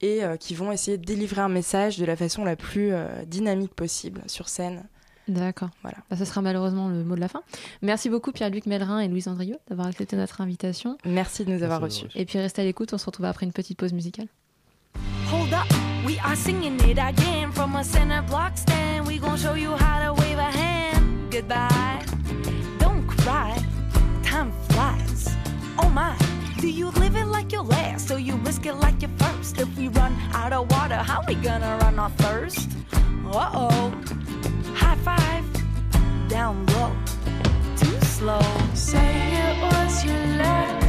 et 0.00 0.24
euh, 0.24 0.36
qui 0.36 0.54
vont 0.54 0.72
essayer 0.72 0.98
de 0.98 1.04
délivrer 1.04 1.40
un 1.40 1.48
message 1.48 1.98
de 1.98 2.04
la 2.04 2.16
façon 2.16 2.44
la 2.44 2.56
plus 2.56 2.92
euh, 2.92 3.24
dynamique 3.26 3.74
possible 3.74 4.22
sur 4.26 4.48
scène. 4.48 4.84
D'accord. 5.28 5.70
Voilà. 5.82 5.98
Bah, 6.10 6.16
ça 6.16 6.24
sera 6.24 6.42
malheureusement 6.42 6.88
le 6.88 7.02
mot 7.02 7.14
de 7.14 7.20
la 7.20 7.28
fin. 7.28 7.42
Merci 7.82 8.10
beaucoup 8.10 8.32
Pierre-Luc 8.32 8.66
Mellerin 8.66 9.00
et 9.00 9.08
Louise 9.08 9.28
Andrieux 9.28 9.56
d'avoir 9.68 9.86
accepté 9.88 10.16
notre 10.16 10.40
invitation. 10.40 10.98
Merci 11.04 11.44
de 11.44 11.52
nous 11.52 11.62
avoir 11.62 11.80
reçus. 11.80 12.06
Et 12.14 12.26
puis 12.26 12.38
restez 12.38 12.62
à 12.62 12.64
l'écoute, 12.64 12.92
on 12.92 12.98
se 12.98 13.06
retrouve 13.06 13.26
après 13.26 13.46
une 13.46 13.52
petite 13.52 13.78
pause 13.78 13.92
musicale. 13.92 14.28
Hold 15.32 15.52
up, 15.52 15.66
we 16.06 16.18
are 16.24 16.36
singing 16.36 16.78
it 16.88 16.98
again 16.98 17.50
from 17.52 17.74
a 17.76 17.82
center 17.82 18.22
block 18.22 18.56
stand. 18.56 19.06
We 19.06 19.18
gon' 19.18 19.36
show 19.36 19.54
you 19.54 19.70
how 19.70 20.04
to 20.04 20.12
wave 20.20 20.38
a 20.38 20.50
hand. 20.50 21.32
Goodbye. 21.32 22.04
Don't 22.78 23.06
cry, 23.06 23.56
time 24.22 24.52
flies. 24.68 25.34
Oh 25.82 25.88
my, 25.88 26.14
do 26.60 26.68
you 26.68 26.90
like 27.34 27.50
your 27.50 27.64
last 27.64 28.10
or 28.12 28.18
you 28.18 28.34
risk 28.48 28.64
it 28.64 28.74
like 28.74 29.02
your 29.02 29.10
first? 29.18 29.58
If 29.58 29.70
we 29.76 29.88
run 29.88 30.12
out 30.32 30.52
of 30.52 30.70
water, 30.70 31.00
how 31.10 31.20
we 31.26 31.34
gonna 31.34 31.78
run 31.82 31.98
our 31.98 32.10
thirst? 32.22 32.70
Uh 33.26 33.50
oh, 33.62 33.90
high 34.82 35.00
five, 35.10 35.44
down 36.28 36.54
low, 36.74 36.92
too 37.76 37.98
slow. 38.16 38.46
Say 38.74 39.10
it 39.46 39.56
was 39.64 40.04
your 40.04 40.24
last 40.42 40.83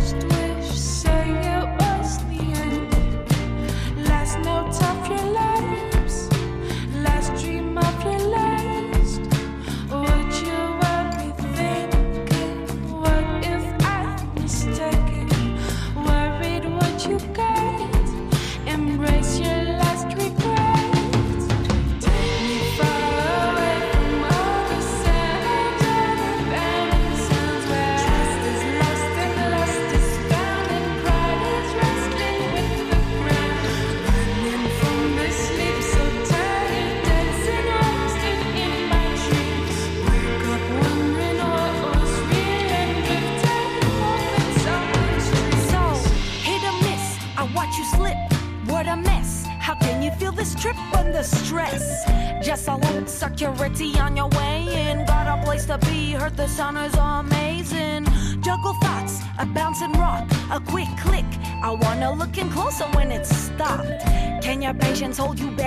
your 64.66 64.74
patience 64.74 65.20
hold 65.20 65.40
you 65.40 65.52
back? 65.52 65.65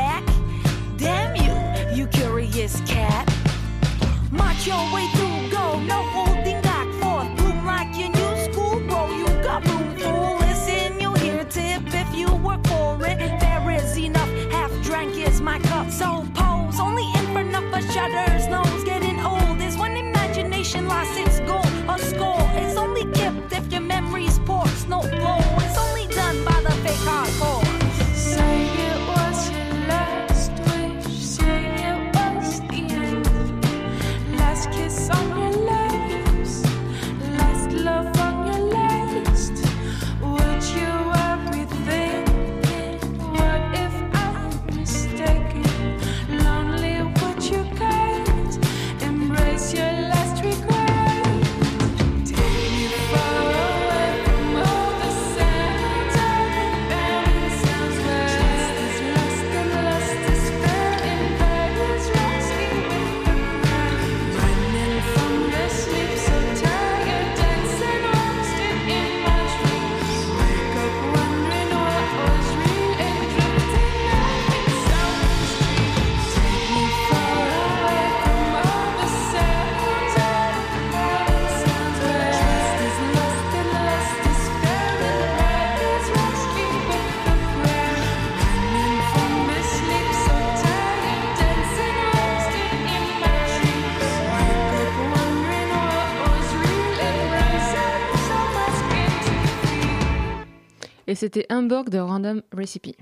C'était 101.18 101.46
Hamburg 101.50 101.88
de 101.88 101.98
Random 101.98 102.42
Recipe. 102.56 102.96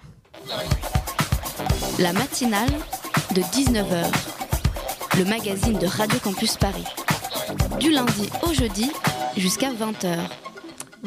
La 1.99 2.15
matinale 2.15 2.71
de 3.35 3.43
19h, 3.43 4.07
le 5.19 5.25
magazine 5.27 5.79
de 5.79 5.87
Radio 5.87 6.19
Campus 6.21 6.57
Paris. 6.57 6.87
Du 7.79 7.91
lundi 7.91 8.31
au 8.43 8.55
jeudi 8.55 8.91
jusqu'à 9.37 9.71
20h. 9.71 10.46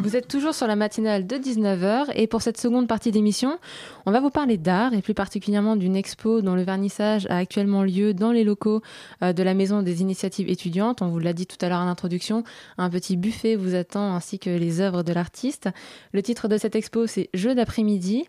Vous 0.02 0.16
êtes 0.16 0.30
toujours 0.30 0.56
sur 0.56 0.66
la 0.66 0.78
matinale 0.78 1.28
de 1.28 1.36
19h 1.36 2.12
et 2.16 2.26
pour 2.26 2.42
cette 2.42 2.58
seconde 2.58 2.88
partie 2.88 3.12
d'émission, 3.12 3.60
on 4.06 4.12
va 4.12 4.22
vous 4.22 4.30
parler 4.30 4.58
d'art 4.58 4.94
et 4.94 5.02
plus 5.02 5.14
particulièrement 5.14 5.76
d'une 5.76 5.98
expo 5.98 6.42
dont 6.42 6.56
le 6.56 6.62
vernissage 6.62 7.26
a 7.30 7.36
actuellement 7.36 7.84
lieu 7.84 8.14
dans 8.14 8.32
les 8.32 8.46
locaux 8.46 8.82
euh, 9.22 9.34
de 9.34 9.44
la 9.44 9.54
Maison 9.54 9.82
des 9.82 10.02
Initiatives 10.02 10.48
étudiantes. 10.48 11.02
On 11.02 11.10
vous 11.10 11.20
l'a 11.20 11.34
dit 11.34 11.46
tout 11.46 11.58
à 11.60 11.68
l'heure 11.68 11.82
en 11.82 11.88
introduction, 11.90 12.46
un 12.78 12.90
petit 12.90 13.18
buffet 13.18 13.58
vous 13.58 13.76
attend 13.76 14.16
ainsi 14.16 14.40
que 14.40 14.50
les 14.50 14.80
œuvres 14.80 15.04
de 15.04 15.12
l'artiste. 15.12 15.68
Le 16.14 16.22
titre 16.22 16.48
de 16.48 16.58
cette 16.58 16.78
expo, 16.78 17.06
c'est 17.06 17.30
Jeux 17.34 17.54
d'après-midi. 17.54 18.26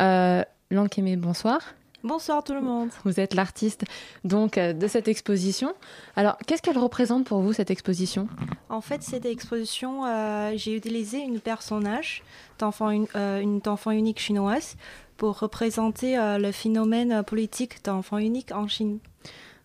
Euh, 0.00 0.42
bonsoir. 0.70 1.60
Bonsoir 2.04 2.42
tout 2.42 2.52
le 2.52 2.60
monde. 2.60 2.88
Vous 3.04 3.20
êtes 3.20 3.34
l'artiste 3.34 3.84
donc 4.24 4.58
euh, 4.58 4.72
de 4.72 4.88
cette 4.88 5.06
exposition. 5.06 5.72
Alors, 6.16 6.36
qu'est-ce 6.46 6.60
qu'elle 6.60 6.78
représente 6.78 7.26
pour 7.26 7.40
vous 7.42 7.52
cette 7.52 7.70
exposition? 7.70 8.26
En 8.68 8.80
fait, 8.80 9.04
cette 9.04 9.24
exposition, 9.24 10.04
euh, 10.04 10.52
j'ai 10.56 10.76
utilisé 10.76 11.18
une 11.18 11.38
personnage 11.38 12.24
d'enfant 12.58 12.90
une, 12.90 13.06
euh, 13.14 13.40
une 13.40 13.60
enfant 13.66 13.92
unique 13.92 14.18
chinoise 14.18 14.76
pour 15.16 15.38
représenter 15.38 16.18
euh, 16.18 16.38
le 16.38 16.50
phénomène 16.50 17.22
politique 17.22 17.84
d'enfant 17.84 18.18
unique 18.18 18.50
en 18.50 18.66
Chine. 18.66 18.98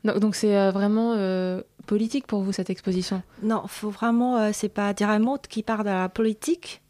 Donc, 0.04 0.36
c'est 0.36 0.72
vraiment 0.72 1.14
euh, 1.18 1.62
politique 1.88 2.28
pour 2.28 2.44
vous 2.44 2.54
cette 2.54 2.70
exposition? 2.70 3.24
Non, 3.42 3.64
faut 3.68 3.90
vraiment, 3.90 4.38
euh, 4.38 4.52
c'est 4.54 4.70
pas 4.70 4.94
dire 4.94 5.10
un 5.10 5.20
mot 5.20 5.38
qui 5.50 5.64
parle 5.64 5.86
de 5.86 5.90
la 5.90 6.08
politique, 6.08 6.82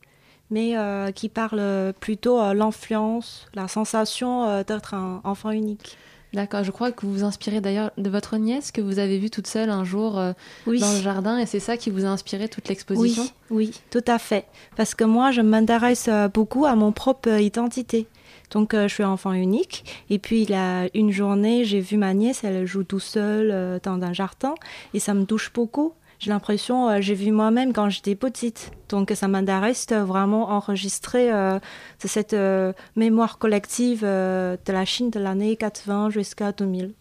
mais 0.50 0.78
euh, 0.78 1.12
qui 1.12 1.30
parle 1.30 1.94
plutôt 2.00 2.40
de 2.42 2.54
l'influence, 2.54 3.48
la 3.54 3.68
sensation 3.68 4.46
euh, 4.46 4.64
d'être 4.64 4.94
un 4.94 5.22
enfant 5.24 5.52
unique. 5.52 5.98
D'accord, 6.34 6.64
je 6.66 6.72
crois 6.72 6.92
que 6.92 7.06
vous 7.06 7.14
vous 7.14 7.24
inspirez 7.24 7.62
d'ailleurs 7.62 7.92
de 7.98 8.10
votre 8.10 8.36
nièce 8.38 8.72
que 8.74 8.82
vous 8.82 9.00
avez 9.00 9.18
vue 9.18 9.30
toute 9.30 9.48
seule 9.48 9.70
un 9.70 9.86
jour 9.86 10.20
euh, 10.20 10.34
Oui. 10.68 10.80
dans 10.80 10.92
le 10.92 11.00
jardin 11.00 11.38
et 11.38 11.46
c'est 11.46 11.62
ça 11.62 11.78
qui 11.78 11.90
vous 11.90 12.04
a 12.06 12.10
inspiré 12.10 12.50
toute 12.50 12.68
l'exposition? 12.68 13.24
Oui, 13.50 13.70
oui, 13.70 13.82
tout 13.90 14.04
à 14.08 14.20
fait. 14.20 14.46
Parce 14.76 14.94
que 14.94 15.06
moi, 15.06 15.32
je 15.32 15.42
m'intéresse 15.42 16.08
euh, 16.10 16.28
beaucoup 16.28 16.66
à 16.66 16.76
mon 16.76 16.92
propre 16.92 17.30
euh, 17.30 17.40
identité. 17.42 18.08
Donc, 18.52 18.74
euh, 18.74 18.88
je 18.90 18.94
suis 18.94 19.04
enfant 19.06 19.32
unique. 19.32 19.86
Et 20.10 20.20
puis, 20.20 20.42
il 20.44 20.50
y 20.50 20.54
a 20.54 20.88
une 20.94 21.12
journée, 21.12 21.64
j'ai 21.64 21.80
vu 21.80 21.96
ma 21.98 22.14
nièce, 22.14 22.44
elle 22.44 22.66
joue 22.66 22.84
tout 22.84 23.00
seule 23.00 23.50
euh, 23.52 23.80
dans 23.82 24.02
un 24.02 24.12
jardin. 24.14 24.54
Et 24.94 25.00
ça 25.00 25.14
me 25.14 25.24
touche 25.26 25.52
beaucoup. 25.54 25.94
J'ai 26.20 26.32
l'impression, 26.32 26.90
euh, 26.90 26.98
j'ai 27.00 27.14
vu 27.14 27.32
moi-même 27.32 27.74
quand 27.74 27.90
j'étais 27.90 28.16
petite. 28.16 28.72
Donc, 28.90 29.12
ça 29.16 29.28
m'intéresse 29.28 29.88
vraiment 29.90 30.50
enregistrer 30.50 31.32
euh, 31.32 31.60
cette 32.00 32.34
euh, 32.34 32.74
mémoire 32.96 33.38
collective 33.38 34.02
de 34.02 34.72
la 34.72 34.86
Chine 34.86 35.10
de 35.10 35.20
l'année 35.20 35.56
80 35.56 36.10
jusqu'à 36.10 36.52
2000. 36.52 36.94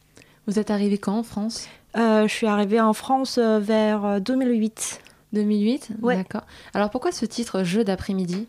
Vous 0.47 0.59
êtes 0.59 0.71
arrivé 0.71 0.99
quand 0.99 1.19
en 1.19 1.23
France? 1.23 1.69
Je 1.95 2.27
suis 2.29 2.47
arrivée 2.47 2.81
en 2.81 2.93
France 2.93 3.39
vers 3.39 4.05
euh, 4.05 4.21
2008. 4.21 5.01
2008 5.33 5.91
Ouais. 6.03 6.17
D'accord. 6.17 6.43
Alors 6.75 6.91
pourquoi 6.91 7.11
ce 7.11 7.25
titre 7.25 7.63
Jeu 7.63 7.85
d'après-midi? 7.85 8.47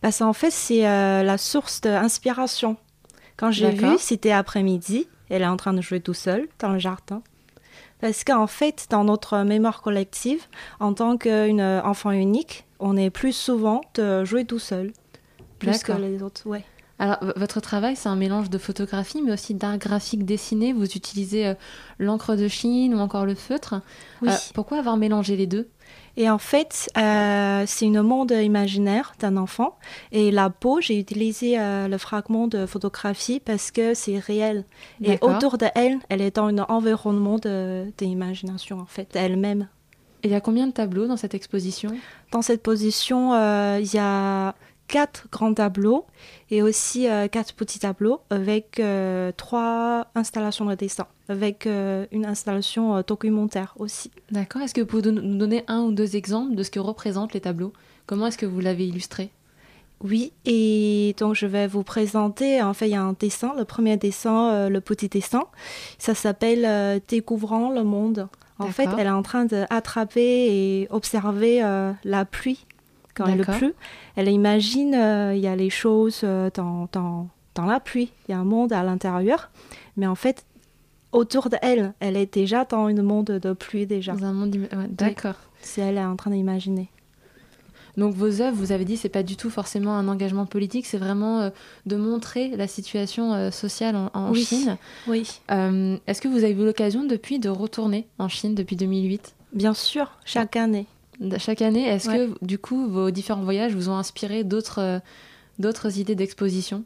Parce 0.00 0.20
qu'en 0.20 0.32
fait, 0.32 0.50
c'est 0.50 0.80
la 0.80 1.36
source 1.36 1.82
d'inspiration. 1.82 2.78
Quand 3.36 3.50
j'ai 3.50 3.70
vu, 3.70 3.98
c'était 3.98 4.32
après-midi, 4.32 5.06
elle 5.28 5.42
est 5.42 5.46
en 5.46 5.58
train 5.58 5.74
de 5.74 5.82
jouer 5.82 6.00
tout 6.00 6.14
seule 6.14 6.48
dans 6.58 6.70
le 6.70 6.78
jardin. 6.78 7.22
Parce 8.00 8.24
qu'en 8.24 8.46
fait, 8.46 8.86
dans 8.90 9.04
notre 9.04 9.38
mémoire 9.38 9.82
collective, 9.82 10.42
en 10.78 10.94
tant 10.94 11.16
qu'enfant 11.16 12.10
unique, 12.10 12.66
on 12.78 12.96
est 12.96 13.10
plus 13.10 13.32
souvent 13.32 13.82
de 13.94 14.24
jouer 14.24 14.44
tout 14.44 14.58
seul. 14.58 14.92
Plus 15.58 15.82
que 15.82 15.92
les 15.92 16.22
autres, 16.22 16.46
ouais. 16.46 16.64
Alors 16.98 17.16
votre 17.36 17.60
travail 17.60 17.96
c'est 17.96 18.10
un 18.10 18.16
mélange 18.16 18.50
de 18.50 18.58
photographie 18.58 19.22
mais 19.22 19.32
aussi 19.32 19.54
d'art 19.54 19.78
graphique 19.78 20.26
dessiné. 20.26 20.74
Vous 20.74 20.84
utilisez 20.84 21.46
euh, 21.46 21.54
l'encre 21.98 22.36
de 22.36 22.46
Chine 22.46 22.94
ou 22.94 22.98
encore 22.98 23.24
le 23.24 23.34
feutre. 23.34 23.80
Oui. 24.20 24.28
Euh, 24.28 24.34
pourquoi 24.52 24.78
avoir 24.78 24.98
mélangé 24.98 25.34
les 25.34 25.46
deux? 25.46 25.70
Et 26.16 26.28
en 26.28 26.38
fait, 26.38 26.90
euh, 26.98 27.64
c'est 27.66 27.86
une 27.86 28.02
monde 28.02 28.32
imaginaire 28.32 29.12
d'un 29.20 29.36
enfant. 29.36 29.76
Et 30.12 30.30
la 30.30 30.50
peau, 30.50 30.80
j'ai 30.80 30.98
utilisé 30.98 31.58
euh, 31.58 31.88
le 31.88 31.98
fragment 31.98 32.46
de 32.46 32.66
photographie 32.66 33.40
parce 33.40 33.70
que 33.70 33.94
c'est 33.94 34.18
réel. 34.18 34.64
Et 35.02 35.18
autour 35.22 35.56
de 35.58 35.66
elle, 35.74 35.98
elle 36.08 36.20
est 36.20 36.36
dans 36.36 36.46
un 36.48 36.58
environnement 36.58 37.38
de- 37.38 37.92
d'imagination, 37.96 38.80
en 38.80 38.86
fait, 38.86 39.14
elle-même. 39.14 39.68
Et 40.22 40.28
il 40.28 40.30
y 40.32 40.34
a 40.34 40.40
combien 40.40 40.66
de 40.66 40.72
tableaux 40.72 41.06
dans 41.06 41.16
cette 41.16 41.34
exposition? 41.34 41.90
Dans 42.32 42.42
cette 42.42 42.62
position, 42.62 43.32
euh, 43.32 43.78
il 43.80 43.92
y 43.94 43.98
a 43.98 44.54
quatre 44.90 45.28
grands 45.30 45.54
tableaux 45.54 46.04
et 46.50 46.62
aussi 46.62 47.08
euh, 47.08 47.28
quatre 47.28 47.54
petits 47.54 47.78
tableaux 47.78 48.20
avec 48.28 48.80
euh, 48.80 49.32
trois 49.36 50.08
installations 50.14 50.66
de 50.66 50.74
dessin, 50.74 51.06
avec 51.28 51.66
euh, 51.66 52.06
une 52.10 52.26
installation 52.26 53.02
documentaire 53.06 53.74
aussi. 53.78 54.10
D'accord. 54.30 54.62
Est-ce 54.62 54.74
que 54.74 54.80
vous 54.80 54.86
pouvez 54.86 55.10
nous 55.12 55.38
donner 55.38 55.64
un 55.68 55.82
ou 55.82 55.92
deux 55.92 56.16
exemples 56.16 56.56
de 56.56 56.62
ce 56.62 56.70
que 56.70 56.80
représentent 56.80 57.32
les 57.32 57.40
tableaux? 57.40 57.72
Comment 58.06 58.26
est-ce 58.26 58.38
que 58.38 58.46
vous 58.46 58.60
l'avez 58.60 58.86
illustré? 58.86 59.30
Oui, 60.02 60.32
et 60.46 61.14
donc 61.18 61.34
je 61.34 61.46
vais 61.46 61.66
vous 61.66 61.82
présenter, 61.82 62.60
en 62.62 62.74
fait, 62.74 62.88
il 62.88 62.92
y 62.92 62.96
a 62.96 63.02
un 63.02 63.12
dessin, 63.12 63.52
le 63.56 63.66
premier 63.66 63.96
dessin, 63.98 64.70
le 64.70 64.80
petit 64.80 65.08
dessin, 65.08 65.44
ça 65.98 66.14
s'appelle 66.14 67.02
Découvrant 67.06 67.70
le 67.70 67.84
monde. 67.84 68.28
En 68.58 68.68
fait, 68.68 68.88
elle 68.98 69.06
est 69.06 69.10
en 69.10 69.22
train 69.22 69.44
d'attraper 69.44 70.22
et 70.22 70.88
observer 70.90 71.60
la 72.02 72.24
pluie 72.24 72.64
quand 73.14 73.26
il 73.26 73.40
pleut. 73.44 73.74
Elle 74.16 74.28
imagine, 74.28 74.94
euh, 74.94 75.34
il 75.34 75.40
y 75.40 75.46
a 75.46 75.56
les 75.56 75.70
choses 75.70 76.20
euh, 76.24 76.50
dans, 76.54 76.88
dans, 76.92 77.28
dans 77.54 77.66
la 77.66 77.80
pluie, 77.80 78.12
il 78.28 78.32
y 78.32 78.34
a 78.34 78.38
un 78.38 78.44
monde 78.44 78.72
à 78.72 78.82
l'intérieur, 78.82 79.50
mais 79.96 80.06
en 80.06 80.14
fait, 80.14 80.44
autour 81.12 81.48
d'elle, 81.48 81.92
elle 82.00 82.16
est 82.16 82.32
déjà 82.32 82.64
dans 82.64 82.86
un 82.86 83.02
monde 83.02 83.26
de 83.26 83.52
pluie 83.52 83.86
déjà. 83.86 84.12
Dans 84.12 84.24
un 84.26 84.32
monde 84.32 84.54
ouais, 84.56 84.68
D'accord. 84.90 85.34
C'est 85.60 85.80
elle 85.82 85.98
est 85.98 86.04
en 86.04 86.16
train 86.16 86.30
d'imaginer. 86.30 86.88
Donc 87.96 88.14
vos 88.14 88.40
œuvres, 88.40 88.56
vous 88.56 88.70
avez 88.72 88.84
dit, 88.84 88.96
c'est 88.96 89.08
pas 89.08 89.24
du 89.24 89.36
tout 89.36 89.50
forcément 89.50 89.96
un 89.96 90.06
engagement 90.06 90.46
politique, 90.46 90.86
c'est 90.86 90.96
vraiment 90.96 91.40
euh, 91.40 91.50
de 91.86 91.96
montrer 91.96 92.56
la 92.56 92.68
situation 92.68 93.34
euh, 93.34 93.50
sociale 93.50 93.96
en, 93.96 94.10
en 94.14 94.30
Oui. 94.30 94.44
Chine. 94.44 94.76
Oui. 95.08 95.40
Euh, 95.50 95.96
Est-ce 96.06 96.20
que 96.20 96.28
vous 96.28 96.44
avez 96.44 96.52
eu 96.52 96.64
l'occasion 96.64 97.04
depuis 97.04 97.40
de 97.40 97.48
retourner 97.48 98.06
en 98.18 98.28
Chine 98.28 98.54
depuis 98.54 98.76
2008 98.76 99.34
Bien 99.52 99.74
sûr, 99.74 100.12
chaque 100.24 100.54
année. 100.56 100.86
Chaque 101.38 101.62
année, 101.62 101.86
est-ce 101.86 102.08
Ouais. 102.08 102.16
que 102.28 102.44
du 102.44 102.58
coup 102.58 102.88
vos 102.88 103.10
différents 103.10 103.42
voyages 103.42 103.74
vous 103.74 103.88
ont 103.88 103.96
inspiré 103.96 104.44
d'autres 104.44 104.80
euh, 104.80 104.98
d'autres 105.58 105.98
idées 105.98 106.14
d'exposition? 106.14 106.84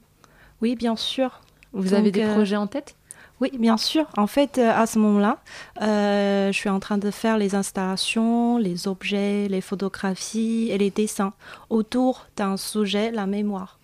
Oui, 0.61 0.75
bien 0.77 0.97
sûr. 0.97 1.40
Vous 1.73 1.90
Donc, 1.90 1.99
avez 2.01 2.11
des 2.11 2.23
euh, 2.23 2.33
projets 2.35 2.57
en 2.57 2.66
tête? 2.66 2.97
Oui, 3.40 3.51
bien 3.59 3.77
sûr. 3.77 4.07
En 4.16 4.27
fait, 4.27 4.59
euh, 4.59 4.70
à 4.73 4.87
ce 4.87 4.99
moment-là, 5.01 5.38
euh, 5.83 6.53
je 6.53 6.57
suis 6.57 6.68
en 6.68 6.81
train 6.81 6.99
de 6.99 7.11
faire 7.11 7.37
les 7.37 7.55
installations, 7.55 8.59
les 8.59 8.87
objets, 8.88 9.49
les 9.49 9.61
photographies 9.61 10.68
et 10.70 10.79
les 10.79 10.90
dessins 10.90 11.33
autour 11.70 12.27
d'un 12.37 12.57
sujet, 12.57 13.11
la 13.11 13.27
mémoire. 13.27 13.79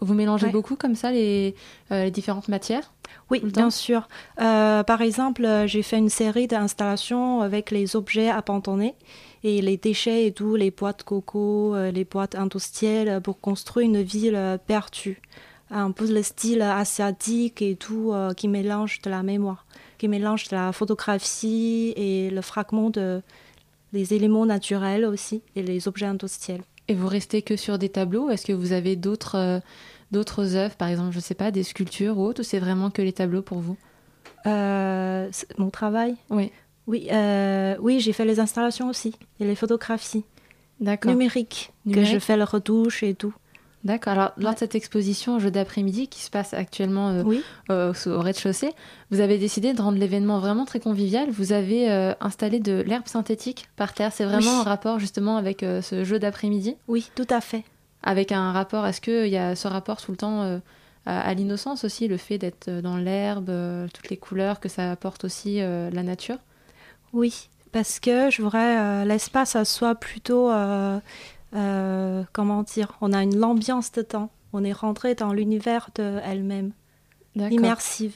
Vous 0.00 0.14
mélangez 0.14 0.46
Ouais. 0.46 0.52
beaucoup 0.52 0.76
comme 0.76 0.94
ça 0.94 1.10
les, 1.10 1.56
euh, 1.90 2.04
les 2.04 2.10
différentes 2.12 2.48
matières? 2.48 2.92
Oui, 3.30 3.40
bien 3.40 3.70
sûr. 3.70 4.08
Euh, 4.40 4.84
par 4.84 5.00
exemple, 5.00 5.48
j'ai 5.66 5.82
fait 5.82 5.98
une 5.98 6.08
série 6.08 6.46
d'installations 6.46 7.40
avec 7.40 7.70
les 7.72 7.96
objets 7.96 8.30
abandonnés 8.30 8.94
et 9.44 9.60
les 9.62 9.76
déchets 9.76 10.26
et 10.26 10.32
tout, 10.32 10.56
les 10.56 10.70
boîtes 10.70 11.00
de 11.00 11.04
coco, 11.04 11.74
euh, 11.74 11.90
les 11.90 12.04
boîtes 12.04 12.34
industrielles 12.34 13.08
euh, 13.08 13.20
pour 13.20 13.40
construire 13.40 13.86
une 13.86 14.02
ville 14.02 14.36
euh, 14.36 14.58
perdue. 14.58 15.20
Un 15.70 15.90
peu 15.90 16.06
le 16.06 16.22
style 16.22 16.60
asiatique 16.60 17.62
et 17.62 17.76
tout 17.76 18.12
qui 18.36 18.46
mélange 18.46 19.00
de 19.00 19.08
la 19.08 19.22
mémoire, 19.22 19.64
qui 19.96 20.06
mélange 20.06 20.48
de 20.48 20.56
la 20.56 20.70
photographie 20.70 21.94
et 21.96 22.28
le 22.28 22.42
fragment 22.42 22.90
de 22.90 23.22
les 23.94 24.12
éléments 24.12 24.44
naturels 24.44 25.06
aussi 25.06 25.40
et 25.56 25.62
les 25.62 25.88
objets 25.88 26.04
industriels. 26.04 26.62
Et 26.88 26.94
vous 26.94 27.08
restez 27.08 27.40
que 27.40 27.56
sur 27.56 27.78
des 27.78 27.88
tableaux? 27.88 28.28
Est-ce 28.28 28.44
que 28.44 28.52
vous 28.52 28.72
avez 28.72 28.96
d'autres 28.96 29.36
euh, 29.36 29.60
d'autres 30.10 30.56
œuvres, 30.56 30.76
par 30.76 30.88
exemple, 30.88 31.12
je 31.12 31.20
sais 31.20 31.34
pas, 31.34 31.50
des 31.50 31.62
sculptures 31.62 32.18
ou 32.18 32.26
autres, 32.26 32.42
ou 32.42 32.44
c'est 32.44 32.58
vraiment 32.58 32.90
que 32.90 33.00
les 33.00 33.14
tableaux 33.14 33.40
pour 33.40 33.60
vous? 33.60 33.78
Euh, 34.46 35.30
mon 35.56 35.70
travail? 35.70 36.16
Oui. 36.28 36.50
Oui, 36.86 37.08
euh, 37.12 37.76
oui 37.80 38.00
j'ai 38.00 38.12
fait 38.12 38.24
les 38.24 38.40
installations 38.40 38.88
aussi 38.88 39.14
et 39.40 39.44
les 39.44 39.54
photographies. 39.54 40.24
Numériques, 41.04 41.72
que 41.92 42.02
je 42.02 42.18
fais 42.18 42.36
le 42.36 42.44
retouche 42.44 43.02
et 43.02 43.14
tout. 43.14 43.32
D'accord. 43.84 44.12
Alors, 44.12 44.32
lors 44.36 44.54
de 44.54 44.58
cette 44.58 44.74
exposition 44.76 45.38
Jeux 45.40 45.50
d'après-midi 45.50 46.06
qui 46.06 46.20
se 46.20 46.30
passe 46.30 46.54
actuellement 46.54 47.08
euh, 47.08 47.22
Oui. 47.24 47.42
euh, 47.70 47.92
au, 48.06 48.08
au 48.10 48.20
rez-de-chaussée, 48.20 48.72
vous 49.10 49.20
avez 49.20 49.38
décidé 49.38 49.72
de 49.72 49.82
rendre 49.82 49.98
l'événement 49.98 50.38
vraiment 50.38 50.64
très 50.64 50.78
convivial. 50.78 51.30
Vous 51.30 51.52
avez 51.52 51.90
euh, 51.90 52.14
installé 52.20 52.60
de 52.60 52.82
l'herbe 52.86 53.08
synthétique 53.08 53.66
par 53.76 53.92
terre. 53.92 54.12
C'est 54.12 54.24
vraiment 54.24 54.52
Oui. 54.52 54.60
un 54.60 54.62
rapport 54.62 55.00
justement 55.00 55.36
avec 55.36 55.60
ce 55.60 56.04
jeu 56.04 56.18
d'après-midi? 56.18 56.76
Oui, 56.86 57.10
tout 57.16 57.26
à 57.30 57.40
fait. 57.40 57.64
Avec 58.04 58.30
un 58.32 58.52
rapport, 58.52 58.86
est-ce 58.86 59.00
qu'il 59.00 59.28
y 59.28 59.36
a 59.36 59.56
ce 59.56 59.66
rapport 59.68 60.00
tout 60.00 60.12
le 60.12 60.16
temps 60.16 60.60
à, 61.06 61.34
l'innocence 61.34 61.84
aussi, 61.84 62.06
le 62.08 62.16
fait 62.16 62.38
d'être 62.38 62.70
dans 62.70 62.96
l'herbe, 62.96 63.50
toutes 63.92 64.10
les 64.10 64.16
couleurs 64.16 64.60
que 64.60 64.68
ça 64.68 64.90
apporte 64.92 65.24
aussi 65.24 65.58
la 65.58 66.02
nature? 66.02 66.38
Oui, 67.12 67.48
parce 67.72 68.00
que 68.00 68.30
je 68.30 68.42
voudrais 68.42 68.78
euh, 68.78 69.04
l'espace 69.04 69.50
ça 69.50 69.64
soit 69.64 69.94
plutôt 69.94 70.50
euh, 70.50 70.98
euh, 71.54 72.22
comment 72.32 72.62
dire, 72.62 72.92
on 73.00 73.12
a 73.12 73.22
une 73.22 73.36
l'ambiance 73.38 73.92
dedans. 73.92 74.30
On 74.52 74.64
est 74.64 74.72
rentré 74.72 75.14
dans 75.14 75.32
l'univers 75.32 75.88
de 75.94 76.18
elle-même, 76.24 76.72
immersive. 77.36 78.14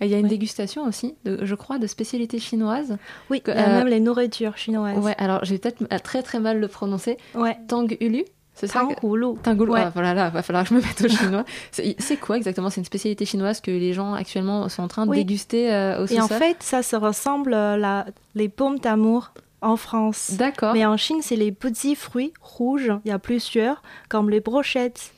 Et 0.00 0.06
il 0.06 0.10
y 0.10 0.14
a 0.14 0.18
une 0.18 0.24
Ouais. 0.24 0.30
dégustation 0.30 0.84
aussi, 0.84 1.14
de, 1.24 1.44
je 1.44 1.54
crois, 1.54 1.78
de 1.78 1.86
spécialités 1.86 2.38
chinoises. 2.40 2.96
Oui, 3.30 3.40
Que- 3.40 3.52
euh, 3.52 3.54
même 3.78 3.86
les 3.86 4.00
nourritures 4.00 4.56
chinoises. 4.56 4.98
Ouais, 4.98 5.14
alors 5.16 5.44
j'ai 5.44 5.58
peut-être 5.58 5.82
euh, 5.92 5.98
très 5.98 6.22
très 6.22 6.40
mal 6.40 6.58
le 6.60 6.68
prononcer. 6.68 7.16
Ouais. 7.34 7.56
Tang 7.68 7.86
Ulu 8.00 8.24
c'est 8.66 8.72
ça 8.72 8.86
Tangulu. 9.00 9.36
Tangulu. 9.42 9.72
Ouais. 9.72 9.82
Ah, 9.86 9.90
voilà, 9.92 10.14
là, 10.14 10.30
va 10.30 10.42
falloir 10.42 10.62
que 10.64 10.70
je 10.70 10.74
me 10.74 10.80
mette 10.80 11.00
au 11.02 11.08
chinois. 11.08 11.44
C'est 11.72 11.96
c'est 11.98 12.16
quoi 12.16 12.36
exactement? 12.36 12.70
C'est 12.70 12.80
une 12.80 12.84
spécialité 12.84 13.24
chinoise 13.24 13.60
que 13.60 13.70
les 13.70 13.92
gens 13.92 14.14
actuellement 14.14 14.68
sont 14.68 14.82
en 14.82 14.88
train 14.88 15.04
de 15.06 15.10
Oui. 15.10 15.18
déguster 15.18 15.72
euh, 15.72 16.04
au 16.04 16.06
Et 16.06 16.20
en 16.20 16.28
fait, 16.28 16.62
ça 16.62 16.82
se 16.82 16.94
ressemble 16.96 17.54
à 17.54 17.76
la, 17.76 18.06
les 18.34 18.48
pommes 18.48 18.78
d'amour 18.78 19.32
en 19.62 19.76
France. 19.76 20.32
D'accord. 20.38 20.74
Mais 20.74 20.86
en 20.86 20.96
Chine, 20.96 21.18
c'est 21.22 21.36
les 21.36 21.52
petits 21.52 21.96
fruits 21.96 22.32
rouges. 22.40 22.92
Il 23.04 23.08
y 23.08 23.12
a 23.12 23.18
plusieurs, 23.18 23.82
comme 24.08 24.30
les 24.30 24.40
brochettes. 24.40 25.12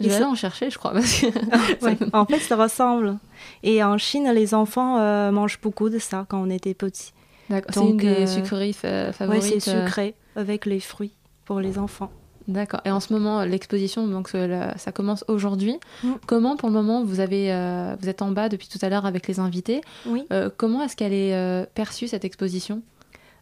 Je 0.00 0.08
vais 0.08 0.14
aller 0.14 0.24
en 0.24 0.34
chercher, 0.34 0.70
je 0.70 0.78
crois. 0.78 0.92
Parce 0.92 1.20
que... 1.20 1.26
Ouais, 1.84 1.96
en 2.12 2.24
fait, 2.24 2.38
ça 2.38 2.56
ressemble. 2.56 3.18
Et 3.62 3.82
en 3.82 3.98
Chine, 3.98 4.30
les 4.32 4.54
enfants 4.54 4.98
euh, 4.98 5.30
mangent 5.30 5.60
beaucoup 5.60 5.90
de 5.90 5.98
ça 5.98 6.24
quand 6.28 6.40
on 6.40 6.50
était 6.50 6.74
petits. 6.74 7.12
D'accord. 7.50 7.74
C'est 7.74 7.90
une 7.90 7.96
des 7.96 8.06
euh, 8.06 8.26
sucreries 8.26 8.72
favorites. 8.72 9.42
c'est 9.42 9.68
euh, 9.68 9.86
sucré 9.86 10.14
avec 10.36 10.66
les 10.66 10.80
fruits 10.80 11.14
pour 11.44 11.60
les 11.60 11.78
enfants. 11.78 12.10
D'accord. 12.48 12.80
Et 12.86 12.90
en 12.90 12.98
ce 12.98 13.12
moment, 13.12 13.44
l'exposition, 13.44 14.08
donc 14.08 14.30
euh, 14.34 14.72
ça 14.78 14.90
commence 14.90 15.22
aujourd'hui. 15.28 15.78
Mm. 16.02 16.12
Comment, 16.26 16.56
pour 16.56 16.70
le 16.70 16.74
moment, 16.74 17.04
vous 17.04 17.20
avez, 17.20 17.52
euh, 17.52 17.94
vous 18.00 18.08
êtes 18.08 18.22
en 18.22 18.30
bas 18.30 18.48
depuis 18.48 18.68
tout 18.68 18.78
à 18.80 18.88
l'heure 18.88 19.04
avec 19.04 19.28
les 19.28 19.38
invités. 19.38 19.82
Oui. 20.06 20.24
Euh, 20.32 20.48
comment 20.56 20.82
est-ce 20.82 20.96
qu'elle 20.96 21.12
est 21.12 21.34
euh, 21.34 21.66
perçue 21.74 22.08
cette 22.08 22.24
exposition? 22.24 22.82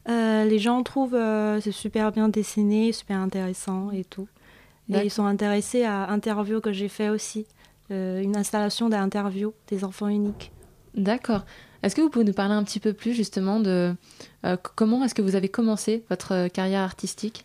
Les 0.09 0.61
gens 0.61 0.85
trouvent 0.85 1.19
c'est 1.61 1.73
super 1.73 2.13
bien 2.13 2.29
dessiné, 2.29 2.93
super 2.93 3.19
intéressant 3.19 3.91
et 3.91 4.05
tout. 4.05 4.29
Et 4.89 5.05
ils 5.05 5.11
sont 5.11 5.27
intéressés 5.27 5.83
à 5.83 6.09
interview 6.11 6.61
que 6.61 6.73
j'ai 6.73 6.89
fait 6.89 7.09
aussi. 7.09 7.45
Une 7.91 8.37
installation 8.37 8.89
d'interview 8.89 9.53
des 9.67 9.83
enfants 9.83 10.07
uniques. 10.07 10.53
D'accord. 10.95 11.45
Est-ce 11.83 11.97
que 11.97 12.03
vous 12.03 12.09
pouvez 12.09 12.25
nous 12.25 12.33
parler 12.33 12.55
un 12.55 12.63
petit 12.63 12.79
peu 12.79 12.93
plus 12.93 13.15
justement 13.15 13.59
de 13.59 13.97
comment 14.77 15.03
est-ce 15.03 15.15
que 15.17 15.23
vous 15.23 15.35
avez 15.35 15.49
commencé 15.49 16.05
votre 16.09 16.47
carrière 16.47 16.83
artistique? 16.83 17.45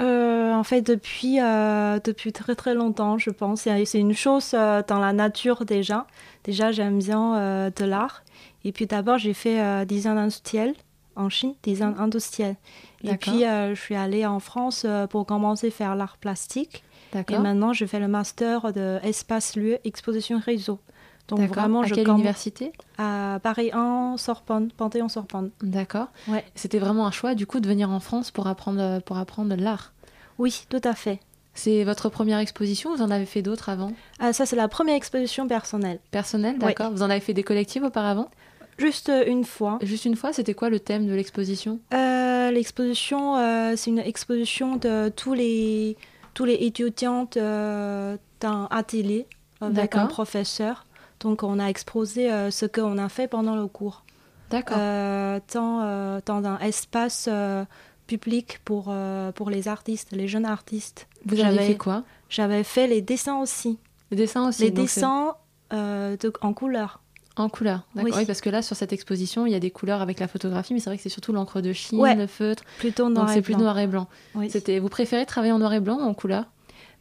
Euh, 0.00 0.52
en 0.52 0.64
fait, 0.64 0.82
depuis, 0.82 1.40
euh, 1.40 1.98
depuis 2.02 2.32
très 2.32 2.54
très 2.54 2.74
longtemps, 2.74 3.18
je 3.18 3.30
pense. 3.30 3.62
C'est 3.62 3.98
une 3.98 4.14
chose 4.14 4.52
euh, 4.54 4.82
dans 4.86 4.98
la 4.98 5.12
nature 5.12 5.64
déjà. 5.64 6.06
Déjà, 6.42 6.72
j'aime 6.72 6.98
bien 6.98 7.70
de 7.74 7.84
l'art. 7.84 8.22
Et 8.64 8.72
puis 8.72 8.86
d'abord, 8.86 9.18
j'ai 9.18 9.34
fait 9.34 9.86
design 9.86 10.18
industriel 10.18 10.74
en 11.16 11.28
Chine, 11.28 11.54
design 11.62 11.94
industriel. 11.98 12.56
Et 13.02 13.16
puis, 13.16 13.40
je 13.40 13.74
suis 13.74 13.94
allée 13.94 14.26
en 14.26 14.40
France 14.40 14.86
pour 15.10 15.26
commencer 15.26 15.68
à 15.68 15.70
faire 15.70 15.94
l'art 15.94 16.16
plastique. 16.18 16.82
Et 17.14 17.38
maintenant, 17.38 17.72
je 17.72 17.86
fais 17.86 18.00
le 18.00 18.08
master 18.08 18.72
de 18.72 18.98
espace 19.02 19.56
lieu 19.56 19.78
exposition 19.84 20.40
réseau. 20.44 20.80
Donc 21.28 21.40
vraiment, 21.40 21.80
à 21.82 21.86
je 21.86 21.94
quelle 21.94 22.08
université? 22.08 22.72
À 22.98 23.38
Paris 23.42 23.70
1, 23.72 24.16
Sorbonne, 24.18 24.70
Panthéon-Sorbonne. 24.76 25.50
D'accord. 25.62 26.08
Ouais. 26.28 26.44
C'était 26.54 26.78
vraiment 26.78 27.06
un 27.06 27.10
choix 27.10 27.34
du 27.34 27.46
coup 27.46 27.60
de 27.60 27.68
venir 27.68 27.90
en 27.90 28.00
France 28.00 28.30
pour 28.30 28.46
apprendre 28.46 28.80
euh, 28.80 29.00
pour 29.00 29.16
apprendre 29.16 29.54
l'art? 29.56 29.92
Oui, 30.38 30.66
tout 30.68 30.80
à 30.84 30.94
fait. 30.94 31.20
C'est 31.54 31.84
votre 31.84 32.08
première 32.08 32.38
exposition? 32.40 32.90
Ou 32.90 32.96
vous 32.96 33.02
en 33.02 33.10
avez 33.10 33.26
fait 33.26 33.40
d'autres 33.42 33.68
avant? 33.68 33.92
Ah, 34.18 34.32
ça, 34.32 34.44
c'est 34.44 34.56
la 34.56 34.68
première 34.68 34.96
exposition 34.96 35.46
personnelle. 35.48 36.00
Personnelle, 36.10 36.56
Oui. 36.60 36.66
d'accord. 36.66 36.90
Vous 36.90 37.02
en 37.02 37.08
avez 37.10 37.20
fait 37.20 37.32
des 37.34 37.44
collectives 37.44 37.84
auparavant? 37.84 38.28
Juste 38.76 39.08
euh, 39.08 39.24
une 39.26 39.44
fois. 39.44 39.78
Juste 39.82 40.04
une 40.04 40.16
fois, 40.16 40.32
c'était 40.32 40.54
quoi 40.54 40.68
le 40.68 40.80
thème 40.80 41.06
de 41.06 41.14
l'exposition? 41.14 41.78
Euh, 41.94 42.50
L'exposition, 42.50 43.36
euh, 43.36 43.74
c'est 43.76 43.90
une 43.90 43.98
exposition 44.00 44.76
de 44.76 45.08
tous 45.08 45.32
les, 45.32 45.96
tous 46.34 46.44
les 46.44 46.54
étudiants 46.54 47.26
euh, 47.36 48.16
d'un 48.40 48.68
atelier 48.70 49.26
avec 49.60 49.94
un 49.94 50.06
professeur. 50.06 50.86
Donc, 51.24 51.42
on 51.42 51.58
a 51.58 51.66
exposé 51.66 52.30
euh, 52.30 52.50
ce 52.52 52.66
qu'on 52.66 52.96
a 52.98 53.08
fait 53.08 53.26
pendant 53.26 53.56
le 53.56 53.66
cours. 53.66 54.04
D'accord. 54.50 54.76
Dans, 54.76 56.20
dans 56.24 56.44
un 56.46 56.58
espace 56.60 57.28
euh, 57.32 57.64
public 58.06 58.60
pour, 58.64 58.86
euh, 58.90 59.32
pour 59.32 59.50
les 59.50 59.66
artistes, 59.66 60.10
les 60.12 60.28
jeunes 60.28 60.44
artistes. 60.44 61.08
Vous 61.26 61.40
avez 61.40 61.58
fait 61.58 61.76
quoi? 61.76 62.04
J'avais 62.28 62.62
fait 62.62 62.86
les 62.86 63.00
dessins 63.00 63.38
aussi. 63.40 63.78
Les 64.10 64.16
dessins 64.16 64.46
aussi 64.48 64.62
les 64.64 64.70
donc 64.70 64.88
c'est- 64.88 65.00
dessins 65.00 65.34
de- 65.72 66.32
en 66.42 66.52
couleur. 66.52 67.00
En 67.36 67.48
couleur, 67.48 67.80
d'accord. 67.96 68.12
Oui. 68.12 68.18
Oui. 68.20 68.26
parce 68.26 68.40
que 68.40 68.48
là, 68.50 68.62
sur 68.62 68.76
cette 68.76 68.92
exposition, 68.92 69.44
il 69.44 69.52
y 69.52 69.56
a 69.56 69.60
des 69.60 69.72
couleurs 69.72 70.00
avec 70.02 70.20
la 70.20 70.28
photographie, 70.28 70.72
mais 70.72 70.78
c'est 70.78 70.88
vrai 70.90 70.98
que 70.98 71.02
c'est 71.02 71.08
surtout 71.08 71.32
l'encre 71.32 71.60
de 71.60 71.72
Chine, 71.72 71.98
Ouais. 71.98 72.14
le 72.14 72.28
feutre. 72.28 72.62
Plutôt 72.78 73.06
Donc 73.06 73.14
noir 73.14 73.30
c'est 73.30 73.38
et 73.40 73.42
plus 73.42 73.56
noir 73.56 73.76
et 73.80 73.88
blanc. 73.88 74.06
Oui. 74.36 74.50
C'était, 74.50 74.78
vous 74.78 74.88
préférez 74.88 75.26
travailler 75.26 75.52
en 75.52 75.58
noir 75.58 75.72
et 75.72 75.80
blanc 75.80 75.96
ou 75.96 76.02
en 76.02 76.14
couleur? 76.14 76.44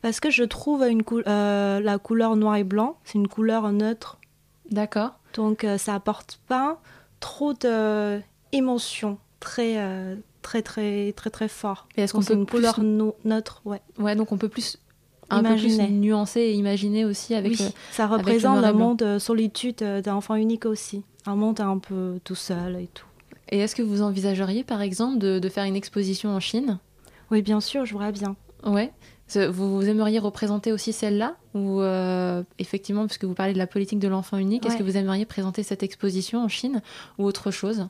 Parce 0.04 0.20
que 0.20 0.30
je 0.30 0.44
trouve 0.44 0.84
une 0.84 1.02
cou- 1.02 1.22
euh, 1.26 1.80
la 1.80 1.98
couleur 1.98 2.36
noir 2.36 2.58
et 2.58 2.64
blanc, 2.64 2.98
c'est 3.06 3.16
une 3.18 3.28
couleur 3.28 3.72
neutre. 3.72 4.20
D'accord. 4.70 5.12
Donc 5.34 5.64
euh, 5.64 5.80
ça 5.80 5.96
apporte 5.96 6.40
pas 6.48 6.80
trop 7.20 7.54
d'émotions 8.52 9.18
très, 9.40 9.78
euh, 9.78 10.16
très, 10.42 10.62
très, 10.62 11.12
très, 11.14 11.30
très 11.30 11.48
fort. 11.48 11.88
Et 11.98 12.02
est-ce 12.04 12.14
qu'on 12.14 12.22
peut 12.22 12.34
une 12.34 12.46
plus- 12.46 12.58
couleur 12.58 12.80
no- 12.82 13.16
neutre, 13.26 13.62
ouais. 13.66 13.82
Ouais, 13.98 14.16
donc 14.16 14.32
on 14.32 14.38
peut 14.38 14.50
plus 14.50 14.78
un 15.30 15.42
peu 15.42 15.50
Imaginer. 15.50 15.86
plus 15.88 15.94
nuancer 15.96 16.42
et 16.42 16.54
imaginer 16.54 17.06
aussi 17.06 17.34
avec 17.34 17.54
oui, 17.54 17.58
le, 17.60 17.66
ça 17.92 18.08
représente 18.08 18.64
le 18.64 18.74
monde 18.74 18.98
de 19.00 19.20
solitude 19.20 19.82
euh, 19.82 20.02
d'un 20.02 20.16
enfant 20.16 20.36
unique 20.36 20.66
aussi. 20.66 21.04
Un 21.26 21.36
monde 21.36 21.60
un 21.62 21.78
peu 21.78 22.20
tout 22.24 22.36
seul 22.36 22.76
et 22.76 22.88
tout. 22.94 23.06
Et 23.50 23.60
est-ce 23.60 23.76
que 23.76 23.82
vous 23.82 24.02
envisageriez, 24.02 24.64
par 24.64 24.82
exemple, 24.82 25.18
de, 25.20 25.40
de 25.40 25.50
faire 25.50 25.64
une 25.64 25.76
exposition 25.76 26.30
en 26.32 26.40
Chine? 26.40 26.80
Oui, 27.32 27.42
bien 27.42 27.62
sûr, 27.62 27.86
je 27.86 27.94
voudrais 27.94 28.12
bien. 28.12 28.36
Ouais. 28.66 28.92
Vous, 29.36 29.76
vous 29.76 29.90
aimeriez 29.90 30.20
représenter 30.20 30.72
aussi 30.72 30.94
celle-là 30.94 31.36
Ou 31.54 31.82
euh, 31.82 32.44
effectivement, 32.60 33.06
puisque 33.08 33.26
vous 33.26 33.34
parlez 33.34 33.54
de 33.54 33.58
la 33.58 33.68
politique 33.68 34.00
de 34.00 34.08
l'enfant 34.08 34.38
unique, 34.38 34.66
est-ce 34.66 34.78
que 34.78 34.84
vous 34.84 34.98
aimeriez 34.98 35.26
présenter 35.26 35.64
cette 35.64 35.84
exposition 35.84 36.44
en 36.44 36.48
Chine 36.48 36.82
ou 37.18 37.26
autre 37.26 37.52
chose? 37.52 37.88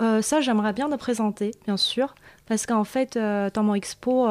Euh, 0.00 0.22
ça, 0.22 0.40
j'aimerais 0.40 0.72
bien 0.72 0.88
le 0.88 0.96
présenter, 0.96 1.52
bien 1.64 1.76
sûr, 1.76 2.14
parce 2.46 2.66
qu'en 2.66 2.84
fait, 2.84 3.16
euh, 3.16 3.48
dans 3.52 3.62
mon 3.62 3.74
expo, 3.74 4.28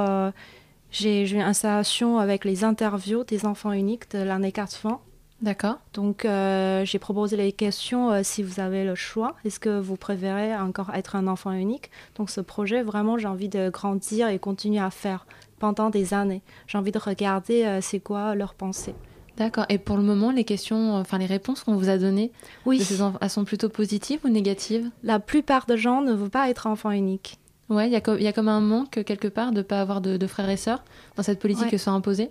j'ai 0.92 1.26
j'ai 1.26 1.36
une 1.36 1.42
installation 1.42 2.20
avec 2.20 2.46
les 2.46 2.64
interviews 2.64 3.24
des 3.24 3.46
enfants 3.46 3.72
uniques 3.72 4.12
de 4.12 4.20
l'année 4.20 4.52
80. 4.52 5.00
D'accord. 5.42 5.80
Donc, 5.94 6.26
j'ai 6.26 7.00
proposé 7.00 7.36
les 7.36 7.52
questions 7.52 8.24
si 8.24 8.44
vous 8.44 8.62
avez 8.62 8.86
le 8.86 8.96
choix. 8.96 9.36
Est-ce 9.44 9.60
que 9.60 9.80
vous 9.80 9.98
préférez 9.98 10.56
encore 10.56 10.92
être 10.94 11.18
un 11.18 11.28
enfant 11.28 11.52
unique? 11.52 11.90
Donc, 12.16 12.30
ce 12.30 12.40
projet, 12.40 12.84
vraiment, 12.84 13.18
j'ai 13.18 13.28
envie 13.28 13.50
de 13.50 13.70
grandir 13.70 14.30
et 14.30 14.40
continuer 14.40 14.80
à 14.80 14.92
faire 14.92 15.26
pendant 15.64 15.90
des 15.90 16.14
années. 16.14 16.42
J'ai 16.68 16.78
envie 16.78 16.92
de 16.92 17.00
regarder 17.00 17.64
euh, 17.64 17.80
c'est 17.82 18.02
quoi 18.02 18.36
leur 18.36 18.54
pensée. 18.54 18.94
D'accord. 19.38 19.66
Et 19.70 19.78
pour 19.78 19.96
le 19.96 20.04
moment, 20.04 20.30
les 20.30 20.44
questions, 20.44 20.96
enfin 20.98 21.18
les 21.18 21.26
réponses 21.26 21.64
qu'on 21.64 21.78
vous 21.78 21.88
a 21.88 21.98
données, 21.98 22.34
Oui. 22.66 22.80
de 22.80 22.84
ces 22.84 23.00
elles 23.22 23.30
sont 23.30 23.46
plutôt 23.46 23.70
positives 23.70 24.20
ou 24.26 24.28
négatives? 24.28 24.90
La 25.04 25.20
plupart 25.22 25.66
des 25.66 25.78
gens 25.78 26.02
ne 26.02 26.12
veulent 26.12 26.30
pas 26.30 26.50
être 26.50 26.68
enfant 26.68 26.92
unique. 26.92 27.40
Ouais, 27.70 27.88
il 27.88 27.94
y, 27.94 27.96
a 27.96 28.30
y 28.30 28.34
comme 28.34 28.50
un 28.50 28.60
manque 28.60 29.02
quelque 29.06 29.30
part 29.30 29.52
de 29.52 29.60
ne 29.60 29.62
pas 29.62 29.80
avoir 29.80 30.02
de, 30.02 30.18
de 30.18 30.28
frères 30.28 30.50
et 30.50 30.58
sœurs 30.58 30.84
dans 31.16 31.24
cette 31.24 31.40
politique 31.40 31.64
Ouais. 31.64 31.72
que 31.72 31.78
soit 31.78 31.94
imposée. 31.94 32.30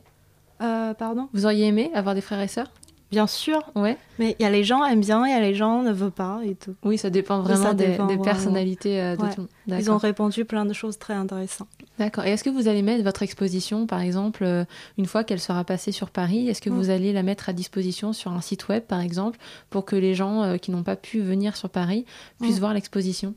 Euh, 0.61 0.93
pardon? 0.93 1.29
Vous 1.33 1.47
auriez 1.47 1.67
aimé 1.69 1.91
avoir 1.95 2.15
des 2.15 2.21
frères 2.21 2.41
et 2.43 2.49
sœurs? 2.49 2.71
Bien 3.11 3.27
sûr. 3.27 3.61
Ouais. 3.75 3.97
Mais 4.19 4.37
il 4.39 4.43
y 4.43 4.47
a 4.47 4.51
les 4.51 4.63
gens 4.63 4.85
aiment 4.85 5.01
bien, 5.01 5.27
il 5.27 5.31
y 5.31 5.35
a 5.35 5.41
les 5.41 5.55
gens 5.55 5.83
ne 5.83 5.91
veulent 5.93 6.11
pas 6.11 6.41
et 6.45 6.55
tout. 6.55 6.75
Oui, 6.85 6.99
ça 6.99 7.09
dépend 7.09 7.45
Ça 7.47 7.55
vraiment 7.55 7.73
des, 7.75 7.87
dépend 7.89 8.05
des 8.07 8.15
vraiment. 8.17 8.25
personnalités 8.25 9.01
euh, 9.01 9.17
de 9.17 9.23
Ouais. 9.23 9.35
tout 9.35 9.41
le 9.41 9.49
monde. 9.75 9.81
Ils 9.81 9.91
ont 9.91 9.97
répondu 9.99 10.45
plein 10.45 10.67
de 10.67 10.73
choses 10.75 10.99
très 10.99 11.15
intéressantes. 11.15 11.69
D'accord. 11.99 12.25
Et 12.25 12.31
est-ce 12.31 12.43
que 12.43 12.51
vous 12.51 12.69
allez 12.69 12.83
mettre 12.83 13.05
votre 13.05 13.23
exposition, 13.23 13.87
par 13.87 14.01
exemple, 14.01 14.45
euh, 14.45 14.65
une 14.99 15.07
fois 15.07 15.25
qu'elle 15.25 15.41
sera 15.41 15.63
passée 15.65 15.93
sur 15.93 16.11
Paris, 16.11 16.49
est-ce 16.49 16.63
que 16.63 16.71
Mm. 16.71 16.75
vous 16.75 16.91
allez 16.91 17.13
la 17.13 17.23
mettre 17.23 17.49
à 17.49 17.53
disposition 17.53 18.13
sur 18.13 18.33
un 18.33 18.41
site 18.41 18.69
web, 18.69 18.83
par 18.85 19.01
exemple, 19.01 19.39
pour 19.71 19.85
que 19.85 19.95
les 19.95 20.15
gens 20.15 20.43
euh, 20.43 20.57
qui 20.57 20.71
n'ont 20.71 20.83
pas 20.83 20.97
pu 20.97 21.21
venir 21.21 21.57
sur 21.57 21.69
Paris 21.69 22.05
puissent 22.41 22.57
Mm. 22.57 22.61
voir 22.61 22.75
l'exposition? 22.75 23.35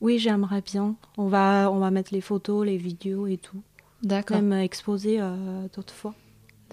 Oui, 0.00 0.18
j'aimerais 0.18 0.60
bien. 0.60 0.96
On 1.16 1.28
va, 1.28 1.70
on 1.72 1.78
va 1.78 1.90
mettre 1.90 2.12
les 2.12 2.20
photos, 2.20 2.66
les 2.66 2.76
vidéos 2.76 3.26
et 3.26 3.38
tout. 3.38 3.62
D'accord. 4.02 4.36
Même 4.42 4.52
exposer 4.60 5.18
euh, 5.20 5.34
d'autres 5.74 5.94
fois. 5.94 6.14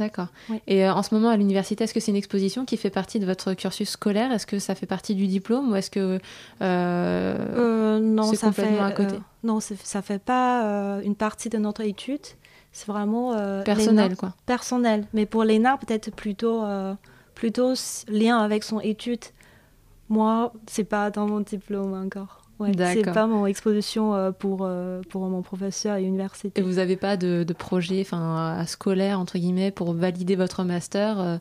D'accord. 0.01 0.27
Oui. 0.49 0.59
Et 0.65 0.83
euh, 0.85 0.93
en 0.93 1.03
ce 1.03 1.13
moment 1.13 1.29
à 1.29 1.37
l'université, 1.37 1.83
est-ce 1.83 1.93
que 1.93 1.99
c'est 1.99 2.09
une 2.11 2.17
exposition 2.17 2.65
qui 2.65 2.75
fait 2.75 2.89
partie 2.89 3.19
de 3.19 3.25
votre 3.27 3.53
cursus 3.53 3.89
scolaire? 3.89 4.31
Est-ce 4.31 4.47
que 4.47 4.57
ça 4.57 4.73
fait 4.73 4.87
partie 4.87 5.13
du 5.13 5.27
diplôme 5.27 5.71
ou 5.71 5.75
est-ce 5.75 5.91
que 5.91 5.99
euh, 5.99 6.17
Euh, 6.61 7.99
non, 7.99 8.23
c'est 8.23 8.37
ça 8.37 8.51
fait, 8.51 8.63
complètement 8.63 8.85
à 8.87 8.91
côté? 8.91 9.15
euh, 9.15 9.19
non, 9.43 9.59
ça 9.59 10.01
fait 10.01 10.17
pas 10.19 10.99
une 11.03 11.15
partie 11.15 11.49
de 11.49 11.57
notre 11.59 11.81
étude. 11.81 12.25
C'est 12.71 12.87
vraiment 12.87 13.33
Personnel, 13.63 14.05
l'ENA. 14.07 14.15
quoi. 14.15 14.33
Personnel. 14.45 15.05
Mais 15.13 15.25
pour 15.27 15.43
l'ENA, 15.43 15.77
peut-être 15.77 16.09
plutôt, 16.15 16.63
plutôt 17.35 17.73
lien 18.07 18.39
avec 18.39 18.63
son 18.63 18.79
étude. 18.79 19.23
Moi, 20.09 20.51
c'est 20.67 20.83
pas 20.83 21.11
dans 21.11 21.27
mon 21.27 21.41
diplôme 21.41 21.93
encore. 21.93 22.40
Ouais, 22.61 22.71
c'est 22.93 23.11
pas 23.11 23.25
mon 23.25 23.47
exposition 23.47 24.13
euh, 24.13 24.31
pour, 24.31 24.59
euh, 24.61 25.01
pour 25.09 25.21
mon 25.27 25.41
professeur 25.41 25.97
et 25.97 26.03
université. 26.03 26.61
Et 26.61 26.63
vous 26.63 26.73
n'avez 26.73 26.95
pas 26.95 27.17
de, 27.17 27.43
de 27.43 27.53
projet 27.53 28.01
enfin, 28.01 28.63
scolaire, 28.67 29.19
entre 29.19 29.39
guillemets, 29.39 29.71
pour 29.71 29.93
valider 29.93 30.35
votre 30.35 30.63
master 30.63 31.19
euh, 31.19 31.37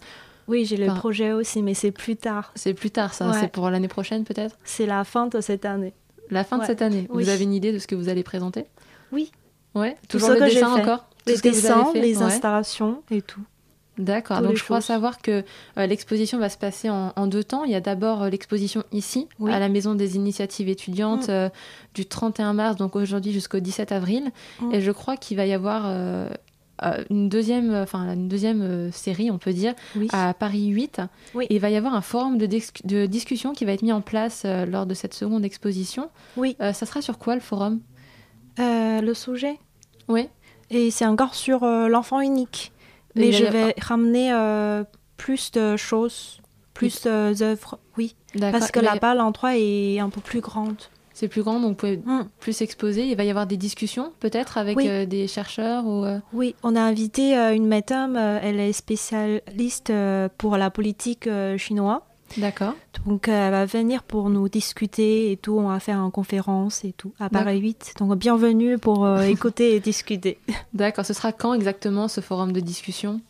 Oui, 0.49 0.65
j'ai 0.65 0.79
le 0.79 0.87
projet 0.87 1.33
aussi, 1.33 1.63
mais 1.63 1.75
c'est 1.75 1.91
plus 1.91 2.17
tard. 2.17 2.53
C'est 2.55 2.73
plus 2.73 2.91
tard, 2.91 3.13
ça. 3.13 3.29
Ouais. 3.29 3.37
C'est 3.39 3.53
pour 3.53 3.69
l'année 3.69 3.89
prochaine, 3.89 4.25
peut-être? 4.25 4.57
C'est 4.65 4.87
la 4.87 5.05
fin 5.05 5.27
de 5.27 5.41
cette 5.43 5.67
année. 5.67 5.93
La 6.31 6.43
fin 6.43 6.59
de 6.59 6.65
cette 6.65 6.81
année. 6.81 7.07
Oui. 7.11 7.25
Vous 7.25 7.29
avez 7.29 7.45
une 7.45 7.53
idée 7.53 7.73
de 7.73 7.79
ce 7.79 7.87
que 7.87 7.95
vous 7.95 8.09
allez 8.09 8.23
présenter? 8.23 8.65
Oui. 9.13 9.31
Ouais. 9.75 9.97
Tout 10.09 10.19
Toujours 10.19 10.29
ce 10.29 10.35
le 10.35 10.39
que 10.41 10.47
j'ai 10.47 10.55
dessin 10.55 10.73
encore? 10.75 11.05
Les 11.27 11.37
dessins, 11.37 11.93
les 11.95 12.23
installations 12.23 13.03
et 13.11 13.21
tout. 13.21 13.43
D'accord, 14.01 14.41
donc 14.43 14.57
je 14.57 14.65
crois 14.65 14.81
savoir 14.81 15.19
que 15.23 15.45
euh, 15.79 15.87
l'exposition 15.87 16.39
va 16.39 16.49
se 16.49 16.57
passer 16.59 16.89
en, 16.91 17.13
en 17.15 17.27
deux 17.27 17.45
temps. 17.45 17.65
Il 17.65 17.71
y 17.71 17.75
a 17.75 17.81
d'abord 17.81 18.23
euh, 18.23 18.31
l'exposition 18.31 18.83
ici, 18.93 19.29
Oui. 19.39 19.53
à 19.53 19.59
la 19.61 19.69
Maison 19.69 19.95
des 19.95 20.17
Initiatives 20.17 20.69
étudiantes, 20.69 21.29
Mm. 21.29 21.33
euh, 21.33 21.49
du 21.95 22.07
31 22.07 22.53
mars, 22.55 22.77
donc 22.77 22.97
aujourd'hui 22.97 23.33
jusqu'au 23.33 23.61
17 23.61 23.93
avril. 23.93 24.31
Mm. 24.61 24.75
Et 24.75 24.81
je 24.81 24.91
crois 24.91 25.17
qu'il 25.17 25.37
va 25.37 25.45
y 25.47 25.53
avoir 25.53 25.85
une 27.11 27.29
deuxième, 27.29 27.75
enfin, 27.75 28.11
une 28.15 28.29
deuxième 28.29 28.91
série, 28.91 29.31
on 29.31 29.37
peut 29.37 29.53
dire, 29.53 29.75
Oui. 29.97 30.09
à 30.13 30.33
Paris 30.33 30.69
8. 30.69 31.03
Oui. 31.35 31.45
Et 31.51 31.57
il 31.57 31.61
va 31.61 31.69
y 31.69 31.77
avoir 31.77 31.95
un 31.95 32.01
forum 32.01 32.39
de, 32.39 32.47
dis- 32.47 32.65
de 32.85 33.05
discussion 33.05 33.53
qui 33.53 33.67
va 33.67 33.73
être 33.73 33.83
mis 33.83 33.93
en 33.93 34.01
place 34.01 34.47
lors 34.67 34.87
de 34.87 34.95
cette 34.95 35.13
seconde 35.13 35.45
exposition. 35.45 36.09
Oui. 36.39 36.57
Ça 36.59 36.73
sera 36.87 37.03
sur 37.03 37.19
quoi 37.19 37.35
le 37.35 37.43
forum? 37.43 37.81
Le 38.59 39.13
sujet? 39.13 39.59
Oui. 40.09 40.29
Et 40.71 40.91
c'est 40.91 41.05
encore 41.07 41.35
sur 41.35 41.65
l'enfant 41.67 42.21
unique. 42.21 42.73
Mais 43.17 43.33
je 43.33 43.45
vais 43.45 43.75
ramener 43.81 44.33
euh, 44.33 44.85
plus 45.17 45.51
de 45.53 45.77
choses, 45.77 46.41
plus 46.75 47.03
d'œuvres, 47.03 47.79
oui. 47.99 48.15
Parce 48.41 48.71
que 48.71 48.81
en 49.21 49.33
3 49.33 49.57
est 49.57 49.99
un 49.99 50.09
peu 50.11 50.21
plus 50.21 50.41
grande. 50.41 50.77
C'est 51.13 51.29
plus 51.29 51.43
grand, 51.43 51.61
donc 51.61 51.71
vous 51.71 51.75
pouvez 51.75 51.97
Mm. 51.99 52.29
plus 52.39 52.63
exposer. 52.63 53.05
Il 53.07 53.17
va 53.17 53.25
y 53.25 53.31
avoir 53.31 53.47
des 53.47 53.59
discussions, 53.59 54.13
peut-être, 54.21 54.57
avec 54.57 54.77
Oui. 54.79 54.89
euh, 54.89 55.05
des 55.05 55.27
chercheurs 55.27 55.85
ou... 55.85 56.05
euh, 56.05 56.19
Oui, 56.33 56.55
on 56.63 56.75
a 56.77 56.81
invité 56.81 57.35
une 57.35 57.67
madame, 57.67 58.17
elle 58.17 58.59
est 58.61 58.73
spécialiste 58.73 59.93
pour 60.39 60.57
la 60.57 60.71
politique 60.71 61.29
chinoise. 61.59 61.99
D'accord. 62.37 62.75
Donc 63.07 63.29
euh, 63.29 63.33
elle 63.33 63.51
va 63.51 63.67
venir 63.67 64.03
pour 64.03 64.31
nous 64.31 64.49
discuter 64.49 65.33
et 65.33 65.37
tout, 65.37 65.59
on 65.59 65.69
va 65.69 65.81
faire 65.81 65.99
une 65.99 66.11
conférence 66.11 66.85
et 66.85 66.93
tout 66.93 67.13
à 67.19 67.29
Paris 67.29 67.59
8. 67.61 67.95
Donc 67.99 68.17
bienvenue 68.19 68.79
pour 68.79 69.05
euh, 69.05 69.21
écouter 69.23 69.75
et 69.75 69.81
discuter. 69.81 70.39
D'accord. 70.73 71.05
Ce 71.05 71.13
sera 71.13 71.33
quand 71.33 71.55
exactement 71.55 72.09
ce 72.09 72.21
forum 72.21 72.53
de 72.53 72.61
discussion? 72.61 73.21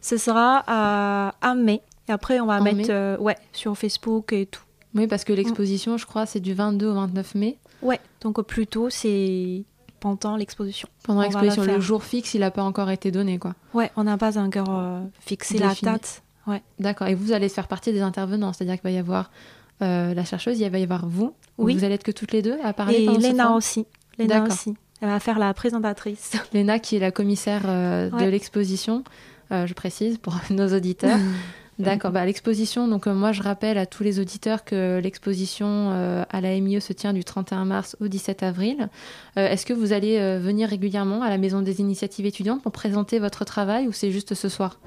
Ce 0.00 0.16
sera 0.16 0.64
à, 0.66 1.34
à 1.40 1.54
mai. 1.54 1.82
Et 2.08 2.12
après 2.12 2.40
on 2.40 2.46
va 2.46 2.60
En 2.60 2.62
mettre 2.62 2.90
euh, 2.90 3.16
ouais, 3.18 3.36
sur 3.52 3.76
Facebook 3.76 4.32
et 4.32 4.46
tout. 4.46 4.62
Oui, 4.94 5.06
parce 5.06 5.22
que 5.22 5.32
l'exposition, 5.32 5.96
je 5.96 6.06
crois, 6.06 6.26
c'est 6.26 6.40
du 6.40 6.52
22 6.52 6.88
au 6.88 6.94
29 6.94 7.34
mai. 7.36 7.58
Ouais, 7.82 8.00
donc 8.22 8.42
plutôt 8.42 8.90
c'est 8.90 9.62
pendant 10.00 10.36
l'exposition. 10.36 10.88
Pendant 11.04 11.22
l'exposition, 11.22 11.62
le 11.62 11.78
jour 11.78 12.02
fixe, 12.02 12.34
il 12.34 12.40
n'a 12.40 12.50
pas 12.50 12.62
encore 12.62 12.90
été 12.90 13.10
donné, 13.10 13.38
quoi. 13.38 13.54
Ouais, 13.74 13.92
on 13.96 14.04
n'a 14.04 14.16
pas 14.16 14.38
encore 14.38 14.68
euh, 14.70 15.00
fixé 15.20 15.58
la 15.58 15.74
date. 15.80 16.22
Ouais. 16.50 16.62
D'accord. 16.78 17.06
Et 17.08 17.14
vous 17.14 17.32
allez 17.32 17.48
faire 17.48 17.68
partie 17.68 17.92
des 17.92 18.00
intervenants, 18.00 18.52
c'est-à-dire 18.52 18.74
qu'il 18.74 18.84
va 18.84 18.90
y 18.90 18.98
avoir 18.98 19.30
euh, 19.82 20.14
la 20.14 20.24
chercheuse, 20.24 20.58
il 20.60 20.68
va 20.70 20.78
y 20.78 20.82
avoir 20.82 21.06
vous. 21.06 21.34
Oui. 21.58 21.76
Vous 21.76 21.84
allez 21.84 21.94
être 21.94 22.02
que 22.02 22.10
toutes 22.10 22.32
les 22.32 22.42
deux 22.42 22.58
à 22.62 22.72
parler 22.72 23.04
Et 23.04 23.06
Léna 23.06 23.52
aussi. 23.52 23.86
Léna 24.18 24.44
aussi. 24.44 24.74
Elle 25.00 25.08
va 25.08 25.20
faire 25.20 25.38
la 25.38 25.54
présentatrice. 25.54 26.32
Léna, 26.52 26.78
qui 26.78 26.96
est 26.96 27.00
la 27.00 27.10
commissaire 27.10 27.62
euh, 27.64 28.10
de 28.10 28.24
l'exposition, 28.26 29.04
euh, 29.52 29.66
je 29.66 29.74
précise 29.74 30.18
pour 30.18 30.34
nos 30.50 30.74
auditeurs. 30.74 31.18
D'accord, 31.80 32.10
bah, 32.10 32.24
l'exposition, 32.26 32.88
donc 32.88 33.06
euh, 33.06 33.14
moi 33.14 33.32
je 33.32 33.42
rappelle 33.42 33.78
à 33.78 33.86
tous 33.86 34.02
les 34.02 34.20
auditeurs 34.20 34.64
que 34.64 35.00
l'exposition 35.02 35.66
euh, 35.68 36.24
à 36.30 36.40
la 36.40 36.58
MIE 36.60 36.80
se 36.80 36.92
tient 36.92 37.12
du 37.12 37.24
31 37.24 37.64
mars 37.64 37.96
au 38.00 38.08
17 38.08 38.42
avril. 38.42 38.88
Euh, 39.38 39.48
Est-ce 39.48 39.64
que 39.64 39.72
vous 39.72 39.92
allez 39.92 40.18
venir 40.38 40.68
régulièrement 40.68 41.22
à 41.22 41.30
la 41.30 41.38
Maison 41.38 41.62
des 41.62 41.80
Initiatives 41.80 42.26
étudiantes 42.26 42.62
pour 42.62 42.72
présenter 42.72 43.18
votre 43.18 43.44
travail 43.44 43.88
ou 43.88 43.92
c'est 43.92 44.10
juste 44.10 44.34
ce 44.34 44.48
soir? 44.48 44.78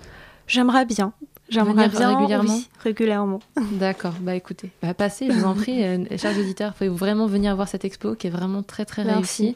J'aimerais 0.45 0.85
bien. 0.85 1.13
J'aimerais 1.49 1.89
bien 1.89 2.17
régulièrement 2.17 2.55
oui, 2.55 2.69
régulièrement. 2.83 3.39
D'accord, 3.73 4.13
bah 4.21 4.35
écoutez, 4.35 4.71
bah, 4.81 4.93
passez, 4.93 5.27
je 5.29 5.33
vous 5.33 5.45
en 5.45 5.53
prie, 5.53 5.83
euh, 5.83 6.05
chers 6.17 6.37
auditeurs, 6.37 6.73
il 6.79 6.87
faut 6.87 6.93
vraiment 6.93 7.27
venir 7.27 7.55
voir 7.55 7.67
cette 7.67 7.85
expo 7.85 8.15
qui 8.15 8.27
est 8.27 8.29
vraiment 8.29 8.63
très 8.63 8.85
très 8.85 9.03
Merci. 9.03 9.43
réussie. 9.43 9.55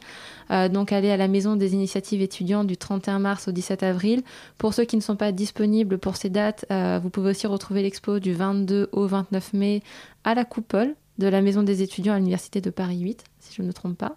Euh, 0.50 0.68
donc 0.68 0.92
allez 0.92 1.10
à 1.10 1.16
la 1.16 1.28
Maison 1.28 1.56
des 1.56 1.74
Initiatives 1.74 2.22
étudiantes 2.22 2.66
du 2.66 2.76
31 2.76 3.18
mars 3.18 3.48
au 3.48 3.52
17 3.52 3.82
avril. 3.82 4.22
Pour 4.58 4.74
ceux 4.74 4.84
qui 4.84 4.96
ne 4.96 5.02
sont 5.02 5.16
pas 5.16 5.32
disponibles 5.32 5.98
pour 5.98 6.16
ces 6.16 6.30
dates, 6.30 6.66
euh, 6.70 7.00
vous 7.02 7.10
pouvez 7.10 7.30
aussi 7.30 7.46
retrouver 7.46 7.82
l'expo 7.82 8.18
du 8.18 8.32
22 8.32 8.88
au 8.92 9.06
29 9.06 9.52
mai 9.54 9.82
à 10.24 10.34
la 10.34 10.44
coupole 10.44 10.94
de 11.18 11.26
la 11.26 11.42
Maison 11.42 11.62
des 11.62 11.82
étudiants 11.82 12.14
à 12.14 12.18
l'Université 12.18 12.60
de 12.60 12.70
Paris 12.70 13.00
8, 13.00 13.24
si 13.48 13.56
je 13.56 13.62
ne 13.62 13.66
me 13.66 13.72
trompe 13.72 13.96
pas. 13.96 14.16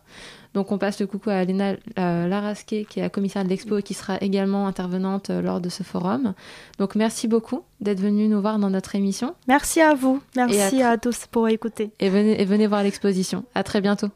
Donc 0.53 0.71
on 0.71 0.77
passe 0.77 0.99
le 0.99 1.07
coucou 1.07 1.29
à 1.29 1.43
euh, 1.43 2.27
Larasquet, 2.27 2.85
qui 2.89 2.99
est 2.99 3.03
la 3.03 3.09
commissaire 3.09 3.43
de 3.43 3.49
l'expo 3.49 3.77
et 3.77 3.83
qui 3.83 3.93
sera 3.93 4.17
également 4.21 4.67
intervenante 4.67 5.29
euh, 5.29 5.41
lors 5.41 5.61
de 5.61 5.69
ce 5.69 5.83
forum. 5.83 6.33
Donc 6.77 6.95
merci 6.95 7.27
beaucoup 7.27 7.63
d'être 7.79 7.99
venu 7.99 8.27
nous 8.27 8.41
voir 8.41 8.59
dans 8.59 8.69
notre 8.69 8.95
émission. 8.95 9.35
Merci 9.47 9.81
à 9.81 9.93
vous. 9.93 10.21
Merci 10.35 10.81
à 10.81 10.91
à 10.91 10.97
tous 10.97 11.25
pour 11.31 11.47
écouter. 11.47 11.91
Et 11.99 12.09
venez, 12.09 12.41
et 12.41 12.45
venez 12.45 12.67
voir 12.67 12.83
l'exposition. 12.83 13.45
À 13.55 13.63
très 13.63 13.79
bientôt. 13.79 14.09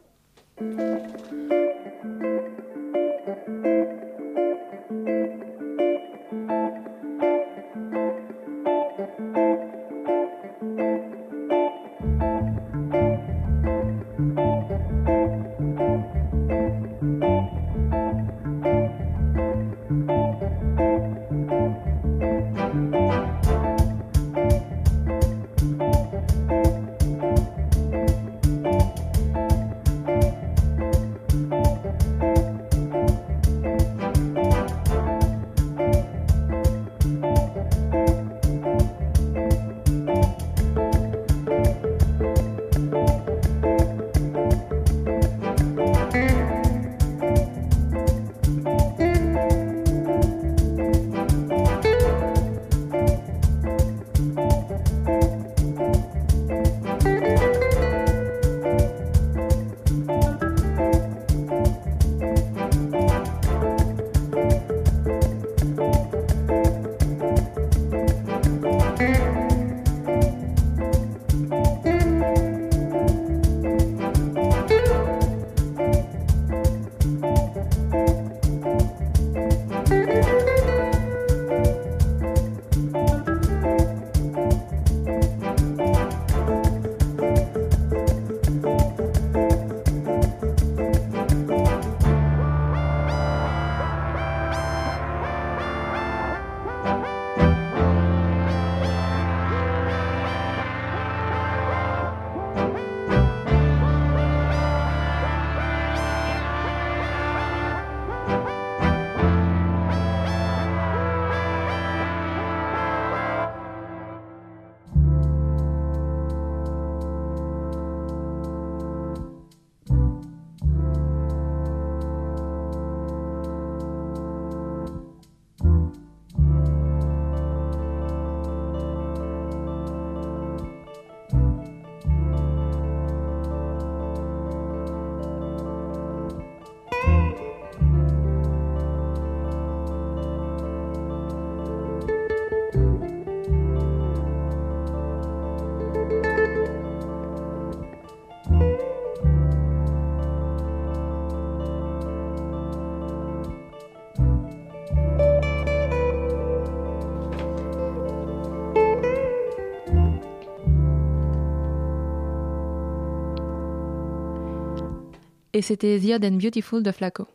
Et 165.56 165.62
c'était 165.62 165.98
The 166.02 166.16
Odd 166.16 166.26
and 166.26 166.32
Beautiful 166.32 166.84
de 166.84 166.92
Flaco. 166.92 167.28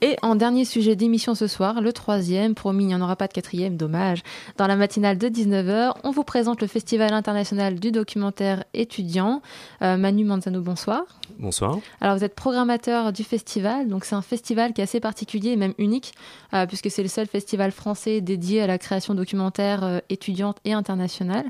Et 0.00 0.16
en 0.22 0.36
dernier 0.36 0.64
sujet 0.64 0.94
d'émission 0.94 1.34
ce 1.34 1.48
soir, 1.48 1.80
le 1.80 1.92
troisième, 1.92 2.54
promis, 2.54 2.84
il 2.84 2.86
n'y 2.86 2.94
en 2.94 3.00
aura 3.00 3.16
pas 3.16 3.26
de 3.26 3.32
quatrième, 3.32 3.76
dommage. 3.76 4.22
Dans 4.58 4.68
la 4.68 4.76
matinale 4.76 5.18
de 5.18 5.26
19h, 5.26 5.94
on 6.04 6.12
vous 6.12 6.22
présente 6.22 6.60
le 6.60 6.68
Festival 6.68 7.12
international 7.12 7.80
du 7.80 7.90
documentaire 7.90 8.62
étudiant. 8.74 9.42
Euh, 9.82 9.96
Manu 9.96 10.24
Manzano, 10.24 10.60
bonsoir. 10.60 11.02
Bonsoir. 11.40 11.80
Alors 12.00 12.16
vous 12.16 12.22
êtes 12.22 12.36
programmateur 12.36 13.12
du 13.12 13.24
festival, 13.24 13.88
donc 13.88 14.04
c'est 14.04 14.14
un 14.14 14.22
festival 14.22 14.72
qui 14.72 14.82
est 14.82 14.84
assez 14.84 15.00
particulier 15.00 15.50
et 15.50 15.56
même 15.56 15.74
unique, 15.78 16.14
euh, 16.54 16.64
puisque 16.66 16.92
c'est 16.92 17.02
le 17.02 17.08
seul 17.08 17.26
festival 17.26 17.72
français 17.72 18.20
dédié 18.20 18.62
à 18.62 18.68
la 18.68 18.78
création 18.78 19.14
documentaire 19.14 19.82
euh, 19.82 19.98
étudiante 20.10 20.58
et 20.64 20.74
internationale. 20.74 21.46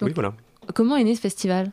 Donc, 0.00 0.08
oui, 0.08 0.12
voilà. 0.14 0.34
Comment 0.74 0.96
est 0.96 1.04
né 1.04 1.14
ce 1.14 1.20
festival? 1.20 1.70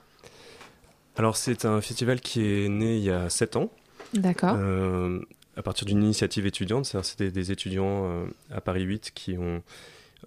Alors 1.17 1.35
c'est 1.35 1.65
un 1.65 1.81
festival 1.81 2.21
qui 2.21 2.41
est 2.41 2.69
né 2.69 2.97
il 2.97 3.03
y 3.03 3.11
a 3.11 3.29
7 3.29 3.55
ans. 3.57 3.71
D'accord. 4.13 4.55
Euh, 4.55 5.19
à 5.57 5.61
partir 5.61 5.85
d'une 5.85 6.01
initiative 6.01 6.45
étudiante, 6.45 6.85
c'est-à-dire 6.85 7.05
c'était 7.05 7.31
des 7.31 7.51
étudiants 7.51 8.05
euh, 8.05 8.25
à 8.49 8.61
Paris 8.61 8.83
8 8.83 9.11
qui 9.13 9.37
ont 9.37 9.61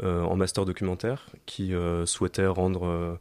euh, 0.02 0.22
en 0.22 0.36
master 0.36 0.64
documentaire 0.64 1.26
qui 1.46 1.72
souhaitaient 2.04 2.46
rendre 2.46 3.18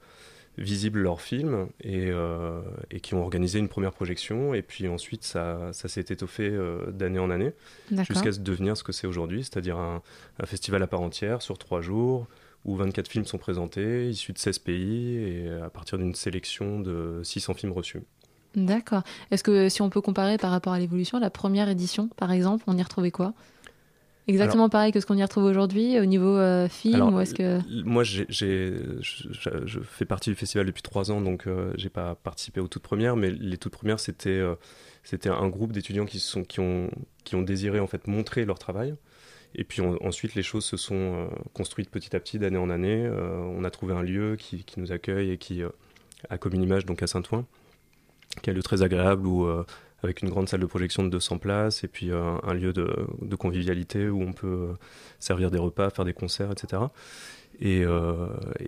visible 0.58 1.00
leur 1.00 1.22
film 1.22 1.68
et, 1.82 2.10
euh, 2.12 2.62
et 2.92 3.00
qui 3.00 3.16
ont 3.16 3.24
organisé 3.24 3.60
une 3.60 3.70
première 3.70 3.92
projection 3.92 4.54
et 4.54 4.62
puis 4.62 4.88
ensuite 4.88 5.24
ça, 5.24 5.72
ça 5.74 5.88
s'est 5.88 6.06
étoffé 6.10 6.48
euh, 6.50 6.92
d'année 6.92 7.20
en 7.20 7.30
année 7.32 7.54
jusqu'à 8.08 8.32
devenir 8.32 8.78
ce 8.78 8.84
que 8.84 8.92
c'est 8.92 9.08
aujourd'hui, 9.08 9.44
c'est-à-dire 9.44 9.78
un, 9.78 10.02
un 10.40 10.46
festival 10.46 10.84
à 10.84 10.88
part 10.88 11.02
entière 11.02 11.42
sur 11.42 11.58
trois 11.58 11.82
jours 11.82 12.28
où 12.66 12.76
24 12.76 13.08
films 13.08 13.26
sont 13.26 13.38
présentés, 13.38 14.10
issus 14.10 14.34
de 14.34 14.38
16 14.38 14.60
pays 14.60 15.16
et 15.18 15.50
à 15.64 15.70
partir 15.70 15.98
d'une 15.98 16.16
sélection 16.16 16.80
de 16.80 17.22
600 17.24 17.54
films 17.56 17.72
reçus. 17.74 18.02
D'accord. 18.56 19.02
Est-ce 19.32 19.44
que 19.44 19.68
si 19.70 19.82
on 19.82 19.90
peut 19.90 20.02
comparer 20.02 20.38
par 20.38 20.52
rapport 20.52 20.74
à 20.74 20.80
l'évolution, 20.80 21.20
la 21.20 21.30
première 21.30 21.70
édition, 21.70 22.08
par 22.16 22.32
exemple, 22.32 22.64
on 22.68 22.78
y 22.78 22.84
retrouvait 22.84 23.12
quoi? 23.12 23.34
Exactement 24.28 24.70
pareil 24.70 24.94
que 24.94 25.02
ce 25.02 25.06
qu'on 25.06 25.18
y 25.18 25.24
retrouve 25.24 25.44
aujourd'hui 25.44 26.00
au 26.00 26.06
niveau 26.06 26.38
euh, 26.38 26.70
film 26.70 26.96
Alors, 26.96 27.14
ou 27.14 27.20
est-ce 27.20 27.34
que 27.34 27.58
l- 27.58 27.84
moi, 27.84 28.06
j'ai, 28.06 28.26
je, 28.30 29.80
fais 29.82 30.06
partie 30.06 30.30
du 30.30 30.36
festival 30.38 30.66
depuis 30.66 30.82
trois 30.82 31.12
ans, 31.12 31.20
donc 31.20 31.46
euh, 31.46 31.74
j'ai 31.76 31.90
pas 31.90 32.16
participé 32.16 32.62
aux 32.62 32.70
toutes 32.70 32.84
premières, 32.84 33.18
mais 33.18 33.32
les 33.32 33.58
toutes 33.58 33.74
premières, 33.74 34.00
c'était 34.00 34.30
euh, 34.30 34.56
c'était 35.04 35.28
un 35.30 35.50
groupe 35.50 35.74
d'étudiants 35.74 36.06
qui, 36.06 36.20
sont, 36.20 36.44
qui, 36.46 36.62
ont, 36.62 36.90
qui 37.26 37.36
ont 37.36 37.42
désiré 37.42 37.82
en 37.82 37.88
fait 37.88 38.08
montrer 38.08 38.46
leur 38.46 38.58
travail. 38.60 38.96
Et 39.56 39.64
puis 39.64 39.82
ensuite, 39.82 40.36
les 40.36 40.44
choses 40.44 40.66
se 40.66 40.78
sont 40.78 40.96
euh, 40.96 41.28
construites 41.54 41.90
petit 41.90 42.16
à 42.16 42.20
petit, 42.20 42.40
d'année 42.40 42.58
en 42.58 42.70
année. 42.70 43.06
Euh, 43.06 43.38
on 43.56 43.64
a 43.64 43.70
trouvé 43.70 43.94
un 43.94 44.02
lieu 44.02 44.36
qui, 44.36 44.66
nous 44.78 44.92
accueille 44.92 45.32
et 45.32 45.38
qui 45.38 45.62
euh, 45.62 45.70
a 46.30 46.38
comme 46.38 46.54
une 46.54 46.64
image 46.64 46.86
donc 46.86 47.04
à 47.04 47.08
Saint-Ouen, 47.08 47.46
qui 48.42 48.50
est 48.50 48.54
un 48.54 48.56
lieu 48.56 48.64
très 48.64 48.82
agréable 48.82 49.28
où 49.28 49.48
avec 50.02 50.22
une 50.22 50.30
grande 50.30 50.50
salle 50.50 50.62
de 50.62 50.66
projection 50.66 51.04
de 51.04 51.10
200 51.10 51.38
places 51.38 51.84
et 51.84 51.88
puis 51.88 52.12
un 52.12 52.54
lieu 52.54 52.74
de, 52.74 53.36
convivialité 53.36 54.10
où 54.10 54.22
on 54.22 54.34
peut 54.34 54.74
servir 55.20 55.52
des 55.52 55.58
repas, 55.58 55.90
faire 55.90 56.06
des 56.06 56.14
concerts, 56.14 56.52
etc. 56.52 56.84
Et, 57.60 57.86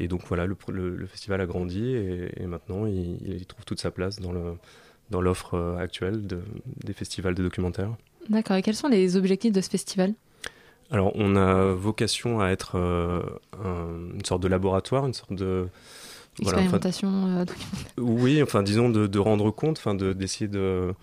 donc 0.08 0.22
voilà, 0.28 0.46
le, 0.46 1.08
festival 1.08 1.42
a 1.42 1.46
grandi 1.46 1.96
et, 1.96 2.46
maintenant 2.46 2.86
il, 2.86 3.46
trouve 3.48 3.66
toute 3.66 3.80
sa 3.80 3.90
place 3.90 4.20
dans 4.20 5.22
l'offre 5.22 5.78
actuelle 5.80 6.28
de- 6.28 6.44
des 6.84 6.94
festivals 6.94 7.36
de 7.36 7.44
documentaires. 7.44 7.96
D'accord. 8.30 8.58
Et 8.58 8.62
quels 8.62 8.76
sont 8.76 8.90
les 8.90 9.18
objectifs 9.18 9.54
de 9.54 9.62
ce 9.62 9.70
festival? 9.70 10.14
Alors 10.92 11.12
on 11.16 11.36
a 11.36 11.74
vocation 11.74 12.40
à 12.42 12.50
être 12.50 12.78
euh, 12.78 13.22
un- 13.64 14.14
une 14.14 14.24
sorte 14.26 14.42
de 14.44 14.48
laboratoire, 14.48 15.06
une 15.06 15.14
sorte 15.14 15.34
de 15.34 15.68
voilà, 16.42 16.60
enfin, 16.60 16.78
Expérimentation. 16.78 17.10
euh, 17.28 17.46
documentaire. 17.46 17.94
oui, 17.98 18.44
enfin 18.44 18.62
disons 18.62 18.90
de, 18.90 19.08
de 19.08 19.20
rendre 19.20 19.52
compte, 19.52 19.78
enfin 19.78 19.96
de- 19.96 20.14
d'essayer 20.14 20.48
de, 20.50 20.94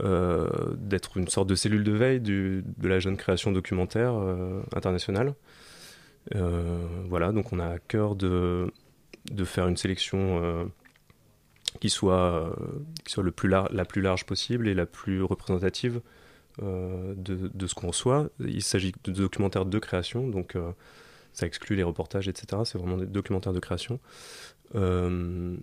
euh, 0.00 0.46
d'être 0.76 1.16
une 1.16 1.28
sorte 1.28 1.48
de 1.48 1.54
cellule 1.54 1.84
de 1.84 1.92
veille 1.92 2.20
du- 2.20 2.62
de 2.76 2.88
la 2.88 3.00
jeune 3.00 3.16
création 3.16 3.50
documentaire 3.50 4.12
euh, 4.14 4.60
internationale. 4.76 5.34
Euh, 6.34 6.86
voilà, 7.08 7.32
donc 7.32 7.52
on 7.52 7.58
a 7.58 7.66
à 7.66 7.78
cœur 7.78 8.14
de, 8.14 8.70
de 9.30 9.44
faire 9.44 9.66
une 9.66 9.78
sélection 9.78 10.40
euh, 10.44 10.64
qui 11.80 11.88
soit, 11.90 12.14
euh, 12.18 12.50
qui 13.04 13.12
soit 13.12 13.22
le 13.24 13.30
plus 13.32 13.48
la 13.48 13.84
plus 13.86 14.02
large 14.02 14.26
possible 14.26 14.68
et 14.68 14.74
la 14.74 14.84
plus 14.86 15.22
représentative 15.22 15.96
euh, 15.96 16.00
de, 16.62 17.50
de 17.52 17.66
ce 17.66 17.74
qu'on 17.74 17.88
reçoit. 17.88 18.28
Il 18.40 18.62
s'agit 18.62 18.92
de 19.04 19.12
documentaires 19.12 19.66
de 19.66 19.78
création, 19.78 20.28
donc 20.28 20.56
euh, 20.56 20.72
ça 21.32 21.46
exclut 21.46 21.76
les 21.76 21.82
reportages, 21.82 22.28
etc. 22.28 22.62
C'est 22.64 22.78
vraiment 22.78 22.96
des 22.96 23.06
documentaires 23.06 23.52
de 23.52 23.60
création. 23.60 24.00
Euh, 24.74 25.56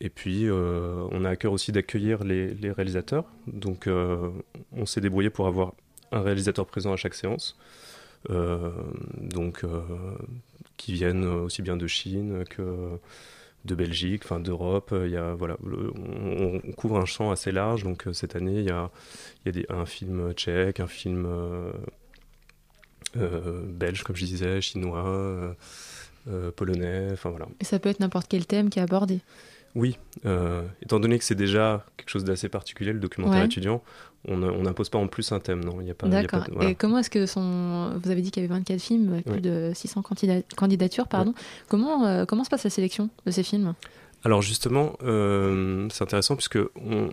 et 0.00 0.08
puis, 0.08 0.48
euh, 0.48 1.06
on 1.10 1.24
a 1.24 1.30
à 1.30 1.36
cœur 1.36 1.52
aussi 1.52 1.72
d'accueillir 1.72 2.24
les, 2.24 2.54
les 2.54 2.72
réalisateurs. 2.72 3.26
Donc, 3.46 3.86
euh, 3.86 4.30
on 4.72 4.86
s'est 4.86 5.02
débrouillé 5.02 5.28
pour 5.28 5.46
avoir 5.46 5.74
un 6.10 6.22
réalisateur 6.22 6.66
présent 6.66 6.92
à 6.92 6.96
chaque 6.96 7.14
séance. 7.14 7.58
Euh, 8.30 8.70
donc, 9.20 9.64
euh, 9.64 9.82
qui 10.78 10.94
viennent 10.94 11.24
aussi 11.24 11.60
bien 11.60 11.76
de 11.76 11.86
Chine 11.86 12.44
que 12.48 12.98
de 13.64 13.74
Belgique, 13.74 14.22
enfin 14.24 14.40
d'Europe. 14.40 14.94
Il 15.04 15.10
y 15.10 15.16
a, 15.16 15.34
voilà, 15.34 15.56
le- 15.64 15.90
on, 15.96 16.60
on 16.64 16.72
couvre 16.72 16.98
un 16.98 17.04
champ 17.04 17.30
assez 17.30 17.52
large. 17.52 17.84
Donc, 17.84 18.06
euh, 18.06 18.12
cette 18.12 18.36
année, 18.36 18.58
il 18.60 18.64
y 18.66 18.70
a, 18.70 18.90
il 19.44 19.46
y 19.46 19.48
a 19.50 19.52
des- 19.62 19.66
un 19.68 19.86
film 19.86 20.32
tchèque, 20.32 20.80
un 20.80 20.86
film 20.86 21.24
euh, 21.26 21.72
euh, 23.16 23.62
belge, 23.66 24.02
comme 24.02 24.16
je 24.16 24.24
disais, 24.24 24.60
chinois, 24.60 25.06
euh, 25.06 25.52
euh, 26.28 26.50
polonais, 26.52 27.08
enfin 27.12 27.30
voilà. 27.30 27.46
Et 27.60 27.64
ça 27.64 27.78
peut 27.78 27.88
être 27.88 28.00
n'importe 28.00 28.28
quel 28.28 28.46
thème 28.46 28.70
qui 28.70 28.78
est 28.78 28.82
abordé. 28.82 29.20
Oui, 29.74 29.98
euh, 30.26 30.62
étant 30.82 30.98
donné 30.98 31.18
que 31.18 31.24
c'est 31.24 31.34
déjà 31.36 31.86
quelque 31.96 32.08
chose 32.10 32.24
d'assez 32.24 32.48
particulier, 32.48 32.92
le 32.92 32.98
documentaire 32.98 33.40
Ouais. 33.40 33.46
étudiant, 33.46 33.82
on 34.28 34.36
n'impose 34.36 34.88
pas 34.90 34.98
en 34.98 35.06
plus 35.06 35.32
un 35.32 35.40
thème, 35.40 35.64
non. 35.64 35.78
D'accord. 36.04 36.44
voilà. 36.52 36.70
Et 36.70 36.74
comment 36.74 36.98
est-ce 36.98 37.10
que 37.10 37.24
son... 37.26 37.92
Vous 38.02 38.10
avez 38.10 38.20
dit 38.22 38.30
qu'il 38.30 38.42
y 38.42 38.46
avait 38.46 38.54
24 38.54 38.80
films, 38.80 39.12
Oui. 39.14 39.22
plus 39.22 39.40
de 39.40 39.72
600 39.74 40.02
candida- 40.02 40.42
candidatures, 40.56 41.08
pardon. 41.08 41.34
Comment, 41.68 42.04
euh, 42.06 42.24
comment 42.26 42.44
se 42.44 42.50
passe 42.50 42.64
la 42.64 42.70
sélection 42.70 43.08
de 43.24 43.30
ces 43.30 43.42
films? 43.42 43.74
Alors 44.24 44.42
justement, 44.42 44.92
euh, 45.02 45.88
c'est 45.90 46.02
intéressant 46.04 46.36
puisque 46.36 46.58
on, 46.76 47.08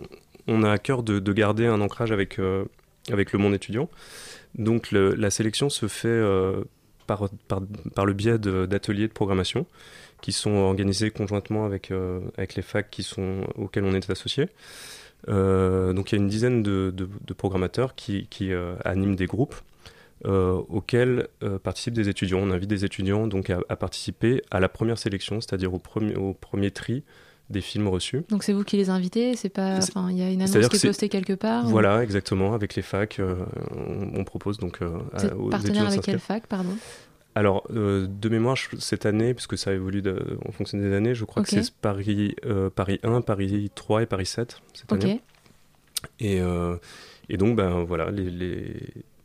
on 0.46 0.62
a 0.62 0.70
à 0.70 0.78
cœur 0.78 1.02
de, 1.02 1.18
de 1.18 1.32
garder 1.32 1.66
un 1.66 1.80
ancrage 1.80 2.12
avec, 2.12 2.38
euh, 2.38 2.64
avec 3.10 3.32
le 3.32 3.38
monde 3.38 3.54
étudiant. 3.54 3.88
Donc 4.56 4.90
le- 4.92 5.14
la 5.14 5.30
sélection 5.30 5.70
se 5.70 5.88
fait 5.88 6.22
par, 7.06 7.30
par, 7.48 7.62
par 7.94 8.04
le 8.04 8.12
biais 8.12 8.38
de- 8.38 8.66
d'ateliers 8.66 9.08
de, 9.08 9.12
programmation 9.14 9.64
qui 10.20 10.32
sont 10.32 10.50
organisés 10.50 11.10
conjointement 11.10 11.64
avec, 11.64 11.90
euh, 11.90 12.20
avec 12.36 12.54
les 12.56 12.62
facs 12.62 12.90
qui 12.90 13.02
sont, 13.02 13.46
auxquels 13.56 13.84
on 13.84 13.94
est 13.94 14.10
associé. 14.10 14.48
Euh, 15.28 15.92
donc 15.92 16.12
il 16.12 16.16
y 16.16 16.18
a 16.18 16.22
une 16.22 16.28
dizaine 16.28 16.62
de, 16.62 16.92
de- 16.94 17.08
de 17.26 17.34
programmateurs 17.34 17.94
qui, 17.94 18.26
qui, 18.30 18.52
euh, 18.52 18.74
animent 18.84 19.16
des 19.16 19.26
groupes 19.26 19.56
euh, 20.26 20.60
auxquels 20.68 21.28
participent 21.62 21.94
des 21.94 22.08
étudiants. 22.08 22.38
On 22.40 22.50
invite 22.50 22.68
des 22.70 22.84
étudiants 22.84 23.26
donc 23.26 23.50
à, 23.50 23.60
à 23.68 23.76
participer 23.76 24.42
à 24.50 24.60
la 24.60 24.68
première 24.68 24.98
sélection, 24.98 25.40
c'est-à-dire 25.40 25.72
au 25.74 25.78
premier, 25.78 26.14
au 26.16 26.34
premier 26.34 26.70
tri 26.70 27.02
des 27.50 27.60
films 27.62 27.88
reçus. 27.88 28.22
Donc 28.28 28.42
c'est 28.42 28.52
vous 28.52 28.62
qui 28.62 28.76
les 28.76 28.90
invitez 28.90 29.34
C'est 29.34 29.48
pas. 29.48 29.78
Enfin, 29.78 30.08
il 30.10 30.18
y 30.18 30.22
a 30.22 30.30
une 30.30 30.42
annonce 30.42 30.68
qui 30.68 30.76
est 30.76 30.86
postée 30.88 31.08
quelque 31.08 31.32
part 31.32 31.64
ou- 31.64 31.68
Voilà, 31.70 32.02
exactement. 32.02 32.52
Avec 32.52 32.74
les 32.74 32.82
facs, 32.82 33.18
euh, 33.20 33.36
on, 33.74 34.20
on 34.20 34.24
propose 34.24 34.58
donc 34.58 34.82
euh, 34.82 34.98
à- 35.14 35.34
aux 35.34 35.48
partenaire 35.48 35.86
avec 35.86 36.02
quelle 36.02 36.18
fac, 36.18 36.46
pardon? 36.46 36.76
Alors, 37.38 37.62
euh, 37.70 38.06
de 38.08 38.28
mémoire, 38.28 38.56
je- 38.56 38.76
cette 38.78 39.06
année, 39.06 39.32
puisque 39.32 39.56
ça 39.56 39.72
évolue 39.72 40.02
de- 40.02 40.38
en 40.44 40.50
fonction 40.50 40.76
des 40.78 40.92
années, 40.92 41.14
je 41.14 41.24
crois 41.24 41.42
que 41.44 41.50
c'est 41.62 41.72
Paris, 41.72 42.34
euh, 42.44 42.68
Paris 42.68 42.98
1, 43.04 43.20
Paris 43.20 43.70
3 43.74 44.02
et 44.02 44.06
Paris 44.06 44.26
7 44.26 44.60
cette 44.74 44.88
année. 44.92 45.20
Et, 46.18 46.40
euh, 46.40 46.76
et 47.28 47.36
donc, 47.36 47.54
ben 47.56 47.84
voilà, 47.84 48.10
les, 48.10 48.28
les- 48.30 48.76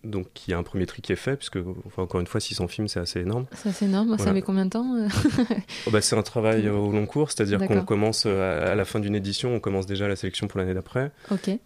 donc 0.04 0.48
il 0.48 0.52
y 0.52 0.54
a 0.54 0.58
un 0.58 0.64
premier 0.64 0.86
tri 0.86 1.02
qui 1.02 1.12
est 1.12 1.18
fait, 1.18 1.36
puisque 1.36 1.58
enfin, 1.86 2.04
encore 2.04 2.20
une 2.20 2.28
fois, 2.28 2.40
600 2.40 2.68
films, 2.68 2.88
c'est 2.88 3.00
assez 3.00 3.22
énorme. 3.22 3.46
C'est 3.54 3.86
énorme. 3.86 4.18
Ça 4.18 4.34
met 4.34 4.42
combien 4.42 4.66
de 4.66 4.72
temps 4.72 4.96
euh 4.96 5.08
Oh, 5.88 5.92
bah, 5.92 6.02
c'est 6.02 6.18
un 6.18 6.24
travail 6.24 6.70
au 6.70 6.92
long 6.92 7.06
cours, 7.06 7.32
c'est-à-dire 7.32 7.60
qu'on 7.66 7.84
commence 7.84 8.26
euh, 8.26 8.68
à, 8.68 8.72
à 8.72 8.76
la 8.76 8.86
fin 8.86 9.00
d'une 9.00 9.16
édition, 9.16 9.54
on 9.56 9.60
commence 9.60 9.86
déjà 9.86 10.08
la 10.08 10.16
sélection 10.16 10.48
pour 10.48 10.60
l'année 10.60 10.74
d'après. 10.74 11.12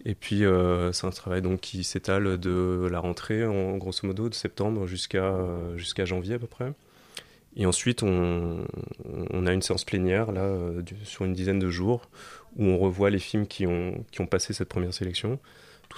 Et 0.04 0.14
puis 0.14 0.44
euh, 0.44 0.92
c'est 0.92 1.06
un 1.06 1.10
travail 1.10 1.42
donc 1.42 1.60
qui 1.60 1.84
s'étale 1.84 2.38
de 2.38 2.88
la 2.90 3.00
rentrée, 3.00 3.44
en 3.44 3.76
grosso 3.76 4.06
modo, 4.06 4.28
de 4.28 4.34
septembre 4.34 4.86
jusqu'à 4.86 5.34
jusqu'à 5.76 6.04
janvier 6.04 6.34
à 6.34 6.38
peu 6.38 6.46
près. 6.46 6.72
Et 7.58 7.66
ensuite, 7.66 8.02
on, 8.04 8.64
on 9.30 9.46
a 9.46 9.52
une 9.52 9.62
séance 9.62 9.84
plénière 9.84 10.30
là 10.30 10.42
euh, 10.42 10.82
sur 11.02 11.24
une 11.24 11.32
dizaine 11.32 11.58
de 11.58 11.68
jours 11.68 12.08
où 12.56 12.64
on 12.64 12.78
revoit 12.78 13.10
les 13.10 13.18
films 13.18 13.46
qui 13.46 13.66
ont, 13.66 14.04
qui 14.12 14.20
ont 14.20 14.26
passé 14.26 14.52
cette 14.52 14.68
première 14.68 14.94
sélection, 14.94 15.38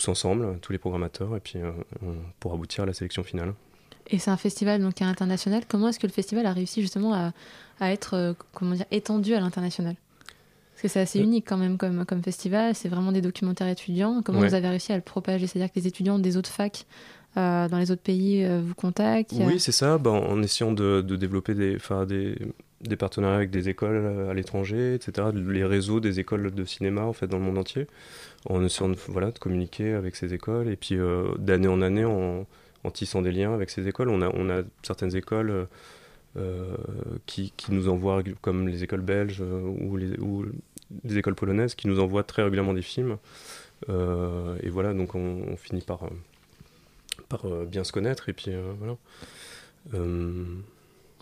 tous 0.00 0.10
ensemble, 0.10 0.58
tous 0.60 0.72
les 0.72 0.78
programmateurs, 0.78 1.36
et 1.36 1.40
puis 1.40 1.58
euh, 1.58 1.70
on- 2.02 2.14
pour 2.40 2.52
aboutir 2.54 2.84
à 2.84 2.86
la 2.86 2.92
sélection 2.92 3.22
finale. 3.22 3.54
Et 4.08 4.18
c'est 4.18 4.30
un 4.30 4.36
festival 4.36 4.80
donc 4.82 4.94
qui 4.94 5.02
est 5.02 5.06
international. 5.06 5.62
Comment 5.68 5.88
est-ce 5.88 5.98
que 6.00 6.06
le 6.06 6.12
festival 6.12 6.46
a 6.46 6.52
réussi 6.52 6.80
justement 6.80 7.14
à, 7.14 7.32
à 7.78 7.92
être 7.92 8.14
euh, 8.14 8.32
comment 8.52 8.74
dire 8.74 8.86
étendu 8.90 9.34
à 9.34 9.40
l'international? 9.40 9.94
Parce 10.72 10.82
que 10.82 10.88
c'est 10.88 11.00
assez 11.00 11.20
Euh. 11.20 11.24
unique 11.24 11.44
quand 11.46 11.58
même 11.58 11.76
comme, 11.76 12.04
comme 12.06 12.22
festival. 12.22 12.74
C'est 12.74 12.88
vraiment 12.88 13.12
des 13.12 13.20
documentaires 13.20 13.68
étudiants. 13.68 14.22
Comment 14.24 14.40
Ouais. 14.40 14.48
vous 14.48 14.54
avez 14.54 14.68
réussi 14.68 14.92
à 14.92 14.96
le 14.96 15.02
propager? 15.02 15.46
C'est-à-dire 15.46 15.70
que 15.72 15.78
les 15.78 15.86
étudiants 15.86 16.18
des 16.18 16.36
autres 16.38 16.50
facs 16.50 16.86
euh, 17.36 17.68
dans 17.68 17.78
les 17.78 17.90
autres 17.92 18.02
pays 18.02 18.44
euh, 18.44 18.60
vous 18.64 18.74
contactent 18.74 19.32
a- 19.34 19.44
Oui, 19.44 19.60
c'est 19.60 19.70
ça, 19.72 19.98
bah, 19.98 20.10
en 20.10 20.42
essayant 20.42 20.72
de, 20.72 21.02
de 21.02 21.14
développer 21.16 21.54
des, 21.54 21.76
des, 22.08 22.38
des 22.80 22.96
partenariats 22.96 23.36
avec 23.36 23.50
des 23.50 23.68
écoles 23.68 24.28
à 24.30 24.34
l'étranger, 24.34 24.94
etc. 24.94 25.28
Les 25.34 25.64
réseaux 25.64 26.00
des 26.00 26.20
écoles 26.20 26.50
de 26.50 26.64
cinéma 26.64 27.02
en 27.02 27.12
fait 27.12 27.26
dans 27.26 27.38
le 27.38 27.44
monde 27.44 27.58
entier, 27.58 27.86
en 28.48 28.64
essayant 28.64 28.88
de, 28.88 28.96
voilà, 29.08 29.30
de 29.30 29.38
communiquer 29.38 29.92
avec 29.92 30.16
ces 30.16 30.32
écoles 30.34 30.68
et 30.68 30.76
puis 30.76 30.96
d'année 31.38 31.68
en 31.68 31.82
année 31.82 32.04
en, 32.04 32.46
tissant 32.92 33.22
des 33.22 33.32
liens 33.32 33.52
avec 33.52 33.70
ces 33.70 33.86
écoles. 33.86 34.08
On 34.08 34.22
a, 34.22 34.30
on 34.34 34.48
a 34.48 34.62
certaines 34.82 35.14
écoles 35.14 35.66
qui, 37.26 37.52
qui, 37.56 37.72
nous 37.72 37.88
envoient, 37.88 38.22
comme 38.40 38.68
les 38.68 38.82
écoles 38.82 39.02
belges 39.02 39.42
ou 39.42 39.96
les, 39.96 40.18
ou 40.18 40.46
les 41.04 41.18
écoles 41.18 41.34
polonaises, 41.34 41.74
qui 41.74 41.86
nous 41.86 42.00
envoient 42.00 42.24
très 42.24 42.42
régulièrement 42.42 42.74
des 42.74 42.82
films. 42.82 43.18
et 43.88 44.70
voilà, 44.70 44.94
donc 44.94 45.14
on, 45.14 45.42
on 45.48 45.56
finit 45.56 45.82
par 45.82 46.00
par 47.30 47.46
euh, 47.46 47.64
bien 47.64 47.84
se 47.84 47.92
connaître 47.92 48.28
et 48.28 48.34
puis 48.34 48.50
euh, 48.50 48.72
voilà. 48.78 48.96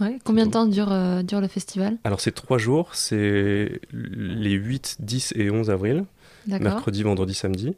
Euh, 0.01 0.05
ouais, 0.05 0.18
combien 0.24 0.46
de 0.46 0.51
temps 0.51 0.66
dure, 0.66 0.94
dure 1.24 1.40
le 1.40 1.49
festival? 1.49 1.96
Alors 2.05 2.20
c'est 2.20 2.32
trois 2.32 2.59
jours, 2.59 2.94
c'est 2.94 3.80
les 3.92 4.53
8, 4.53 4.96
10 5.01 5.34
et 5.36 5.51
11 5.51 5.70
avril, 5.70 6.05
mercredi, 6.46 7.03
vendredi, 7.03 7.34
samedi. 7.34 7.74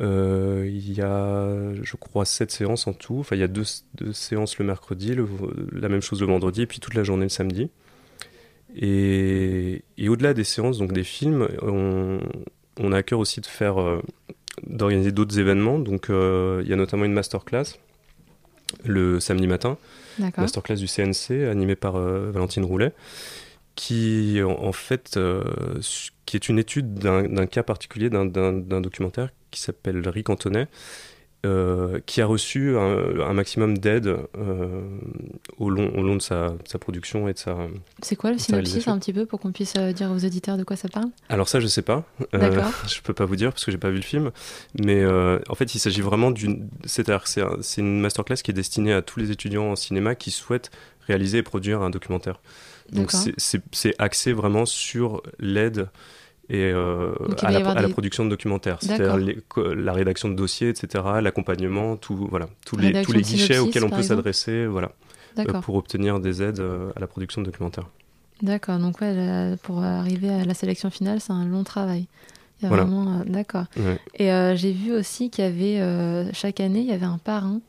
il 0.00 0.92
y 0.92 1.00
a, 1.02 1.74
je 1.82 1.96
crois, 1.96 2.24
sept 2.24 2.50
séances 2.50 2.86
en 2.86 2.92
tout. 2.92 3.18
Enfin, 3.18 3.36
il 3.36 3.40
y 3.40 3.44
a 3.44 3.48
deux, 3.48 3.64
deux 3.94 4.12
séances 4.12 4.58
le 4.58 4.64
mercredi, 4.64 5.14
la 5.72 5.88
même 5.88 6.02
chose 6.02 6.20
le 6.20 6.26
vendredi, 6.26 6.62
et 6.62 6.66
puis 6.66 6.80
toute 6.80 6.94
la 6.94 7.04
journée 7.04 7.24
le 7.24 7.30
samedi. 7.30 7.70
Et, 8.76 9.82
et 9.98 10.08
au-delà 10.08 10.32
des 10.32 10.44
séances, 10.44 10.78
donc 10.78 10.92
des 10.92 11.02
films, 11.02 11.48
on, 11.62 12.20
on, 12.78 12.92
a 12.92 12.98
à 12.98 13.02
cœur 13.02 13.18
aussi 13.18 13.40
de 13.40 13.46
faire 13.46 14.00
d'organiser 14.66 15.12
d'autres 15.12 15.38
événements. 15.38 15.78
Donc, 15.78 16.10
euh, 16.10 16.60
il 16.64 16.70
y 16.70 16.72
a 16.72 16.76
notamment 16.76 17.04
une 17.04 17.12
masterclass 17.12 17.78
le 18.84 19.18
samedi 19.18 19.46
matin, 19.46 19.78
masterclass 20.18 20.76
du 20.76 20.86
CNC 20.86 21.48
animée 21.50 21.76
par 21.76 21.96
euh, 21.96 22.30
Valentine 22.30 22.64
Roulet, 22.64 22.92
qui 23.74 24.40
en, 24.42 24.72
fait 24.72 25.16
euh, 25.16 25.42
est 26.32 26.48
une 26.48 26.58
étude 26.58 26.94
d'un 26.94 27.46
cas 27.46 27.62
particulier 27.62 28.10
d'un 28.10 28.80
documentaire 28.80 29.30
qui 29.50 29.60
s'appelle 29.60 30.06
Rick 30.08 30.28
euh, 31.46 32.00
qui 32.04 32.20
a 32.20 32.26
reçu 32.26 32.76
un, 32.76 33.32
maximum 33.32 33.78
d'aide 33.78 34.14
euh, 34.36 34.82
au, 35.56 35.70
long, 35.70 35.90
au 35.96 36.02
long 36.02 36.16
de 36.16 36.20
sa, 36.20 36.54
sa, 36.66 36.78
production 36.78 37.28
et 37.28 37.32
de 37.32 37.38
sa. 37.38 37.56
C'est 38.02 38.14
quoi 38.14 38.30
le 38.30 38.36
synopsis 38.36 38.86
un 38.88 38.98
petit 38.98 39.14
peu 39.14 39.24
pour 39.24 39.40
qu'on 39.40 39.50
puisse 39.50 39.72
euh, 39.78 39.92
dire 39.92 40.10
aux 40.10 40.22
auditeurs 40.22 40.58
de 40.58 40.64
quoi 40.64 40.76
ça 40.76 40.90
parle? 40.90 41.08
Alors 41.30 41.48
ça 41.48 41.58
je 41.58 41.66
sais 41.66 41.80
pas. 41.80 42.04
Je 42.34 43.00
peux 43.00 43.14
pas 43.14 43.24
vous 43.24 43.36
dire 43.36 43.52
parce 43.52 43.64
que 43.64 43.72
j'ai 43.72 43.78
pas 43.78 43.88
vu 43.88 43.96
le 43.96 44.02
film, 44.02 44.32
mais 44.78 45.02
en 45.06 45.54
fait 45.54 45.74
il 45.74 45.78
s'agit 45.78 46.02
vraiment 46.02 46.30
d'une. 46.30 46.68
C'est-à-dire 46.84 47.26
c'est 47.26 47.80
une 47.80 48.00
masterclass 48.00 48.36
qui 48.36 48.50
est 48.50 48.54
destinée 48.54 48.92
à 48.92 49.00
tous 49.00 49.18
les 49.18 49.30
étudiants 49.30 49.70
en 49.70 49.76
cinéma 49.76 50.14
qui 50.14 50.30
souhaitent 50.30 50.70
réaliser 51.06 51.38
et 51.38 51.42
produire 51.42 51.80
un 51.80 51.88
documentaire. 51.88 52.40
Donc 52.92 53.12
c'est 53.38 53.94
axé 53.98 54.34
vraiment 54.34 54.66
sur 54.66 55.22
l'aide 55.38 55.88
et 56.50 56.64
euh, 56.64 57.12
à, 57.42 57.50
la, 57.52 57.88
production 57.88 58.24
de 58.24 58.30
documentaires, 58.30 58.78
c'est-à-dire 58.80 59.16
la 59.56 59.92
rédaction 59.92 60.28
de 60.28 60.34
dossiers, 60.34 60.68
etc., 60.68 61.04
l'accompagnement, 61.22 61.96
tout, 61.96 62.26
voilà, 62.28 62.48
tous 62.66 62.76
les, 62.76 63.02
tous 63.02 63.12
les 63.12 63.22
guichets 63.22 63.58
auxquels 63.58 63.84
on 63.84 63.90
peut 63.90 64.02
s'adresser, 64.02 64.66
voilà, 64.66 64.90
euh, 65.38 65.44
pour 65.60 65.76
obtenir 65.76 66.18
des 66.18 66.42
aides 66.42 66.58
euh, 66.58 66.90
à 66.96 67.00
la 67.00 67.06
production 67.06 67.40
de 67.40 67.46
documentaires. 67.46 67.86
D'accord, 68.42 68.78
donc 68.78 69.00
ouais, 69.00 69.54
pour 69.62 69.84
arriver 69.84 70.28
à 70.28 70.44
la 70.44 70.54
sélection 70.54 70.90
finale, 70.90 71.20
c'est 71.20 71.32
un 71.32 71.44
long 71.44 71.62
travail. 71.62 72.06
Il 72.58 72.64
y 72.64 72.66
a 72.66 72.68
voilà. 72.68 72.82
vraiment, 72.82 73.22
d'accord. 73.26 73.66
Et 74.18 74.28
j'ai 74.56 74.72
vu 74.72 74.92
aussi 74.92 75.30
qu'il 75.30 75.44
y 75.44 75.46
avait 75.46 76.32
chaque 76.32 76.58
année, 76.58 76.80
il 76.80 76.86
y 76.86 76.92
avait 76.92 77.06
un 77.06 77.18
parrain. 77.18 77.60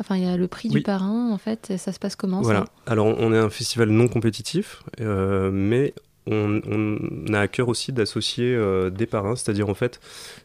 Enfin, 0.00 0.16
il 0.16 0.22
y 0.22 0.28
a 0.28 0.36
le 0.36 0.46
prix 0.46 0.68
du 0.68 0.80
parrain, 0.80 1.32
en 1.32 1.38
fait, 1.38 1.72
ça 1.76 1.92
se 1.92 1.98
passe 1.98 2.14
comment 2.14 2.40
Voilà. 2.40 2.66
Alors, 2.86 3.06
on 3.06 3.32
est 3.32 3.38
un 3.38 3.50
festival 3.50 3.88
non 3.88 4.06
compétitif, 4.06 4.84
mais 5.00 5.92
on, 6.30 7.32
a 7.32 7.40
à 7.40 7.48
cœur 7.48 7.68
aussi 7.68 7.92
d'associer 7.92 8.54
euh, 8.54 8.90
des 8.90 9.06
parrains, 9.06 9.36
c'est-à-dire 9.36 9.68
en 9.68 9.74
fait 9.74 10.00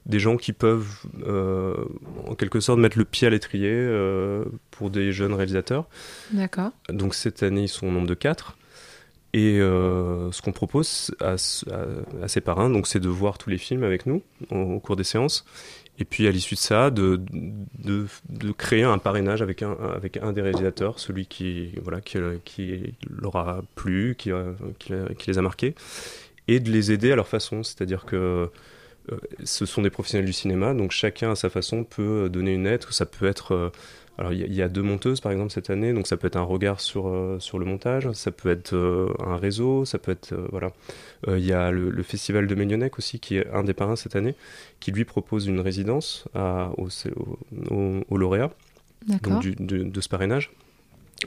des 0.05 0.19
gens 0.19 0.37
qui 0.37 0.53
peuvent 0.53 1.05
euh, 1.25 1.75
en 2.27 2.35
quelque 2.35 2.59
sorte 2.59 2.79
mettre 2.79 2.97
le 2.97 3.05
pied 3.05 3.27
à 3.27 3.29
l'étrier 3.29 3.71
euh, 3.71 4.45
pour 4.71 4.89
des 4.89 5.11
jeunes 5.11 5.33
réalisateurs. 5.33 5.87
D'accord. 6.31 6.71
Donc 6.89 7.15
cette 7.15 7.43
année 7.43 7.63
ils 7.63 7.69
sont 7.69 7.87
au 7.87 7.91
nombre 7.91 8.07
de 8.07 8.13
quatre. 8.13 8.57
Et 9.35 9.57
ce 9.57 10.41
qu'on 10.43 10.51
propose 10.51 11.11
à, 11.19 11.37
ces 11.37 12.41
parrains, 12.41 12.69
donc, 12.69 12.85
c'est 12.85 12.99
de 12.99 13.09
voir 13.09 13.39
tous 13.39 13.49
les 13.49 13.57
films 13.57 13.83
avec 13.83 14.05
nous 14.05 14.21
au 14.51 14.79
cours 14.79 14.95
des 14.95 15.03
séances 15.03 15.43
et 15.99 16.05
puis 16.05 16.27
à 16.27 16.31
l'issue 16.31 16.55
de 16.55 16.59
ça, 16.59 16.89
de, 16.89 17.21
de, 17.77 18.07
de, 18.29 18.51
créer 18.51 18.83
un 18.83 18.97
parrainage 18.97 19.41
avec 19.41 19.61
un, 19.61 19.77
avec 19.95 20.17
un 20.17 20.33
des 20.33 20.41
réalisateurs, 20.41 20.99
celui 20.99 21.27
qui, 21.27 21.71
voilà, 21.81 22.01
qui, 22.01 22.17
qui 22.45 22.89
leur 23.09 23.35
a 23.35 23.61
plu, 23.75 24.15
qui, 24.17 24.31
qui, 24.79 24.93
qui, 25.17 25.29
les 25.29 25.37
a 25.37 25.41
marqués, 25.41 25.75
et 26.47 26.59
de 26.59 26.71
les 26.71 26.91
aider 26.91 27.11
à 27.11 27.15
leur 27.15 27.27
façon. 27.27 27.61
C'est-à-dire 27.61 28.05
que 28.05 28.49
euh, 29.11 29.17
ce 29.43 29.65
sont 29.65 29.81
des 29.81 29.91
professionnels 29.91 30.25
du 30.25 30.33
cinéma, 30.33 30.73
donc 30.73 30.91
chacun 30.91 31.31
à 31.31 31.35
sa 31.35 31.49
façon 31.49 31.83
peut 31.83 32.27
donner 32.29 32.53
une 32.53 32.65
aide. 32.65 32.83
Ça 32.89 33.05
peut 33.05 33.27
être 33.27 33.53
euh, 33.53 33.69
alors 34.19 34.31
il 34.31 34.53
y, 34.53 34.61
a 34.61 34.69
deux 34.69 34.83
monteuses 34.83 35.21
par 35.21 35.31
exemple 35.31 35.51
cette 35.51 35.71
année, 35.71 35.91
donc 35.91 36.05
ça 36.05 36.17
peut 36.17 36.27
être 36.27 36.35
un 36.35 36.43
regard 36.43 36.79
sur, 36.79 37.07
euh, 37.07 37.39
sur 37.39 37.57
le 37.57 37.65
montage, 37.65 38.11
ça 38.11 38.29
peut 38.29 38.51
être 38.51 38.73
euh, 38.73 39.11
un 39.25 39.37
réseau, 39.37 39.85
ça 39.85 39.97
peut 39.97 40.11
être 40.11 40.33
euh, 40.33 40.47
voilà. 40.51 40.71
Il 41.27 41.43
y 41.43 41.53
a 41.53 41.71
le, 41.71 42.03
festival 42.03 42.45
de 42.45 42.53
Ménionec 42.53 42.99
aussi 42.99 43.19
qui 43.19 43.37
est 43.37 43.47
un 43.51 43.63
des 43.63 43.73
parrains 43.73 43.95
cette 43.95 44.15
année, 44.15 44.35
qui 44.79 44.91
lui 44.91 45.03
propose 45.03 45.47
une 45.47 45.61
résidence 45.61 46.25
à, 46.35 46.71
au, 46.77 46.89
au, 47.71 48.17
lauréat 48.17 48.51
donc 49.07 49.43
de 49.59 50.01
ce 50.01 50.09
parrainage. 50.09 50.51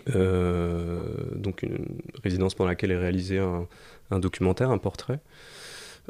donc 0.07 1.63
une 1.63 1.87
résidence 2.23 2.55
pendant 2.55 2.69
laquelle 2.69 2.93
est 2.93 2.99
réalisé 2.99 3.39
un, 3.39 3.67
un 4.11 4.19
documentaire, 4.21 4.71
un 4.71 4.79
portrait. 4.79 5.19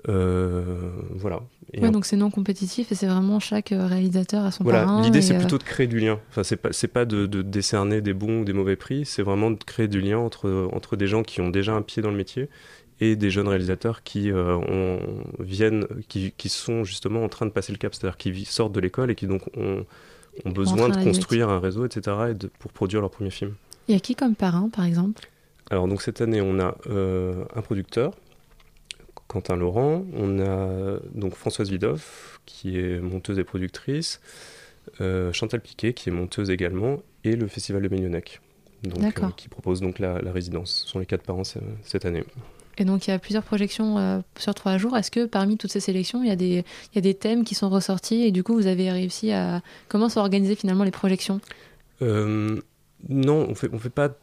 Euh, 0.08 0.90
voilà. 1.10 1.40
ouais, 1.76 1.90
donc 1.90 2.04
c'est 2.04 2.16
non 2.16 2.30
compétitif 2.30 2.92
et 2.92 2.94
c'est 2.94 3.06
vraiment 3.06 3.40
chaque 3.40 3.72
euh, 3.72 3.86
réalisateur 3.86 4.44
à 4.44 4.50
son 4.50 4.62
voilà. 4.62 5.00
L'idée 5.02 5.22
c'est 5.22 5.34
euh, 5.34 5.38
plutôt 5.38 5.58
de 5.58 5.62
créer 5.62 5.86
du 5.86 5.98
lien. 5.98 6.20
Enfin, 6.30 6.42
c'est 6.44 6.56
pas, 6.56 6.72
c'est 6.72 6.88
pas 6.88 7.04
de, 7.04 7.26
de, 7.26 7.42
décerner 7.42 8.00
des 8.00 8.12
bons 8.12 8.42
ou 8.42 8.44
des 8.44 8.52
mauvais 8.52 8.76
prix, 8.76 9.04
c'est 9.04 9.22
vraiment 9.22 9.50
de 9.50 9.62
créer 9.62 9.88
du 9.88 10.00
lien 10.00 10.18
entre, 10.18 10.68
entre 10.72 10.96
des 10.96 11.06
gens 11.06 11.22
qui 11.22 11.40
ont 11.40 11.48
déjà 11.48 11.72
un 11.72 11.82
pied 11.82 12.02
dans 12.02 12.10
le 12.10 12.16
métier 12.16 12.48
et 13.00 13.16
des 13.16 13.30
jeunes 13.30 13.48
réalisateurs 13.48 14.02
qui 14.02 14.30
ont, 14.32 15.00
viennent, 15.38 15.84
qui, 16.08 16.32
qui, 16.34 16.48
sont 16.48 16.82
justement 16.82 17.24
en 17.24 17.28
train 17.28 17.44
de 17.44 17.50
passer 17.50 17.70
le 17.72 17.76
cap, 17.76 17.94
c'est-à-dire 17.94 18.16
qui 18.16 18.46
sortent 18.46 18.72
de 18.72 18.80
l'école 18.80 19.10
et 19.10 19.14
qui 19.14 19.26
donc 19.26 19.42
ont, 19.54 19.84
ont 20.46 20.50
besoin 20.50 20.88
de 20.88 21.04
construire 21.04 21.50
un 21.50 21.60
réseau, 21.60 21.84
etc., 21.84 22.16
et 22.30 22.34
de, 22.34 22.50
pour 22.58 22.72
produire 22.72 23.02
leur 23.02 23.10
premier 23.10 23.28
film. 23.28 23.54
Il 23.88 23.94
y 23.94 23.98
a 23.98 24.00
qui 24.00 24.14
comme 24.14 24.34
parrain, 24.34 24.70
par 24.70 24.86
exemple? 24.86 25.28
Alors 25.70 25.88
donc 25.88 26.00
cette 26.00 26.22
année, 26.22 26.40
on 26.40 26.58
a 26.58 26.74
un 26.88 27.60
producteur, 27.60 28.14
Quentin 29.36 29.56
Laurent. 29.56 30.06
On 30.14 30.40
a 30.40 30.98
donc 31.14 31.34
Françoise 31.34 31.68
Vidoff, 31.68 32.40
qui 32.46 32.78
est 32.78 33.00
monteuse 33.00 33.38
et 33.38 33.44
productrice. 33.44 34.18
Euh, 35.02 35.30
Chantal 35.30 35.60
Piquet, 35.60 35.92
qui 35.92 36.08
est 36.08 36.12
monteuse 36.12 36.48
également. 36.48 37.02
Et 37.22 37.36
le 37.36 37.46
Festival 37.46 37.82
de 37.82 37.88
Ménionec, 37.88 38.40
donc, 38.82 39.18
euh, 39.18 39.26
qui 39.36 39.48
propose 39.48 39.82
donc 39.82 39.98
la, 39.98 40.14
résidence. 40.32 40.84
Ce 40.84 40.88
sont 40.88 41.00
les 41.00 41.06
quatre 41.06 41.22
parents 41.22 41.42
cette 41.82 42.06
année. 42.06 42.24
Et 42.78 42.86
donc 42.86 43.06
il 43.06 43.10
y 43.10 43.12
a 43.12 43.18
plusieurs 43.18 43.42
projections 43.42 43.98
euh, 43.98 44.20
sur 44.38 44.54
trois 44.54 44.78
jours. 44.78 44.96
Est-ce 44.96 45.10
que 45.10 45.26
parmi 45.26 45.58
toutes 45.58 45.72
ces 45.72 45.80
sélections, 45.80 46.22
il 46.22 46.28
y, 46.28 46.32
a 46.32 46.36
des, 46.36 46.64
il 46.92 46.94
y 46.94 46.98
a 46.98 47.02
des 47.02 47.14
thèmes 47.14 47.44
qui 47.44 47.54
sont 47.54 47.68
ressortis 47.68 48.22
et 48.22 48.30
du 48.30 48.42
coup 48.42 48.54
vous 48.54 48.66
avez 48.66 48.90
réussi 48.90 49.32
à... 49.32 49.60
Comment 49.88 50.08
sont 50.08 50.20
organisées 50.20 50.54
finalement 50.54 50.84
les 50.84 50.90
projections? 50.90 51.40
Non, 53.08 53.46
on 53.48 53.54
fait, 53.54 53.68
on 53.72 53.78
fait 53.78 53.90
pas 53.90 54.08
de 54.08 54.14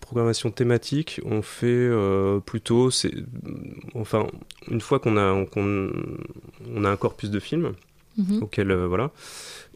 programmation 0.00 0.50
thématique, 0.50 1.20
on 1.24 1.42
fait 1.42 1.66
euh, 1.68 2.40
plutôt, 2.40 2.90
c'est, 2.90 3.12
enfin, 3.94 4.26
une 4.68 4.80
fois 4.80 4.98
qu'on 4.98 5.16
a, 5.16 5.32
on 5.56 6.84
a 6.84 6.90
un 6.90 6.96
corpus 6.96 7.30
de 7.30 7.38
films, 7.38 7.74
mhm. 8.16 8.42
auquel, 8.42 8.70
euh, 8.70 8.86
voilà, 8.88 9.12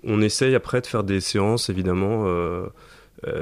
on 0.02 0.20
essaye 0.20 0.54
après 0.54 0.80
de 0.80 0.86
faire 0.86 1.04
des 1.04 1.20
séances, 1.20 1.70
évidemment, 1.70 2.24
euh, 2.26 2.66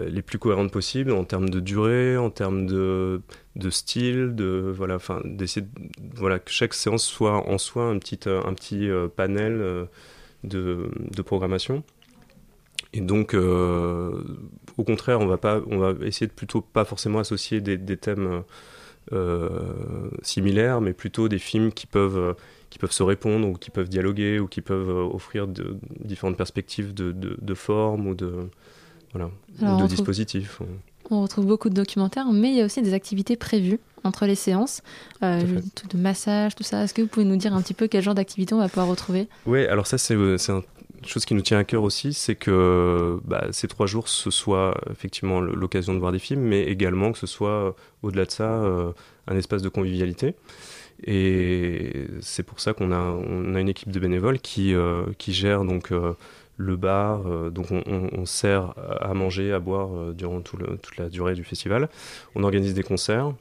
les 0.07 0.22
plus 0.22 0.39
cohérentes 0.39 0.70
possibles, 0.70 1.12
en 1.12 1.25
termes 1.25 1.49
de 1.49 1.61
durée, 1.61 2.16
en 2.16 2.31
termes 2.31 2.66
de, 2.66 3.22
de 3.57 3.70
style, 3.70 4.35
de, 4.35 4.72
voilà, 4.77 4.97
enfin, 4.97 5.22
d'essayer, 5.25 5.66
voilà, 6.14 6.39
que 6.39 6.51
chaque 6.51 6.75
séance 6.75 7.05
soit 7.05 7.49
en 7.49 7.57
soi 7.57 7.85
un 7.85 7.99
petit, 7.99 8.20
un 8.27 8.55
petit 8.55 8.89
panel 9.16 9.89
de, 10.45 10.91
de 10.99 11.22
programmation. 11.22 11.83
Et 12.95 13.01
donc, 13.01 13.34
euh, 13.34 14.22
au 14.78 14.84
contraire, 14.84 15.20
on 15.20 15.26
va, 15.26 15.36
pas, 15.36 15.61
on 15.68 15.78
va 15.78 15.95
essayer 16.07 16.28
de 16.28 16.32
plutôt 16.32 16.61
pas 16.61 16.84
forcément 16.84 17.18
associer 17.18 17.61
des, 17.61 17.97
thèmes 17.97 18.45
euh, 19.12 20.09
similaires, 20.22 20.80
mais 20.80 20.92
plutôt 20.92 21.28
des 21.28 21.40
films 21.40 21.72
qui 21.72 21.88
peuvent, 21.88 22.36
qui 22.70 22.78
peuvent 22.78 22.92
se 22.92 23.03
répondre, 23.03 23.49
ou 23.49 23.55
qui 23.55 23.70
peuvent 23.70 23.88
dialoguer, 23.88 24.38
ou 24.38 24.47
qui 24.47 24.61
peuvent 24.61 24.90
offrir 25.12 25.49
de, 25.49 25.76
différentes 26.05 26.36
perspectives 26.36 26.95
de, 26.95 27.11
de, 27.11 27.55
forme 27.55 28.07
ou 28.07 28.14
de, 28.14 28.49
voilà, 29.12 29.28
de 29.61 29.88
dispositifs. 29.88 30.62
On 31.11 31.22
retrouve 31.22 31.47
beaucoup 31.47 31.70
de 31.70 31.74
documentaires, 31.74 32.30
mais 32.32 32.51
il 32.51 32.57
y 32.57 32.62
a 32.62 32.64
aussi 32.64 32.80
des 32.80 32.95
activités 32.95 33.36
prévues 33.36 33.80
entre 34.05 34.26
les 34.26 34.34
séances, 34.34 34.82
euh, 35.22 35.61
de 35.88 35.99
massage, 35.99 36.55
tout 36.55 36.62
ça. 36.62 36.84
Est-ce 36.84 36.95
que 36.95 37.03
vous 37.03 37.09
pouvez 37.09 37.24
nous 37.24 37.36
dire 37.36 37.55
un 37.55 37.62
petit 37.62 37.74
peu 37.74 37.88
quel 37.88 38.03
genre 38.03 38.14
d'activité 38.14 38.55
on 38.55 38.59
va 38.59 38.68
pouvoir 38.68 38.86
retrouver? 38.86 39.28
Oui, 39.47 39.66
alors 39.66 39.86
ça 39.86 39.99
c'est 39.99 40.14
un 40.14 40.62
chose 41.09 41.24
qui 41.24 41.34
nous 41.34 41.42
tient 41.42 41.59
à 41.59 41.64
cœur 41.64 41.82
aussi, 41.82 42.12
c'est 42.12 42.34
que 42.34 43.18
bah, 43.24 43.46
ces 43.52 43.68
trois 43.68 43.86
jours, 43.86 44.09
ce 44.09 44.30
soit 44.30 44.74
effectivement 44.90 45.40
l'occasion 45.40 45.94
de 45.94 45.98
voir 45.98 46.12
des 46.12 46.18
films, 46.18 46.42
mais 46.42 46.62
également 46.64 47.12
que 47.12 47.18
ce 47.18 47.26
soit, 47.26 47.74
au-delà 48.02 48.24
de 48.24 48.30
ça, 48.30 48.62
euh, 48.62 48.92
un 49.26 49.36
espace 49.36 49.62
de 49.62 49.68
convivialité. 49.68 50.34
Et 51.07 52.07
c'est 52.20 52.42
pour 52.44 52.61
ça 52.61 52.72
qu'on 52.72 52.92
a, 52.92 53.59
une 53.61 53.68
équipe 53.68 53.90
de 53.90 54.00
bénévoles 54.00 54.38
qui, 54.40 54.74
euh, 54.74 55.05
gère 55.28 55.64
donc 55.64 55.92
euh, 55.92 56.14
le 56.57 56.76
bar. 56.76 57.26
euh, 57.26 57.50
donc 57.50 57.66
on, 57.70 58.26
sert 58.26 58.74
à 59.00 59.12
manger, 59.14 59.52
à 59.52 59.59
boire 59.59 59.94
euh, 59.94 60.12
durant 60.12 60.40
toute 60.40 60.96
la 60.98 61.09
durée 61.09 61.34
du 61.34 61.44
festival. 61.44 61.88
On 62.34 62.44
organise 62.44 62.74
des 62.74 62.82
concerts. 62.82 63.32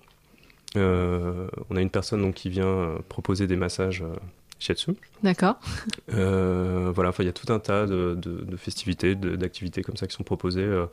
Euh, 0.76 1.48
on 1.70 1.76
a 1.76 1.82
une 1.82 1.90
personne 1.90 2.22
donc 2.22 2.36
qui 2.36 2.50
vient 2.50 2.66
euh, 2.66 2.98
proposer 3.08 3.48
des 3.48 3.56
massages 3.56 4.02
euh, 4.02 4.16
shiatsu. 4.60 4.92
D'accord. 5.24 5.56
Euh, 6.14 6.92
voilà, 6.94 7.12
il 7.20 7.26
y 7.26 7.30
a 7.30 7.34
tout 7.34 7.52
un 7.52 7.60
tas 7.60 7.86
de, 7.86 8.16
de- 8.16 8.44
de 8.44 8.58
festivités, 8.58 9.16
d'activités 9.16 9.82
comme 9.82 9.98
ça 9.98 10.08
qui 10.08 10.16
sont 10.16 10.24
proposées 10.24 10.62
euh, 10.62 10.86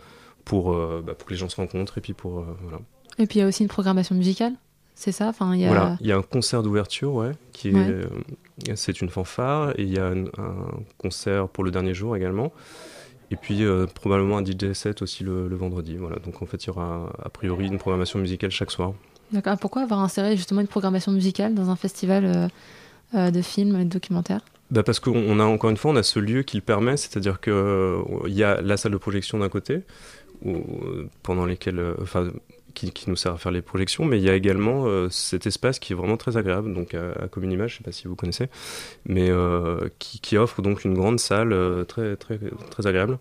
pour, 0.44 0.72
euh, 0.74 1.02
bah, 1.04 1.14
pour 1.14 1.26
que 1.26 1.32
les 1.32 1.38
gens 1.38 1.48
se 1.48 1.56
rencontrent 1.56 1.98
et 1.98 2.00
puis 2.00 2.12
pour 2.14 2.44
voilà. 2.62 2.78
Et 3.18 3.26
puis 3.26 3.38
il 3.38 3.42
y 3.42 3.44
a 3.44 3.48
aussi 3.48 3.62
une 3.62 3.68
programmation 3.68 4.14
musicale, 4.14 4.54
c'est 4.94 5.12
ça? 5.12 5.28
Enfin, 5.28 5.54
il 5.54 5.61
y 5.61 5.64
a... 5.64 5.68
Voilà, 5.68 5.96
il 6.00 6.06
y 6.06 6.12
a 6.12 6.16
un 6.16 6.22
concert 6.22 6.62
d'ouverture, 6.62 7.12
ouais, 7.14 7.32
qui 7.52 7.70
Ouais. 7.72 8.04
c'est 8.76 9.00
une 9.00 9.08
fanfare, 9.11 9.70
et 9.78 9.82
il 9.82 9.92
y 9.92 9.98
a 9.98 10.06
un, 10.06 10.24
un 10.38 10.66
concert 10.98 11.48
pour 11.48 11.64
le 11.64 11.70
dernier 11.70 11.92
jour 11.94 12.16
également, 12.16 12.52
et 13.30 13.36
puis 13.36 13.64
euh, 13.64 13.86
probablement 13.86 14.38
un 14.38 14.44
DJ 14.44 14.72
set 14.72 15.02
aussi 15.02 15.22
le, 15.24 15.48
le 15.48 15.56
vendredi. 15.56 15.96
Voilà, 15.96 16.16
donc 16.20 16.40
en 16.42 16.46
fait 16.46 16.64
il 16.64 16.68
y 16.68 16.70
aura 16.70 17.12
a 17.22 17.28
priori 17.28 17.66
une 17.66 17.78
programmation 17.78 18.18
musicale 18.18 18.50
chaque 18.50 18.70
soir. 18.70 18.92
D'accord. 19.32 19.56
Pourquoi 19.58 19.82
avoir 19.82 20.00
inséré 20.00 20.36
justement 20.36 20.61
une 20.61 20.66
programmation 20.66 21.12
musicale 21.12 21.54
dans 21.54 21.70
un 21.70 21.76
festival 21.76 22.24
euh, 22.24 22.48
de 23.12 23.42
films 23.42 23.80
et 23.80 23.84
de 23.84 23.90
documentaires 23.90 24.42
Bah 24.70 24.82
parce 24.82 25.00
qu'on 25.00 25.16
on 25.16 25.40
a 25.40 25.44
encore 25.44 25.70
une 25.70 25.76
fois 25.76 25.90
on 25.90 25.96
a 25.96 26.02
ce 26.02 26.18
lieu 26.18 26.42
qui 26.42 26.56
le 26.56 26.62
permet, 26.62 26.96
c'est-à-dire 26.96 27.40
que 27.40 27.50
euh, 27.50 28.28
y 28.28 28.42
a 28.42 28.61
la 28.61 28.76
salle 28.76 28.92
de 28.92 28.98
projection 28.98 29.38
d'un 29.38 29.48
côté, 29.48 29.82
euh, 30.46 31.06
pendant 31.22 31.44
lesquelles, 31.44 31.78
euh, 31.78 31.94
enfin, 32.02 32.30
qui, 32.74 33.11
nous 33.11 33.16
sert 33.16 33.32
à 33.32 33.38
faire 33.38 33.52
les 33.52 33.62
projections, 33.62 34.04
mais 34.04 34.18
il 34.18 34.24
y 34.24 34.30
a 34.30 34.34
également 34.34 34.86
euh, 34.86 35.08
cet 35.11 35.46
espace 35.46 35.78
qui 35.78 35.92
est 35.92 35.96
vraiment 35.96 36.16
très 36.16 36.36
agréable, 36.36 36.72
donc 36.72 36.94
à, 36.94 37.12
à 37.24 37.28
Commune 37.28 37.52
Image, 37.52 37.72
je 37.72 37.76
sais 37.78 37.84
pas 37.84 37.92
si 37.92 38.08
vous 38.08 38.16
connaissez, 38.16 38.48
mais 39.06 39.30
euh, 39.30 39.88
qui, 39.98 40.20
qui 40.20 40.36
offre 40.36 40.62
donc 40.62 40.84
une 40.84 40.94
grande 40.94 41.20
salle 41.20 41.52
euh, 41.52 41.84
très 41.84 42.16
très 42.16 42.38
très 42.70 42.86
agréable. 42.86 43.18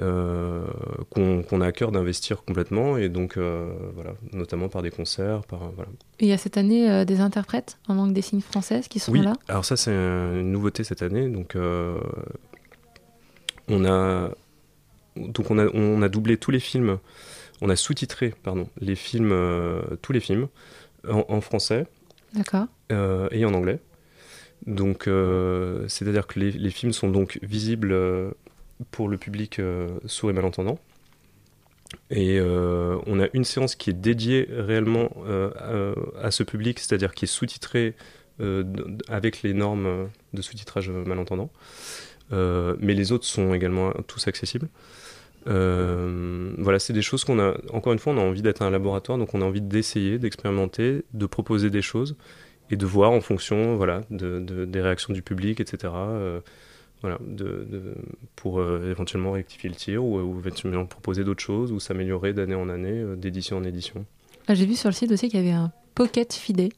Euh, 0.00 0.64
qu'on 1.10 1.60
a 1.60 1.66
à 1.66 1.72
cœur 1.72 1.90
d'investir 1.92 2.44
complètement 2.44 2.96
et 2.96 3.08
donc 3.08 3.36
euh, 3.36 3.72
voilà 3.94 4.12
notamment 4.32 4.68
par 4.68 4.82
des 4.82 4.90
concerts 4.90 5.42
par 5.42 5.70
voilà 5.72 5.90
Et 6.20 6.24
il 6.26 6.28
y 6.28 6.32
a 6.32 6.38
cette 6.38 6.56
année 6.56 6.90
euh, 6.90 7.04
des 7.04 7.20
interprètes 7.20 7.78
en 7.88 7.94
langue 7.94 8.12
des 8.12 8.22
signes 8.22 8.40
française 8.40 8.88
qui 8.88 8.98
seront 8.98 9.12
oui, 9.18 9.22
là? 9.24 9.32
alors 9.48 9.64
ça 9.64 9.76
c'est 9.76 9.90
une 9.92 10.52
nouveauté 10.52 10.84
cette 10.84 11.02
année. 11.02 11.28
Donc 11.28 11.56
euh, 11.56 11.98
on 13.68 13.84
a 13.84 14.30
donc 15.16 15.50
on 15.50 15.58
a 15.58 15.66
on 15.74 16.00
a 16.02 16.08
doublé 16.08 16.36
tous 16.36 16.50
les 16.50 16.60
films, 16.60 16.98
on 17.60 17.68
a 17.68 17.76
sous-titré 17.76 18.34
pardon 18.42 18.68
les 18.80 18.94
films 18.94 19.32
euh, 19.32 19.82
tous 20.02 20.12
les 20.12 20.20
films 20.20 20.48
en, 21.08 21.24
en 21.28 21.40
français 21.40 21.86
euh, 22.92 23.28
et 23.30 23.44
en 23.44 23.54
anglais. 23.54 23.80
Donc 24.66 25.06
euh, 25.08 25.86
c'est-à-dire 25.88 26.26
que 26.26 26.38
les, 26.40 26.50
les 26.52 26.70
films 26.70 26.92
sont 26.92 27.08
donc 27.08 27.38
visibles 27.42 27.92
euh, 27.92 28.30
pour 28.90 29.08
le 29.08 29.18
public 29.18 29.58
euh, 29.58 29.88
sourd 30.06 30.30
et 30.30 30.32
malentendant. 30.32 30.78
Et 32.10 32.38
euh, 32.38 32.98
on 33.06 33.20
a 33.20 33.28
une 33.32 33.44
séance 33.44 33.74
qui 33.74 33.90
est 33.90 33.94
dédiée 33.94 34.46
réellement 34.50 35.10
euh, 35.26 35.94
à, 36.20 36.30
ce 36.30 36.42
public, 36.42 36.78
c'est-à-dire 36.78 37.14
qui 37.14 37.24
est 37.24 37.28
sous-titrée 37.28 37.94
avec 39.08 39.42
les 39.42 39.52
normes 39.52 40.10
de 40.32 40.42
sous-titrage 40.42 40.90
malentendant. 40.90 41.50
Mais 42.30 42.94
les 42.94 43.10
autres 43.10 43.24
sont 43.24 43.52
également 43.52 43.90
tous 44.06 44.28
accessibles. 44.28 44.68
Voilà, 45.44 46.78
c'est 46.78 46.92
des 46.92 47.02
choses 47.02 47.24
qu'on 47.24 47.40
a. 47.40 47.56
Encore 47.72 47.92
une 47.92 47.98
fois, 47.98 48.12
on 48.12 48.18
a 48.18 48.20
envie 48.22 48.42
d'être 48.42 48.62
un 48.62 48.70
laboratoire, 48.70 49.18
donc 49.18 49.34
on 49.34 49.42
a 49.42 49.44
envie 49.44 49.62
d'essayer, 49.62 50.20
d'expérimenter, 50.20 51.04
de 51.14 51.26
proposer 51.26 51.68
des 51.68 51.82
choses 51.82 52.14
et 52.70 52.76
de 52.76 52.86
voir 52.86 53.10
en 53.10 53.20
fonction, 53.20 53.74
voilà, 53.76 54.02
de, 54.10 54.38
de- 54.38 54.66
des 54.66 54.80
réactions 54.82 55.12
du 55.12 55.22
public, 55.22 55.58
etc. 55.58 55.92
voilà, 57.00 57.18
de, 57.20 57.66
de- 57.70 57.94
pour 58.36 58.58
euh, 58.60 58.90
éventuellement 58.90 59.32
rectifier 59.32 59.68
le 59.70 59.76
tir 59.76 60.04
ou, 60.04 60.18
ou 60.20 60.38
éventuellement 60.38 60.86
proposer 60.86 61.24
d'autres 61.24 61.42
choses 61.42 61.70
ou 61.72 61.80
s'améliorer 61.80 62.32
d'année 62.32 62.54
en 62.54 62.68
année, 62.68 63.00
euh, 63.00 63.16
d'édition 63.16 63.56
en 63.58 63.64
édition. 63.64 64.04
Ah, 64.48 64.54
J'ai 64.54 64.66
vu 64.66 64.74
sur 64.74 64.88
le 64.88 64.94
site 64.94 65.12
aussi 65.12 65.28
qu'il 65.28 65.38
y 65.38 65.42
avait 65.42 65.52
un 65.52 65.72
pocket 65.94 66.32
fidé. 66.32 66.70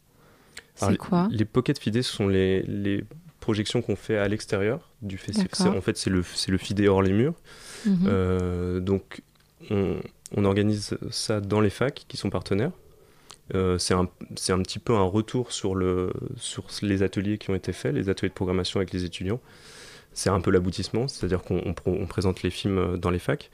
C'est 0.75 0.97
quoi 0.97 1.29
Les 1.31 1.45
pocket 1.45 1.79
fidés, 1.79 2.03
ce 2.03 2.11
sont 2.13 2.27
les, 2.29 2.63
les 2.63 3.05
projections 3.41 3.83
qu'on 3.83 3.97
fait 3.97 4.17
à 4.17 4.27
l'extérieur 4.29 4.91
du 5.03 5.19
festival. 5.19 5.77
En 5.77 5.81
fait, 5.83 5.97
c'est 5.99 6.09
le, 6.11 6.23
le 6.49 6.59
fidé 6.59 6.89
hors 6.89 7.03
les 7.03 7.13
murs. 7.13 7.35
Mhm. 7.87 7.99
Euh, 8.07 8.81
donc, 8.81 9.23
on, 9.71 9.97
on 10.37 10.45
organise 10.47 10.97
ça 11.11 11.41
dans 11.41 11.61
les 11.61 11.69
facs 11.71 12.05
qui 12.09 12.17
sont 12.17 12.31
partenaires. 12.31 12.73
C'est 13.79 13.95
un, 13.95 14.03
un 14.49 14.63
petit 14.63 14.79
peu 14.79 14.95
un 14.95 15.03
retour 15.03 15.51
sur, 15.53 15.75
le, 15.75 16.13
sur 16.37 16.67
les 16.83 17.03
ateliers 17.03 17.37
qui 17.37 17.51
ont 17.51 17.55
été 17.57 17.73
faits, 17.73 17.93
les 17.95 18.09
ateliers 18.09 18.29
de 18.29 18.35
programmation 18.35 18.79
avec 18.79 18.93
les 18.93 19.05
étudiants. 19.05 19.41
C'est 20.13 20.31
un 20.31 20.41
peu 20.41 20.51
l'aboutissement, 20.51 21.09
c'est-à-dire 21.09 21.43
qu'on 21.43 22.07
présente 22.09 22.43
les 22.43 22.51
films 22.51 22.79
euh, 22.79 22.97
dans 22.97 23.11
les 23.11 23.19
facs. 23.19 23.51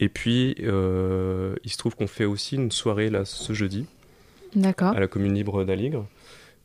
Et 0.00 0.08
puis, 0.08 0.56
euh, 0.60 1.54
il 1.64 1.70
se 1.70 1.76
trouve 1.78 1.94
qu'on 1.94 2.08
fait 2.08 2.24
aussi 2.24 2.56
une 2.56 2.70
soirée 2.72 3.10
là, 3.10 3.24
ce 3.24 3.52
jeudi 3.52 3.86
à 4.94 5.00
la 5.00 5.06
commune 5.08 5.34
libre 5.34 5.64
d'Aligre, 5.64 6.04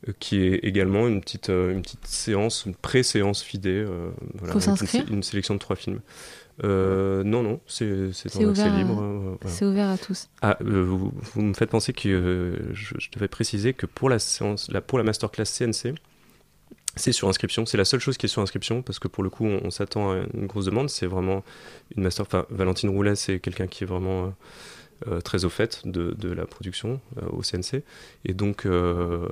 euh, 0.08 0.12
qui 0.18 0.42
est 0.42 0.56
également 0.64 1.06
une 1.08 1.20
petite, 1.20 1.48
une 1.48 1.82
petite 1.82 2.06
séance, 2.06 2.64
une 2.66 2.74
pré-séance 2.74 3.42
fidée. 3.42 3.84
euh, 3.88 4.10
voilà, 4.34 4.54
une, 5.10 5.22
sélection 5.22 5.54
de 5.54 5.58
trois 5.60 5.76
films. 5.76 6.00
Euh, 6.62 7.24
non, 7.24 7.42
non, 7.42 7.60
c'est 7.66 7.86
ouvert, 8.44 8.76
libre. 8.76 9.00
euh, 9.00 9.36
voilà. 9.40 9.56
c'est 9.56 9.64
ouvert 9.64 9.88
à 9.88 9.96
tous. 9.96 10.28
Ah, 10.42 10.58
vous, 10.60 11.12
vous 11.32 11.42
me 11.42 11.54
faites 11.54 11.70
penser 11.70 11.92
que 11.92 12.54
je, 12.72 12.94
je 12.98 13.10
devais 13.12 13.28
préciser 13.28 13.72
que 13.72 13.86
pour 13.86 14.10
la 14.10 14.18
séance, 14.18 14.70
la, 14.70 14.80
pour 14.80 14.98
la 14.98 15.04
masterclass 15.04 15.44
CNC, 15.46 15.94
c'est 16.96 17.12
sur 17.12 17.28
inscription. 17.28 17.66
C'est 17.66 17.76
la 17.76 17.84
seule 17.84 18.00
chose 18.00 18.16
qui 18.16 18.26
est 18.26 18.28
sur 18.28 18.42
inscription 18.42 18.82
parce 18.82 18.98
que 18.98 19.08
pour 19.08 19.22
le 19.22 19.30
coup, 19.30 19.46
on, 19.46 19.70
s'attend 19.70 20.12
à 20.12 20.16
une 20.34 20.46
grosse 20.46 20.64
demande. 20.64 20.90
C'est 20.90 21.06
vraiment 21.06 21.44
une 21.96 22.02
master. 22.02 22.26
Enfin, 22.26 22.46
Valentine 22.50 22.90
Roulet, 22.90 23.14
c'est 23.14 23.38
quelqu'un 23.38 23.66
qui 23.66 23.84
est 23.84 23.86
vraiment 23.86 24.26
euh, 24.26 24.30
très 25.24 25.44
au 25.44 25.48
fait 25.48 25.82
de, 25.86 26.14
de 26.18 26.30
la 26.30 26.44
production 26.46 27.00
euh, 27.18 27.26
au 27.30 27.42
CNC. 27.42 27.82
Et 28.24 28.34
donc, 28.34 28.66
euh, 28.66 29.26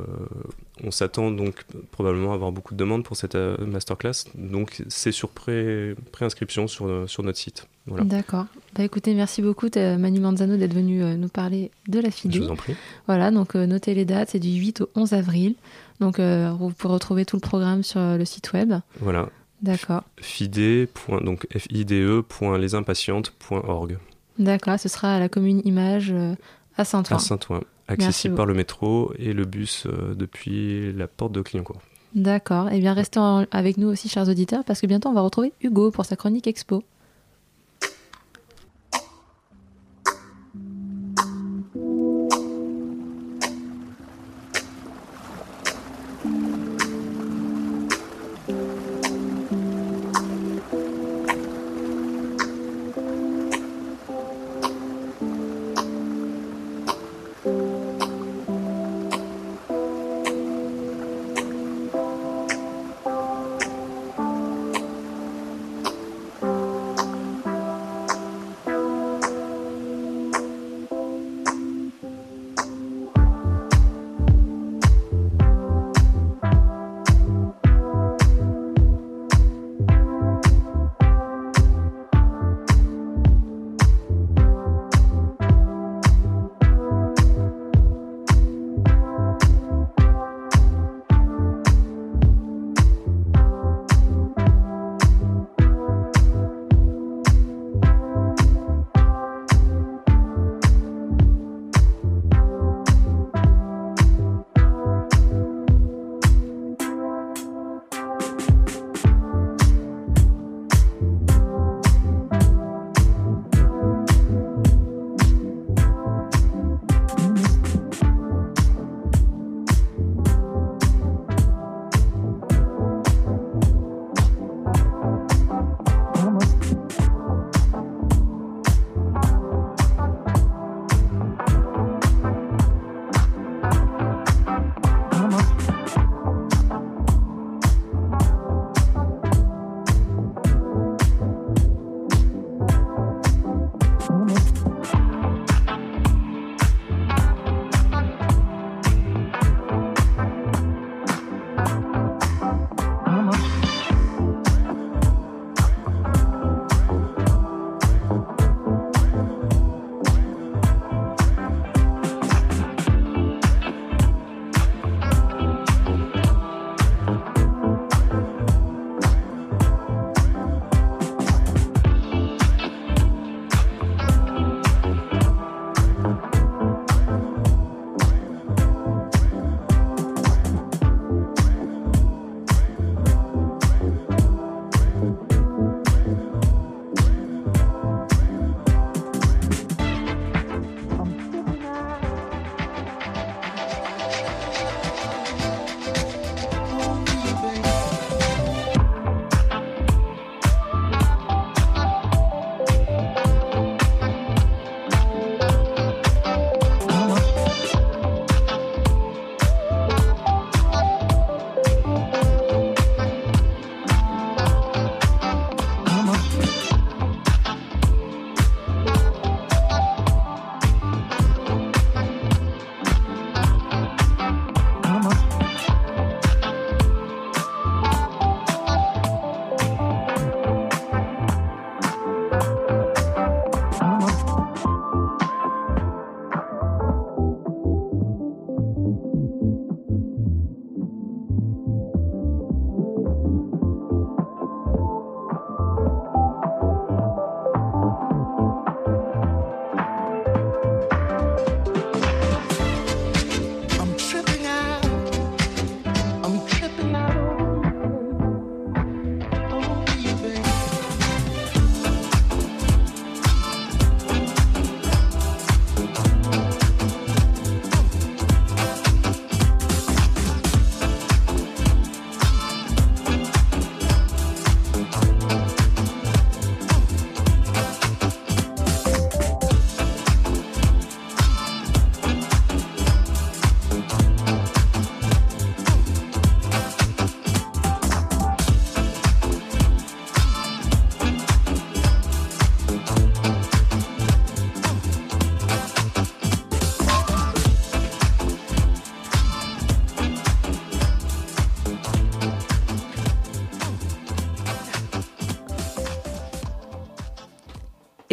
on 0.83 0.91
s'attend 0.91 1.31
donc 1.31 1.65
probablement 1.91 2.33
à 2.33 2.35
avoir 2.35 2.53
beaucoup 2.53 2.73
de 2.75 2.79
demandes 2.79 3.05
pour 3.05 3.17
cette 3.17 3.35
euh, 3.35 3.57
masterclass. 3.67 4.25
Donc, 4.35 4.83
c'est 4.89 5.13
sur 5.13 5.29
pré- 5.29 5.95
pré-inscription 6.13 6.67
sur, 6.69 6.87
euh, 6.87 7.07
sur 7.07 7.23
notre 7.23 7.39
site. 7.39 7.69
Voilà. 7.87 8.05
D'accord. 8.05 8.47
Bah 8.75 8.85
écoutez, 8.85 9.15
merci 9.15 9.43
beaucoup 9.43 9.69
Manu 9.75 10.21
Manzano 10.21 10.57
d'être 10.57 10.75
venu 10.75 11.03
euh, 11.03 11.17
nous 11.17 11.29
parler 11.29 11.71
de 11.89 12.01
la 12.01 12.11
FIDE. 12.11 12.35
Je 12.35 12.41
vous 12.41 12.51
en 12.51 12.57
prie. 12.57 12.75
Voilà, 13.07 13.31
donc 13.31 13.57
euh, 13.57 13.67
notez 13.67 13.95
les 13.95 14.05
dates, 14.05 14.31
c'est 14.31 14.39
du 14.39 14.51
8 14.51 14.83
au 14.83 14.91
11 14.95 15.15
avril. 15.15 15.55
Donc 16.01 16.19
euh, 16.19 16.53
vous 16.59 16.71
pouvez 16.71 16.93
retrouver 16.93 17.25
tout 17.25 17.37
le 17.37 17.41
programme 17.41 17.83
sur 17.83 18.01
euh, 18.01 18.19
le 18.19 18.25
site 18.27 18.53
web. 18.53 18.75
Voilà. 19.01 19.31
D'accord. 19.63 20.03
fide. 20.21 20.89
donc 21.25 21.47
fide.lesimpatientes.org 21.57 23.99
D'accord, 24.39 24.79
ce 24.79 24.89
sera 24.89 25.17
à 25.17 25.19
la 25.19 25.29
commune 25.29 25.61
Image 25.65 26.11
euh, 26.13 26.35
à 26.77 26.85
Saint-Ouen. 26.85 27.17
à 27.17 27.19
Saint-Ouen, 27.19 27.61
accessible 27.89 28.35
par 28.35 28.47
le 28.47 28.55
métro 28.55 29.13
et 29.19 29.33
le 29.33 29.45
bus 29.45 29.87
euh, 29.87 30.15
depuis 30.15 30.93
la 30.93 31.07
porte 31.09 31.33
de 31.33 31.43
Clignancourt. 31.43 31.81
D'accord. 32.15 32.69
Eh 32.73 32.79
bien, 32.81 32.95
restez 32.95 33.19
en- 33.21 33.45
avec 33.51 33.77
nous 33.77 33.89
aussi, 33.89 34.09
chers 34.09 34.29
auditeurs, 34.29 34.65
parce 34.65 34.81
que 34.81 34.87
bientôt 34.87 35.09
on 35.09 35.13
va 35.15 35.21
retrouver 35.21 35.53
Hugo 35.61 35.91
pour 35.91 36.05
sa 36.05 36.17
chronique 36.17 36.47
expo. 36.47 36.83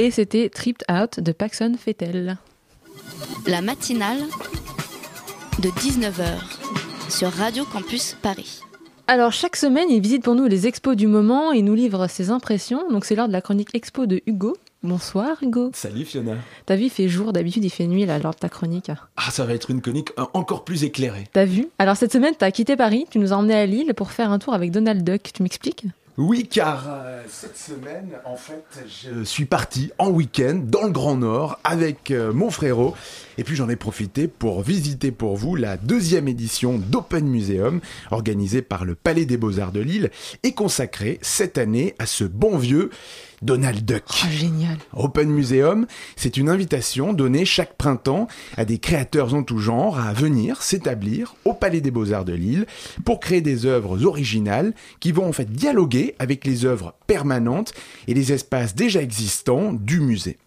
Et 0.05 0.11
c'était 0.11 0.49
Tripped 0.49 0.85
Out 0.87 1.19
de 1.19 1.31
Paxson 1.31 1.73
Fettel. 1.79 2.37
La 3.47 3.63
matinale 3.63 4.19
de 5.57 5.69
19h 5.69 6.27
sur 7.09 7.31
Radio 7.31 7.65
Campus 7.65 8.15
Paris. 8.21 8.59
Alors 9.07 9.31
chaque 9.31 9.55
semaine, 9.55 9.87
il 9.89 9.99
visite 10.01 10.21
pour 10.21 10.35
nous 10.35 10.45
les 10.45 10.67
expos 10.67 10.95
du 10.95 11.07
moment 11.07 11.51
et 11.51 11.63
nous 11.63 11.73
livre 11.73 12.05
ses 12.05 12.29
impressions. 12.29 12.87
Donc 12.91 13.03
c'est 13.03 13.15
l'heure 13.15 13.27
de 13.27 13.33
la 13.33 13.41
chronique 13.41 13.69
expo 13.73 14.05
de 14.05 14.21
Hugo. 14.27 14.55
Bonsoir 14.83 15.41
Hugo. 15.41 15.71
Salut 15.73 16.05
Fiona. 16.05 16.35
T'as 16.67 16.75
vu, 16.75 16.83
il 16.83 16.91
fait 16.91 17.09
jour, 17.09 17.33
d'habitude 17.33 17.63
il 17.63 17.71
fait 17.71 17.87
nuit 17.87 18.05
là 18.05 18.19
lors 18.19 18.35
de 18.35 18.37
ta 18.37 18.49
chronique. 18.49 18.91
Ah, 19.17 19.31
ça 19.31 19.43
va 19.43 19.55
être 19.55 19.71
une 19.71 19.81
chronique 19.81 20.11
encore 20.33 20.65
plus 20.65 20.83
éclairée. 20.83 21.23
T'as 21.33 21.45
vu? 21.45 21.65
Alors 21.79 21.97
cette 21.97 22.13
semaine, 22.13 22.35
t'as 22.37 22.51
quitté 22.51 22.75
Paris, 22.75 23.07
tu 23.09 23.17
nous 23.17 23.33
as 23.33 23.37
emmenés 23.37 23.55
à 23.55 23.65
Lille 23.65 23.95
pour 23.95 24.11
faire 24.11 24.31
un 24.31 24.37
tour 24.37 24.53
avec 24.53 24.69
Donald 24.69 25.03
Duck. 25.03 25.31
Tu 25.33 25.41
m'expliques? 25.41 25.87
Oui, 26.17 26.47
car 26.47 26.85
euh, 26.87 27.23
cette 27.27 27.57
semaine, 27.57 28.11
en 28.23 28.37
fait, 28.37 28.63
je 28.87 29.23
suis 29.25 29.43
parti 29.43 29.91
en 29.97 30.09
week-end 30.09 30.61
dans 30.63 30.83
le 30.83 30.91
Grand 30.91 31.17
Nord 31.17 31.59
avec 31.65 32.09
euh, 32.09 32.31
mon 32.31 32.49
frérot. 32.49 32.95
Et 33.37 33.43
puis 33.43 33.55
j'en 33.55 33.69
ai 33.69 33.75
profité 33.75 34.27
pour 34.27 34.61
visiter 34.61 35.11
pour 35.11 35.35
vous 35.35 35.55
la 35.55 35.77
deuxième 35.77 36.27
édition 36.27 36.77
d'Open 36.77 37.27
Museum, 37.27 37.81
organisée 38.11 38.61
par 38.61 38.85
le 38.85 38.95
Palais 38.95 39.25
des 39.25 39.37
Beaux-Arts 39.37 39.71
de 39.71 39.81
Lille 39.81 40.11
et 40.43 40.53
consacrée 40.53 41.19
cette 41.21 41.57
année 41.57 41.95
à 41.99 42.05
ce 42.05 42.23
bon 42.23 42.57
vieux 42.57 42.89
Donald 43.41 43.83
Duck. 43.85 44.03
Oh, 44.09 44.27
génial. 44.31 44.77
Open 44.93 45.29
Museum, 45.29 45.85
c'est 46.15 46.37
une 46.37 46.49
invitation 46.49 47.13
donnée 47.13 47.45
chaque 47.45 47.75
printemps 47.75 48.27
à 48.57 48.65
des 48.65 48.79
créateurs 48.79 49.33
en 49.33 49.43
tout 49.43 49.59
genre 49.59 49.99
à 49.99 50.13
venir 50.13 50.61
s'établir 50.61 51.35
au 51.45 51.53
Palais 51.53 51.81
des 51.81 51.91
Beaux-Arts 51.91 52.25
de 52.25 52.33
Lille 52.33 52.65
pour 53.03 53.19
créer 53.19 53.41
des 53.41 53.65
œuvres 53.65 54.05
originales 54.05 54.73
qui 54.99 55.11
vont 55.11 55.27
en 55.27 55.33
fait 55.33 55.51
dialoguer 55.51 56.15
avec 56.19 56.45
les 56.45 56.65
œuvres 56.65 56.95
permanentes 57.07 57.73
et 58.07 58.13
les 58.13 58.31
espaces 58.31 58.75
déjà 58.75 59.01
existants 59.01 59.73
du 59.73 59.99
musée. 59.99 60.37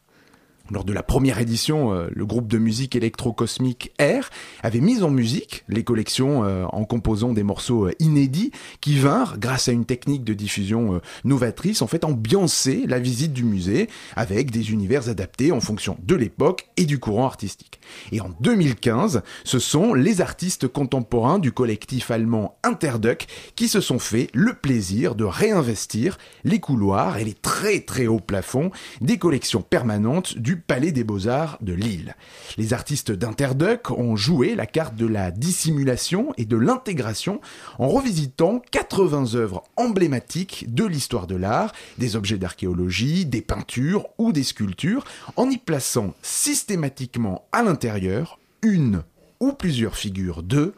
Lors 0.70 0.84
de 0.84 0.92
la 0.92 1.02
première 1.02 1.38
édition, 1.38 1.94
euh, 1.94 2.08
le 2.12 2.26
groupe 2.26 2.46
de 2.46 2.58
musique 2.58 2.94
électro-cosmique 2.94 3.92
Air 3.98 4.28
avait 4.62 4.80
mis 4.80 5.02
en 5.02 5.10
musique 5.10 5.64
les 5.68 5.82
collections 5.82 6.44
euh, 6.44 6.64
en 6.66 6.84
composant 6.84 7.32
des 7.32 7.42
morceaux 7.42 7.86
euh, 7.86 7.92
inédits 8.00 8.52
qui 8.82 8.98
vinrent, 8.98 9.38
grâce 9.38 9.68
à 9.68 9.72
une 9.72 9.86
technique 9.86 10.24
de 10.24 10.34
diffusion 10.34 11.00
novatrice, 11.24 11.80
en 11.80 11.86
fait 11.86 12.04
ambiancer 12.04 12.84
la 12.86 12.98
visite 12.98 13.32
du 13.32 13.44
musée 13.44 13.88
avec 14.14 14.50
des 14.50 14.72
univers 14.72 15.08
adaptés 15.08 15.52
en 15.52 15.60
fonction 15.60 15.96
de 16.02 16.14
l'époque 16.14 16.66
et 16.76 16.84
du 16.84 16.98
courant 16.98 17.26
artistique. 17.26 17.80
Et 18.12 18.20
en 18.20 18.30
2015, 18.40 19.22
ce 19.44 19.58
sont 19.58 19.94
les 19.94 20.20
artistes 20.20 20.68
contemporains 20.68 21.38
du 21.38 21.52
collectif 21.52 22.10
allemand 22.10 22.58
Interduck 22.62 23.26
qui 23.56 23.68
se 23.68 23.80
sont 23.80 23.98
fait 23.98 24.28
le 24.34 24.52
plaisir 24.52 25.14
de 25.14 25.24
réinvestir 25.24 26.18
les 26.44 26.60
couloirs 26.60 27.18
et 27.18 27.24
les 27.24 27.34
très 27.34 27.80
très 27.80 28.06
hauts 28.06 28.20
plafonds 28.20 28.70
des 29.00 29.18
collections 29.18 29.62
permanentes 29.62 30.36
du 30.38 30.57
Palais 30.66 30.92
des 30.92 31.04
Beaux-Arts 31.04 31.58
de 31.60 31.72
Lille. 31.72 32.14
Les 32.56 32.72
artistes 32.72 33.12
d'Interduck 33.12 33.90
ont 33.90 34.16
joué 34.16 34.54
la 34.54 34.66
carte 34.66 34.94
de 34.96 35.06
la 35.06 35.30
dissimulation 35.30 36.32
et 36.36 36.44
de 36.44 36.56
l'intégration 36.56 37.40
en 37.78 37.88
revisitant 37.88 38.62
80 38.70 39.34
œuvres 39.34 39.64
emblématiques 39.76 40.66
de 40.74 40.84
l'histoire 40.84 41.26
de 41.26 41.36
l'art, 41.36 41.72
des 41.98 42.16
objets 42.16 42.38
d'archéologie, 42.38 43.26
des 43.26 43.42
peintures 43.42 44.06
ou 44.18 44.32
des 44.32 44.42
sculptures, 44.42 45.04
en 45.36 45.48
y 45.50 45.58
plaçant 45.58 46.14
systématiquement 46.22 47.46
à 47.52 47.62
l'intérieur 47.62 48.38
une 48.62 49.02
ou 49.40 49.52
plusieurs 49.52 49.96
figures 49.96 50.42
de 50.42 50.74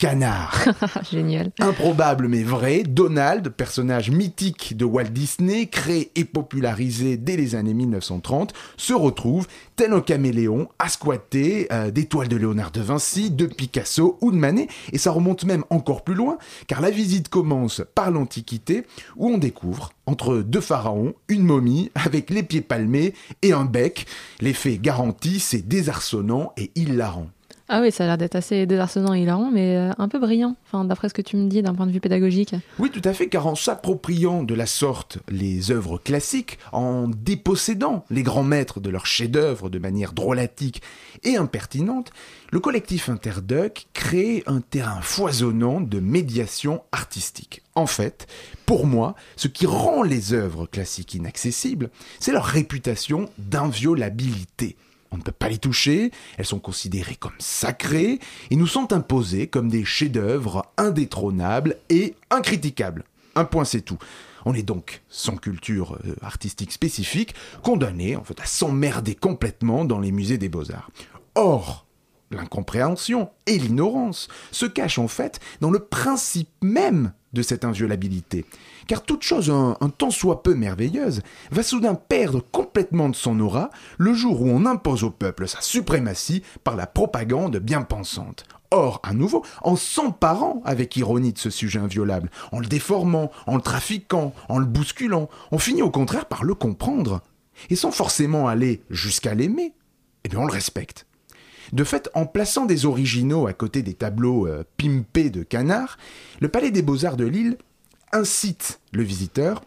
Canard. 0.00 0.64
Génial. 1.12 1.52
Improbable 1.60 2.26
mais 2.26 2.42
vrai, 2.42 2.84
Donald, 2.84 3.50
personnage 3.50 4.10
mythique 4.10 4.74
de 4.74 4.86
Walt 4.86 5.10
Disney, 5.10 5.66
créé 5.66 6.10
et 6.16 6.24
popularisé 6.24 7.18
dès 7.18 7.36
les 7.36 7.54
années 7.54 7.74
1930, 7.74 8.54
se 8.78 8.94
retrouve 8.94 9.46
tel 9.76 9.92
un 9.92 10.00
caméléon 10.00 10.68
à 10.78 10.88
squatter 10.88 11.68
euh, 11.70 11.90
des 11.90 12.06
toiles 12.06 12.28
de 12.28 12.36
Léonard 12.36 12.70
de 12.70 12.80
Vinci, 12.80 13.30
de 13.30 13.44
Picasso 13.44 14.16
ou 14.22 14.32
de 14.32 14.36
Manet, 14.36 14.68
et 14.90 14.96
ça 14.96 15.10
remonte 15.10 15.44
même 15.44 15.64
encore 15.68 16.02
plus 16.02 16.14
loin, 16.14 16.38
car 16.66 16.80
la 16.80 16.90
visite 16.90 17.28
commence 17.28 17.82
par 17.94 18.10
l'Antiquité, 18.10 18.86
où 19.16 19.28
on 19.28 19.36
découvre, 19.36 19.90
entre 20.06 20.38
deux 20.38 20.62
pharaons, 20.62 21.12
une 21.28 21.44
momie 21.44 21.90
avec 21.94 22.30
les 22.30 22.42
pieds 22.42 22.62
palmés 22.62 23.12
et 23.42 23.52
un 23.52 23.66
bec. 23.66 24.06
L'effet 24.40 24.78
garanti, 24.78 25.40
c'est 25.40 25.68
désarçonnant 25.68 26.54
et 26.56 26.70
hilarant. 26.74 27.28
Ah 27.72 27.80
oui, 27.80 27.92
ça 27.92 28.02
a 28.02 28.08
l'air 28.08 28.18
d'être 28.18 28.34
assez 28.34 28.66
désarçonnant 28.66 29.14
et 29.14 29.20
hilarant, 29.20 29.48
mais 29.52 29.76
euh, 29.76 29.92
un 29.96 30.08
peu 30.08 30.18
brillant, 30.18 30.56
enfin, 30.66 30.84
d'après 30.84 31.08
ce 31.08 31.14
que 31.14 31.22
tu 31.22 31.36
me 31.36 31.48
dis 31.48 31.62
d'un 31.62 31.72
point 31.72 31.86
de 31.86 31.92
vue 31.92 32.00
pédagogique. 32.00 32.56
Oui, 32.80 32.90
tout 32.90 33.00
à 33.04 33.12
fait, 33.12 33.28
car 33.28 33.46
en 33.46 33.54
s'appropriant 33.54 34.42
de 34.42 34.54
la 34.54 34.66
sorte 34.66 35.18
les 35.28 35.70
œuvres 35.70 35.96
classiques, 35.98 36.58
en 36.72 37.06
dépossédant 37.06 38.04
les 38.10 38.24
grands 38.24 38.42
maîtres 38.42 38.80
de 38.80 38.90
leurs 38.90 39.06
chefs-d'œuvre 39.06 39.70
de 39.70 39.78
manière 39.78 40.14
drôlatique 40.14 40.82
et 41.22 41.36
impertinente, 41.36 42.10
le 42.50 42.58
collectif 42.58 43.08
Interduck 43.08 43.86
crée 43.94 44.42
un 44.46 44.62
terrain 44.62 45.00
foisonnant 45.00 45.80
de 45.80 46.00
médiation 46.00 46.82
artistique. 46.90 47.62
En 47.76 47.86
fait, 47.86 48.26
pour 48.66 48.84
moi, 48.84 49.14
ce 49.36 49.46
qui 49.46 49.66
rend 49.66 50.02
les 50.02 50.32
œuvres 50.32 50.66
classiques 50.66 51.14
inaccessibles, 51.14 51.90
c'est 52.18 52.32
leur 52.32 52.46
réputation 52.46 53.28
d'inviolabilité. 53.38 54.76
On 55.12 55.16
ne 55.16 55.22
peut 55.22 55.32
pas 55.32 55.48
les 55.48 55.58
toucher, 55.58 56.10
elles 56.38 56.46
sont 56.46 56.60
considérées 56.60 57.16
comme 57.16 57.32
sacrées 57.38 58.20
et 58.50 58.56
nous 58.56 58.66
sont 58.66 58.92
imposées 58.92 59.48
comme 59.48 59.68
des 59.68 59.84
chefs-d'œuvre 59.84 60.66
indétrônables 60.76 61.76
et 61.88 62.14
incriticables. 62.30 63.04
Un 63.34 63.44
point 63.44 63.64
c'est 63.64 63.80
tout. 63.80 63.98
On 64.44 64.54
est 64.54 64.62
donc, 64.62 65.02
sans 65.08 65.36
culture 65.36 65.98
euh, 66.06 66.14
artistique 66.22 66.72
spécifique, 66.72 67.34
condamné 67.62 68.16
en 68.16 68.24
fait 68.24 68.40
à 68.40 68.46
s'emmerder 68.46 69.14
complètement 69.14 69.84
dans 69.84 69.98
les 69.98 70.12
musées 70.12 70.38
des 70.38 70.48
beaux-arts. 70.48 70.90
Or, 71.34 71.86
l'incompréhension 72.30 73.30
et 73.46 73.58
l'ignorance 73.58 74.28
se 74.50 74.66
cachent 74.66 74.98
en 74.98 75.08
fait 75.08 75.40
dans 75.60 75.70
le 75.70 75.80
principe 75.80 76.50
même 76.62 77.12
de 77.32 77.42
cette 77.42 77.64
inviolabilité. 77.64 78.44
Car 78.86 79.02
toute 79.02 79.22
chose 79.22 79.50
un, 79.50 79.76
tant 79.96 80.10
soit 80.10 80.42
peu 80.42 80.54
merveilleuse 80.54 81.22
va 81.50 81.62
soudain 81.62 81.94
perdre 81.94 82.42
complètement 82.50 83.08
de 83.08 83.14
son 83.14 83.38
aura 83.38 83.70
le 83.98 84.14
jour 84.14 84.42
où 84.42 84.48
on 84.48 84.66
impose 84.66 85.04
au 85.04 85.10
peuple 85.10 85.46
sa 85.46 85.60
suprématie 85.60 86.42
par 86.64 86.76
la 86.76 86.86
propagande 86.86 87.58
bien 87.58 87.82
pensante. 87.82 88.44
Or, 88.72 89.00
à 89.02 89.14
nouveau, 89.14 89.44
en 89.62 89.74
s'emparant 89.74 90.62
avec 90.64 90.96
ironie 90.96 91.32
de 91.32 91.38
ce 91.38 91.50
sujet 91.50 91.80
inviolable, 91.80 92.30
en 92.52 92.60
le 92.60 92.66
déformant, 92.66 93.32
en 93.46 93.56
le 93.56 93.62
trafiquant, 93.62 94.32
en 94.48 94.58
le 94.58 94.66
bousculant, 94.66 95.28
on 95.50 95.58
finit 95.58 95.82
au 95.82 95.90
contraire 95.90 96.26
par 96.26 96.44
le 96.44 96.54
comprendre. 96.54 97.20
Et 97.68 97.76
sans 97.76 97.90
forcément 97.90 98.46
aller 98.46 98.82
jusqu'à 98.88 99.34
l'aimer, 99.34 99.74
eh 100.24 100.28
bien 100.28 100.38
on 100.38 100.46
le 100.46 100.52
respecte. 100.52 101.06
De 101.72 101.84
fait, 101.84 102.10
en 102.14 102.26
plaçant 102.26 102.66
des 102.66 102.86
originaux 102.86 103.46
à 103.46 103.52
côté 103.52 103.82
des 103.82 103.94
tableaux 103.94 104.46
euh, 104.46 104.64
pimpés 104.76 105.30
de 105.30 105.42
canards, 105.42 105.98
le 106.40 106.48
Palais 106.48 106.70
des 106.70 106.82
Beaux-Arts 106.82 107.16
de 107.16 107.26
Lille 107.26 107.58
incite 108.12 108.80
le 108.92 109.02
visiteur 109.02 109.62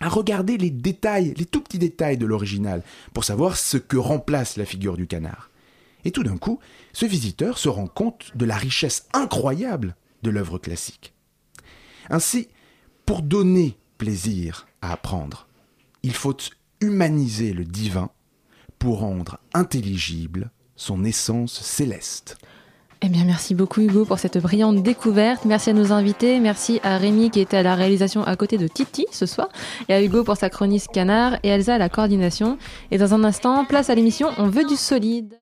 à 0.00 0.08
regarder 0.08 0.56
les 0.56 0.70
détails, 0.70 1.34
les 1.36 1.44
tout 1.44 1.60
petits 1.60 1.78
détails 1.78 2.18
de 2.18 2.26
l'original, 2.26 2.82
pour 3.12 3.24
savoir 3.24 3.56
ce 3.56 3.76
que 3.76 3.96
remplace 3.96 4.56
la 4.56 4.64
figure 4.64 4.96
du 4.96 5.06
canard. 5.06 5.50
Et 6.04 6.10
tout 6.10 6.24
d'un 6.24 6.36
coup, 6.36 6.58
ce 6.92 7.06
visiteur 7.06 7.58
se 7.58 7.68
rend 7.68 7.86
compte 7.86 8.36
de 8.36 8.44
la 8.44 8.56
richesse 8.56 9.06
incroyable 9.12 9.94
de 10.22 10.30
l'œuvre 10.30 10.58
classique. 10.58 11.14
Ainsi, 12.10 12.48
pour 13.06 13.22
donner 13.22 13.78
plaisir 13.98 14.66
à 14.80 14.92
apprendre, 14.92 15.46
il 16.02 16.14
faut 16.14 16.36
humaniser 16.80 17.52
le 17.52 17.64
divin 17.64 18.10
pour 18.78 19.00
rendre 19.00 19.38
intelligible 19.54 20.50
son 20.82 21.04
essence 21.04 21.60
céleste. 21.60 22.36
Eh 23.04 23.08
bien, 23.08 23.24
merci 23.24 23.54
beaucoup 23.54 23.80
Hugo 23.80 24.04
pour 24.04 24.18
cette 24.18 24.38
brillante 24.38 24.82
découverte. 24.82 25.44
Merci 25.44 25.70
à 25.70 25.72
nos 25.72 25.92
invités. 25.92 26.38
Merci 26.40 26.80
à 26.82 26.98
Rémi 26.98 27.30
qui 27.30 27.40
était 27.40 27.56
à 27.56 27.62
la 27.62 27.74
réalisation 27.74 28.22
à 28.24 28.36
côté 28.36 28.58
de 28.58 28.66
Titi 28.68 29.06
ce 29.10 29.26
soir. 29.26 29.48
Et 29.88 29.94
à 29.94 30.02
Hugo 30.02 30.22
pour 30.24 30.36
sa 30.36 30.50
chronique 30.50 30.86
canard 30.92 31.36
et 31.42 31.48
Elsa 31.48 31.74
à 31.74 31.78
la 31.78 31.88
coordination. 31.88 32.58
Et 32.90 32.98
dans 32.98 33.14
un 33.14 33.24
instant, 33.24 33.64
place 33.64 33.90
à 33.90 33.94
l'émission 33.94 34.28
On 34.38 34.48
veut 34.48 34.64
du 34.64 34.76
solide. 34.76 35.28